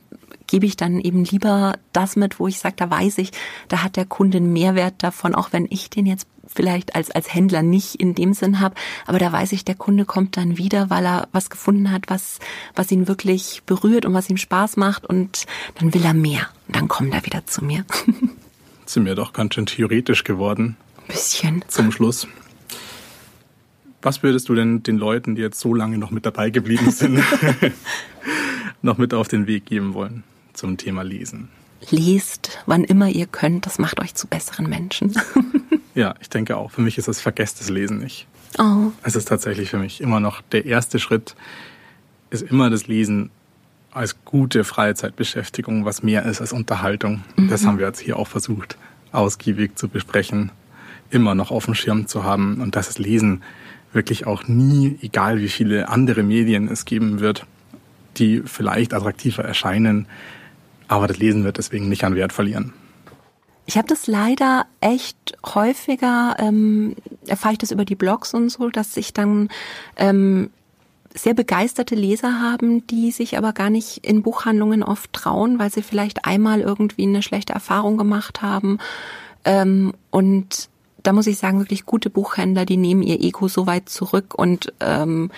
gebe 0.46 0.66
ich 0.66 0.76
dann 0.76 1.00
eben 1.00 1.24
lieber 1.24 1.76
das 1.92 2.16
mit, 2.16 2.38
wo 2.38 2.48
ich 2.48 2.58
sage, 2.58 2.74
da 2.76 2.90
weiß 2.90 3.18
ich, 3.18 3.30
da 3.68 3.82
hat 3.82 3.96
der 3.96 4.04
Kunde 4.04 4.38
einen 4.38 4.52
Mehrwert 4.52 4.94
davon, 4.98 5.34
auch 5.34 5.52
wenn 5.52 5.66
ich 5.70 5.88
den 5.88 6.06
jetzt 6.06 6.26
vielleicht 6.46 6.94
als, 6.94 7.10
als 7.10 7.32
Händler 7.32 7.62
nicht 7.62 7.96
in 7.96 8.14
dem 8.14 8.34
Sinn 8.34 8.60
habe, 8.60 8.74
aber 9.06 9.18
da 9.18 9.32
weiß 9.32 9.52
ich, 9.52 9.64
der 9.64 9.74
Kunde 9.74 10.04
kommt 10.04 10.36
dann 10.36 10.58
wieder, 10.58 10.90
weil 10.90 11.04
er 11.04 11.28
was 11.32 11.50
gefunden 11.50 11.90
hat, 11.90 12.04
was, 12.08 12.38
was 12.74 12.90
ihn 12.90 13.08
wirklich 13.08 13.62
berührt 13.66 14.06
und 14.06 14.14
was 14.14 14.30
ihm 14.30 14.36
Spaß 14.36 14.76
macht 14.76 15.06
und 15.06 15.46
dann 15.76 15.94
will 15.94 16.04
er 16.04 16.14
mehr. 16.14 16.48
Und 16.66 16.76
dann 16.76 16.88
kommt 16.88 17.14
er 17.14 17.24
wieder 17.24 17.46
zu 17.46 17.64
mir. 17.64 17.84
Sind 18.86 19.06
wir 19.06 19.14
doch 19.14 19.32
ganz 19.32 19.54
schön 19.54 19.66
theoretisch 19.66 20.24
geworden. 20.24 20.76
Ein 20.96 21.14
bisschen. 21.14 21.64
Zum 21.68 21.90
Schluss. 21.90 22.26
Was 24.02 24.22
würdest 24.22 24.50
du 24.50 24.54
denn 24.54 24.82
den 24.82 24.98
Leuten, 24.98 25.34
die 25.34 25.40
jetzt 25.40 25.58
so 25.58 25.72
lange 25.72 25.96
noch 25.96 26.10
mit 26.10 26.26
dabei 26.26 26.50
geblieben 26.50 26.90
sind, 26.90 27.22
noch 28.82 28.98
mit 28.98 29.14
auf 29.14 29.28
den 29.28 29.46
Weg 29.46 29.64
geben 29.64 29.94
wollen 29.94 30.24
zum 30.52 30.76
Thema 30.76 31.02
Lesen? 31.02 31.48
Lest, 31.90 32.58
wann 32.66 32.84
immer 32.84 33.08
ihr 33.08 33.26
könnt, 33.26 33.66
das 33.66 33.78
macht 33.78 34.00
euch 34.00 34.14
zu 34.14 34.26
besseren 34.26 34.68
Menschen. 34.68 35.14
Ja, 35.94 36.14
ich 36.20 36.28
denke 36.28 36.56
auch. 36.56 36.70
Für 36.70 36.80
mich 36.80 36.98
ist 36.98 37.08
das 37.08 37.20
Vergesst 37.20 37.60
das 37.60 37.70
Lesen 37.70 37.98
nicht. 37.98 38.26
Oh. 38.58 38.92
Es 39.02 39.16
ist 39.16 39.26
tatsächlich 39.26 39.70
für 39.70 39.78
mich 39.78 40.00
immer 40.00 40.20
noch 40.20 40.40
der 40.40 40.66
erste 40.66 40.98
Schritt, 40.98 41.34
ist 42.30 42.42
immer 42.42 42.70
das 42.70 42.86
Lesen 42.86 43.30
als 43.92 44.24
gute 44.24 44.64
Freizeitbeschäftigung 44.64 45.84
was 45.84 46.02
mehr 46.02 46.24
ist 46.24 46.40
als 46.40 46.52
Unterhaltung. 46.52 47.22
Mhm. 47.36 47.48
Das 47.48 47.64
haben 47.64 47.78
wir 47.78 47.86
jetzt 47.86 48.00
hier 48.00 48.18
auch 48.18 48.28
versucht, 48.28 48.76
ausgiebig 49.12 49.76
zu 49.76 49.88
besprechen, 49.88 50.50
immer 51.10 51.34
noch 51.34 51.50
auf 51.50 51.66
dem 51.66 51.74
Schirm 51.74 52.06
zu 52.08 52.24
haben 52.24 52.60
und 52.60 52.74
dass 52.76 52.88
das 52.88 52.98
Lesen 52.98 53.42
wirklich 53.92 54.26
auch 54.26 54.48
nie, 54.48 54.98
egal 55.00 55.40
wie 55.40 55.48
viele 55.48 55.88
andere 55.88 56.24
Medien 56.24 56.68
es 56.68 56.84
geben 56.84 57.20
wird, 57.20 57.46
die 58.16 58.42
vielleicht 58.44 58.92
attraktiver 58.92 59.44
erscheinen, 59.44 60.06
aber 60.88 61.06
das 61.06 61.18
Lesen 61.18 61.44
wird 61.44 61.58
deswegen 61.58 61.88
nicht 61.88 62.04
an 62.04 62.16
Wert 62.16 62.32
verlieren. 62.32 62.72
Ich 63.66 63.78
habe 63.78 63.88
das 63.88 64.06
leider 64.06 64.66
echt 64.80 65.36
häufiger, 65.44 66.36
ähm, 66.38 66.96
erfahre 67.26 67.54
ich 67.54 67.58
das 67.58 67.70
über 67.70 67.84
die 67.84 67.94
Blogs 67.94 68.34
und 68.34 68.50
so, 68.50 68.68
dass 68.68 68.96
ich 68.96 69.14
dann 69.14 69.48
ähm, 69.96 70.50
sehr 71.14 71.34
begeisterte 71.34 71.94
Leser 71.94 72.40
haben, 72.40 72.86
die 72.88 73.10
sich 73.10 73.38
aber 73.38 73.52
gar 73.52 73.70
nicht 73.70 74.04
in 74.04 74.22
Buchhandlungen 74.22 74.82
oft 74.82 75.12
trauen, 75.12 75.58
weil 75.58 75.70
sie 75.70 75.82
vielleicht 75.82 76.26
einmal 76.26 76.60
irgendwie 76.60 77.04
eine 77.04 77.22
schlechte 77.22 77.52
Erfahrung 77.52 77.96
gemacht 77.96 78.42
haben. 78.42 78.78
Ähm, 79.44 79.94
und 80.10 80.68
da 81.02 81.12
muss 81.12 81.26
ich 81.26 81.38
sagen, 81.38 81.60
wirklich 81.60 81.86
gute 81.86 82.10
Buchhändler, 82.10 82.66
die 82.66 82.76
nehmen 82.76 83.02
ihr 83.02 83.20
Ego 83.22 83.46
so 83.46 83.66
weit 83.66 83.88
zurück 83.88 84.34
und 84.34 84.72
ähm, 84.80 85.30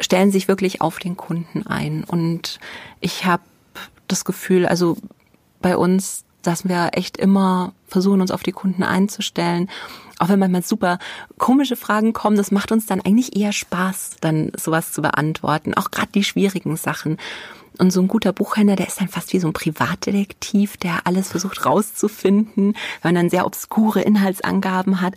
stellen 0.00 0.32
sich 0.32 0.48
wirklich 0.48 0.80
auf 0.80 0.98
den 0.98 1.16
Kunden 1.16 1.66
ein. 1.66 2.04
Und 2.04 2.58
ich 3.00 3.26
habe 3.26 3.42
das 4.08 4.24
Gefühl, 4.24 4.64
also 4.66 4.96
bei 5.60 5.76
uns, 5.76 6.24
dass 6.42 6.68
wir 6.68 6.90
echt 6.92 7.16
immer 7.16 7.72
versuchen, 7.86 8.20
uns 8.20 8.30
auf 8.30 8.42
die 8.42 8.52
Kunden 8.52 8.82
einzustellen 8.82 9.68
auch 10.22 10.28
wenn 10.28 10.38
manchmal 10.38 10.62
super 10.62 10.98
komische 11.36 11.74
Fragen 11.74 12.12
kommen, 12.12 12.36
das 12.36 12.52
macht 12.52 12.70
uns 12.70 12.86
dann 12.86 13.00
eigentlich 13.00 13.36
eher 13.36 13.52
Spaß, 13.52 14.18
dann 14.20 14.52
sowas 14.56 14.92
zu 14.92 15.02
beantworten. 15.02 15.74
Auch 15.74 15.90
gerade 15.90 16.12
die 16.14 16.22
schwierigen 16.22 16.76
Sachen. 16.76 17.16
Und 17.78 17.90
so 17.90 18.00
ein 18.00 18.06
guter 18.06 18.32
Buchhändler, 18.32 18.76
der 18.76 18.86
ist 18.86 19.00
dann 19.00 19.08
fast 19.08 19.32
wie 19.32 19.40
so 19.40 19.48
ein 19.48 19.52
Privatdetektiv, 19.52 20.76
der 20.76 21.06
alles 21.08 21.30
versucht 21.30 21.66
rauszufinden, 21.66 22.76
man 23.02 23.16
dann 23.16 23.30
sehr 23.30 23.46
obskure 23.46 24.02
Inhaltsangaben 24.02 25.00
hat. 25.00 25.14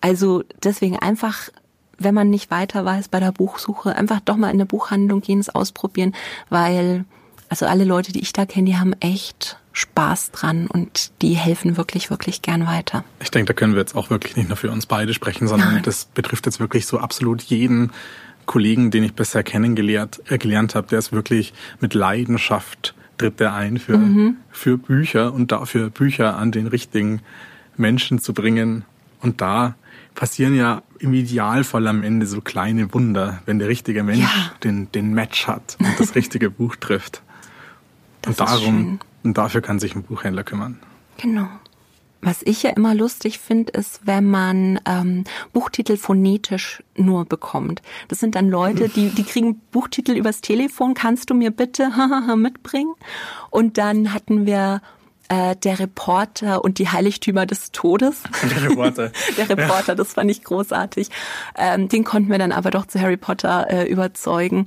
Also 0.00 0.44
deswegen 0.62 0.96
einfach, 0.96 1.50
wenn 1.98 2.14
man 2.14 2.30
nicht 2.30 2.50
weiter 2.50 2.86
weiß 2.86 3.08
bei 3.08 3.20
der 3.20 3.32
Buchsuche, 3.32 3.96
einfach 3.96 4.20
doch 4.20 4.36
mal 4.36 4.48
in 4.48 4.54
eine 4.54 4.66
Buchhandlung 4.66 5.20
gehen, 5.20 5.40
es 5.40 5.50
ausprobieren, 5.50 6.14
weil 6.48 7.04
also 7.50 7.66
alle 7.66 7.84
Leute, 7.84 8.12
die 8.12 8.20
ich 8.20 8.32
da 8.32 8.46
kenne, 8.46 8.66
die 8.66 8.78
haben 8.78 8.94
echt 9.00 9.58
Spaß 9.78 10.32
dran 10.32 10.66
und 10.66 11.12
die 11.22 11.34
helfen 11.34 11.76
wirklich, 11.76 12.10
wirklich 12.10 12.42
gern 12.42 12.66
weiter. 12.66 13.04
Ich 13.20 13.30
denke, 13.30 13.52
da 13.52 13.58
können 13.58 13.74
wir 13.74 13.80
jetzt 13.80 13.94
auch 13.94 14.10
wirklich 14.10 14.36
nicht 14.36 14.48
nur 14.48 14.56
für 14.56 14.70
uns 14.70 14.86
beide 14.86 15.14
sprechen, 15.14 15.46
sondern 15.48 15.74
Nein. 15.74 15.82
das 15.82 16.06
betrifft 16.06 16.46
jetzt 16.46 16.60
wirklich 16.60 16.86
so 16.86 16.98
absolut 16.98 17.42
jeden 17.42 17.92
Kollegen, 18.46 18.90
den 18.90 19.04
ich 19.04 19.14
bisher 19.14 19.42
kennengelernt 19.42 20.20
äh, 20.28 20.38
gelernt 20.38 20.74
habe, 20.74 20.88
der 20.88 20.98
ist 20.98 21.12
wirklich 21.12 21.52
mit 21.80 21.94
Leidenschaft 21.94 22.94
tritt 23.18 23.40
der 23.40 23.52
ein 23.52 23.78
für, 23.78 23.98
mhm. 23.98 24.36
für 24.50 24.78
Bücher 24.78 25.32
und 25.32 25.52
dafür 25.52 25.90
Bücher 25.90 26.36
an 26.36 26.52
den 26.52 26.66
richtigen 26.66 27.20
Menschen 27.76 28.20
zu 28.20 28.32
bringen. 28.32 28.84
Und 29.20 29.40
da 29.40 29.74
passieren 30.14 30.54
ja 30.54 30.82
im 30.98 31.12
Idealfall 31.14 31.86
am 31.88 32.02
Ende 32.02 32.26
so 32.26 32.40
kleine 32.40 32.92
Wunder, 32.94 33.42
wenn 33.46 33.58
der 33.58 33.68
richtige 33.68 34.02
Mensch 34.02 34.20
ja. 34.20 34.52
den, 34.64 34.90
den 34.92 35.12
Match 35.12 35.46
hat 35.46 35.76
und 35.80 35.98
das 35.98 36.14
richtige 36.14 36.50
Buch 36.50 36.76
trifft. 36.76 37.22
Das 38.22 38.30
und 38.30 38.40
darum, 38.40 39.00
und 39.22 39.38
dafür 39.38 39.60
kann 39.60 39.78
sich 39.78 39.94
ein 39.94 40.02
Buchhändler 40.02 40.44
kümmern. 40.44 40.78
Genau. 41.18 41.48
Was 42.20 42.42
ich 42.42 42.64
ja 42.64 42.70
immer 42.70 42.94
lustig 42.94 43.38
finde, 43.38 43.72
ist, 43.72 44.00
wenn 44.04 44.28
man 44.28 44.80
ähm, 44.86 45.22
Buchtitel 45.52 45.96
phonetisch 45.96 46.82
nur 46.96 47.24
bekommt. 47.24 47.80
Das 48.08 48.18
sind 48.18 48.34
dann 48.34 48.48
Leute, 48.48 48.88
die, 48.88 49.10
die 49.10 49.22
kriegen 49.22 49.60
Buchtitel 49.70 50.16
übers 50.16 50.40
Telefon. 50.40 50.94
Kannst 50.94 51.30
du 51.30 51.34
mir 51.34 51.52
bitte 51.52 51.90
mitbringen? 52.36 52.92
Und 53.50 53.78
dann 53.78 54.12
hatten 54.12 54.46
wir 54.46 54.80
äh, 55.28 55.54
der 55.56 55.78
Reporter 55.78 56.64
und 56.64 56.78
die 56.78 56.88
Heiligtümer 56.88 57.46
des 57.46 57.70
Todes. 57.70 58.22
Der 58.50 58.70
Reporter. 58.70 59.12
der 59.36 59.48
Reporter, 59.48 59.94
das 59.94 60.14
fand 60.14 60.30
ich 60.30 60.42
großartig. 60.42 61.10
Ähm, 61.56 61.88
den 61.88 62.02
konnten 62.02 62.30
wir 62.30 62.38
dann 62.38 62.52
aber 62.52 62.70
doch 62.70 62.86
zu 62.86 63.00
Harry 63.00 63.16
Potter 63.16 63.70
äh, 63.70 63.84
überzeugen. 63.84 64.66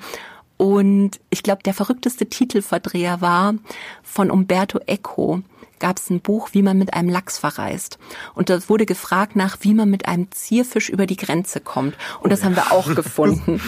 Und 0.62 1.20
ich 1.32 1.42
glaube, 1.42 1.64
der 1.64 1.74
verrückteste 1.74 2.28
Titelverdreher 2.28 3.20
war 3.20 3.56
von 4.04 4.30
Umberto 4.30 4.80
Eco 4.86 5.42
gab 5.80 5.98
es 5.98 6.12
ein 6.12 6.22
Buch, 6.22 6.50
wie 6.52 6.62
man 6.62 6.78
mit 6.78 6.94
einem 6.94 7.10
Lachs 7.10 7.40
verreist. 7.40 7.98
Und 8.36 8.52
da 8.52 8.70
wurde 8.70 8.86
gefragt 8.86 9.36
nach, 9.36 9.58
wie 9.62 9.74
man 9.74 9.90
mit 9.90 10.08
einem 10.08 10.32
Zierfisch 10.32 10.90
über 10.90 11.08
die 11.08 11.16
Grenze 11.16 11.62
kommt. 11.62 11.96
Und 12.20 12.26
oh, 12.26 12.28
das 12.28 12.42
ja. 12.42 12.46
haben 12.46 12.56
wir 12.56 12.72
auch 12.72 12.94
gefunden. 12.96 13.60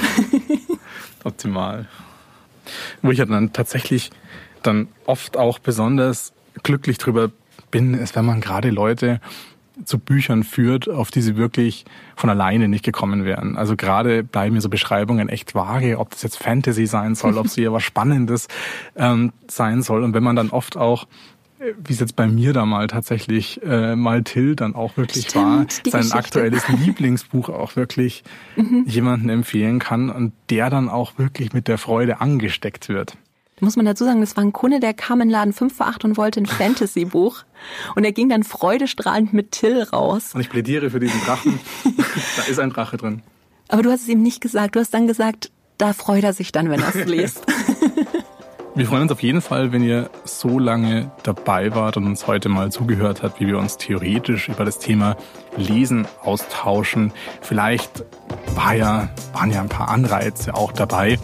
Optimal. 1.23 1.87
Wo 3.01 3.09
ich 3.09 3.17
dann 3.17 3.51
tatsächlich 3.53 4.11
dann 4.61 4.87
oft 5.07 5.35
auch 5.35 5.57
besonders 5.57 6.31
glücklich 6.61 6.99
drüber 6.99 7.31
bin, 7.71 7.95
ist, 7.95 8.15
wenn 8.15 8.25
man 8.25 8.39
gerade 8.39 8.69
Leute 8.69 9.19
zu 9.85 9.99
Büchern 9.99 10.43
führt, 10.43 10.89
auf 10.89 11.11
die 11.11 11.21
sie 11.21 11.35
wirklich 11.35 11.85
von 12.15 12.29
alleine 12.29 12.67
nicht 12.67 12.85
gekommen 12.85 13.25
wären. 13.25 13.57
Also 13.57 13.75
gerade 13.75 14.23
bleiben 14.23 14.55
mir 14.55 14.61
so 14.61 14.69
Beschreibungen 14.69 15.29
echt 15.29 15.55
vage, 15.55 15.99
ob 15.99 16.11
das 16.11 16.23
jetzt 16.23 16.37
Fantasy 16.37 16.85
sein 16.85 17.15
soll, 17.15 17.37
ob 17.37 17.47
es 17.47 17.55
hier 17.55 17.73
was 17.73 17.83
Spannendes 17.93 18.47
ähm, 18.95 19.33
sein 19.47 19.81
soll. 19.81 20.03
Und 20.03 20.13
wenn 20.13 20.23
man 20.23 20.35
dann 20.35 20.49
oft 20.49 20.77
auch 20.77 21.07
äh, 21.59 21.73
wie 21.83 21.93
es 21.93 21.99
jetzt 21.99 22.15
bei 22.15 22.27
mir 22.27 22.53
da 22.53 22.65
mal 22.65 22.87
tatsächlich 22.87 23.61
äh, 23.63 23.95
mal 23.95 24.23
Till 24.23 24.55
dann 24.55 24.75
auch 24.75 24.95
wirklich 24.97 25.29
Stimmt, 25.29 25.45
war, 25.45 25.65
sein 25.67 26.01
Geschichte. 26.01 26.17
aktuelles 26.17 26.67
Lieblingsbuch 26.85 27.49
auch 27.49 27.75
wirklich 27.75 28.23
mhm. 28.55 28.85
jemanden 28.85 29.29
empfehlen 29.29 29.79
kann 29.79 30.09
und 30.09 30.33
der 30.49 30.69
dann 30.69 30.89
auch 30.89 31.17
wirklich 31.17 31.53
mit 31.53 31.67
der 31.67 31.77
Freude 31.77 32.21
angesteckt 32.21 32.89
wird 32.89 33.17
muss 33.63 33.75
man 33.75 33.85
dazu 33.85 34.03
sagen, 34.03 34.21
das 34.21 34.35
war 34.35 34.43
ein 34.43 34.53
Kunde, 34.53 34.79
der 34.79 34.93
kam 34.93 35.21
in 35.21 35.29
Laden 35.29 35.53
5 35.53 35.75
vor 35.75 35.87
8 35.87 36.05
und 36.05 36.17
wollte 36.17 36.41
ein 36.41 36.45
Fantasy-Buch. 36.45 37.43
Und 37.95 38.03
er 38.03 38.11
ging 38.11 38.29
dann 38.29 38.43
freudestrahlend 38.43 39.33
mit 39.33 39.51
Till 39.51 39.81
raus. 39.83 40.33
Und 40.33 40.41
ich 40.41 40.49
plädiere 40.49 40.89
für 40.89 40.99
diesen 40.99 41.19
Drachen. 41.21 41.59
da 42.37 42.43
ist 42.43 42.59
ein 42.59 42.69
Drache 42.69 42.97
drin. 42.97 43.21
Aber 43.69 43.81
du 43.81 43.91
hast 43.91 44.01
es 44.01 44.09
ihm 44.09 44.21
nicht 44.21 44.41
gesagt. 44.41 44.75
Du 44.75 44.79
hast 44.79 44.93
dann 44.93 45.07
gesagt, 45.07 45.51
da 45.77 45.93
freut 45.93 46.23
er 46.23 46.33
sich 46.33 46.51
dann, 46.51 46.69
wenn 46.69 46.81
er 46.81 46.93
es 46.93 47.05
liest. 47.05 47.43
Wir 48.75 48.87
freuen 48.87 49.03
uns 49.03 49.11
auf 49.11 49.21
jeden 49.21 49.41
Fall, 49.41 49.71
wenn 49.71 49.83
ihr 49.83 50.09
so 50.25 50.57
lange 50.57 51.11
dabei 51.21 51.75
wart 51.75 51.95
und 51.95 52.05
uns 52.07 52.25
heute 52.25 52.49
mal 52.49 52.71
zugehört 52.71 53.21
habt, 53.21 53.39
wie 53.39 53.45
wir 53.45 53.59
uns 53.59 53.77
theoretisch 53.77 54.49
über 54.49 54.65
das 54.65 54.79
Thema 54.79 55.15
Lesen 55.55 56.07
austauschen. 56.23 57.13
Vielleicht 57.41 58.03
war 58.55 58.73
ja, 58.73 59.09
waren 59.31 59.51
ja 59.51 59.61
ein 59.61 59.69
paar 59.69 59.89
Anreize 59.89 60.55
auch 60.55 60.71
dabei. 60.71 61.19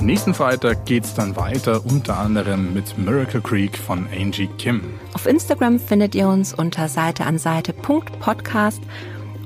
Nächsten 0.00 0.34
Freitag 0.34 0.86
geht's 0.86 1.14
dann 1.14 1.36
weiter, 1.36 1.84
unter 1.84 2.18
anderem 2.18 2.74
mit 2.74 2.96
Miracle 2.98 3.40
Creek 3.40 3.76
von 3.76 4.06
Angie 4.14 4.48
Kim. 4.58 4.82
Auf 5.14 5.26
Instagram 5.26 5.78
findet 5.78 6.14
ihr 6.14 6.28
uns 6.28 6.52
unter 6.52 6.88
Seite 6.88 7.24
an 7.24 7.38
Seite 7.38 7.72
Podcast 7.72 8.82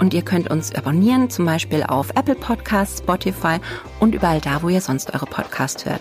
und 0.00 0.14
ihr 0.14 0.22
könnt 0.22 0.50
uns 0.50 0.74
abonnieren, 0.74 1.30
zum 1.30 1.44
Beispiel 1.44 1.82
auf 1.82 2.10
Apple 2.10 2.34
Podcasts, 2.34 2.98
Spotify 2.98 3.58
und 4.00 4.14
überall 4.14 4.40
da, 4.40 4.62
wo 4.62 4.68
ihr 4.68 4.80
sonst 4.80 5.12
eure 5.14 5.26
Podcasts 5.26 5.84
hört. 5.84 6.00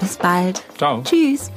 Bis 0.00 0.16
bald. 0.16 0.62
Ciao. 0.76 1.02
Tschüss. 1.02 1.50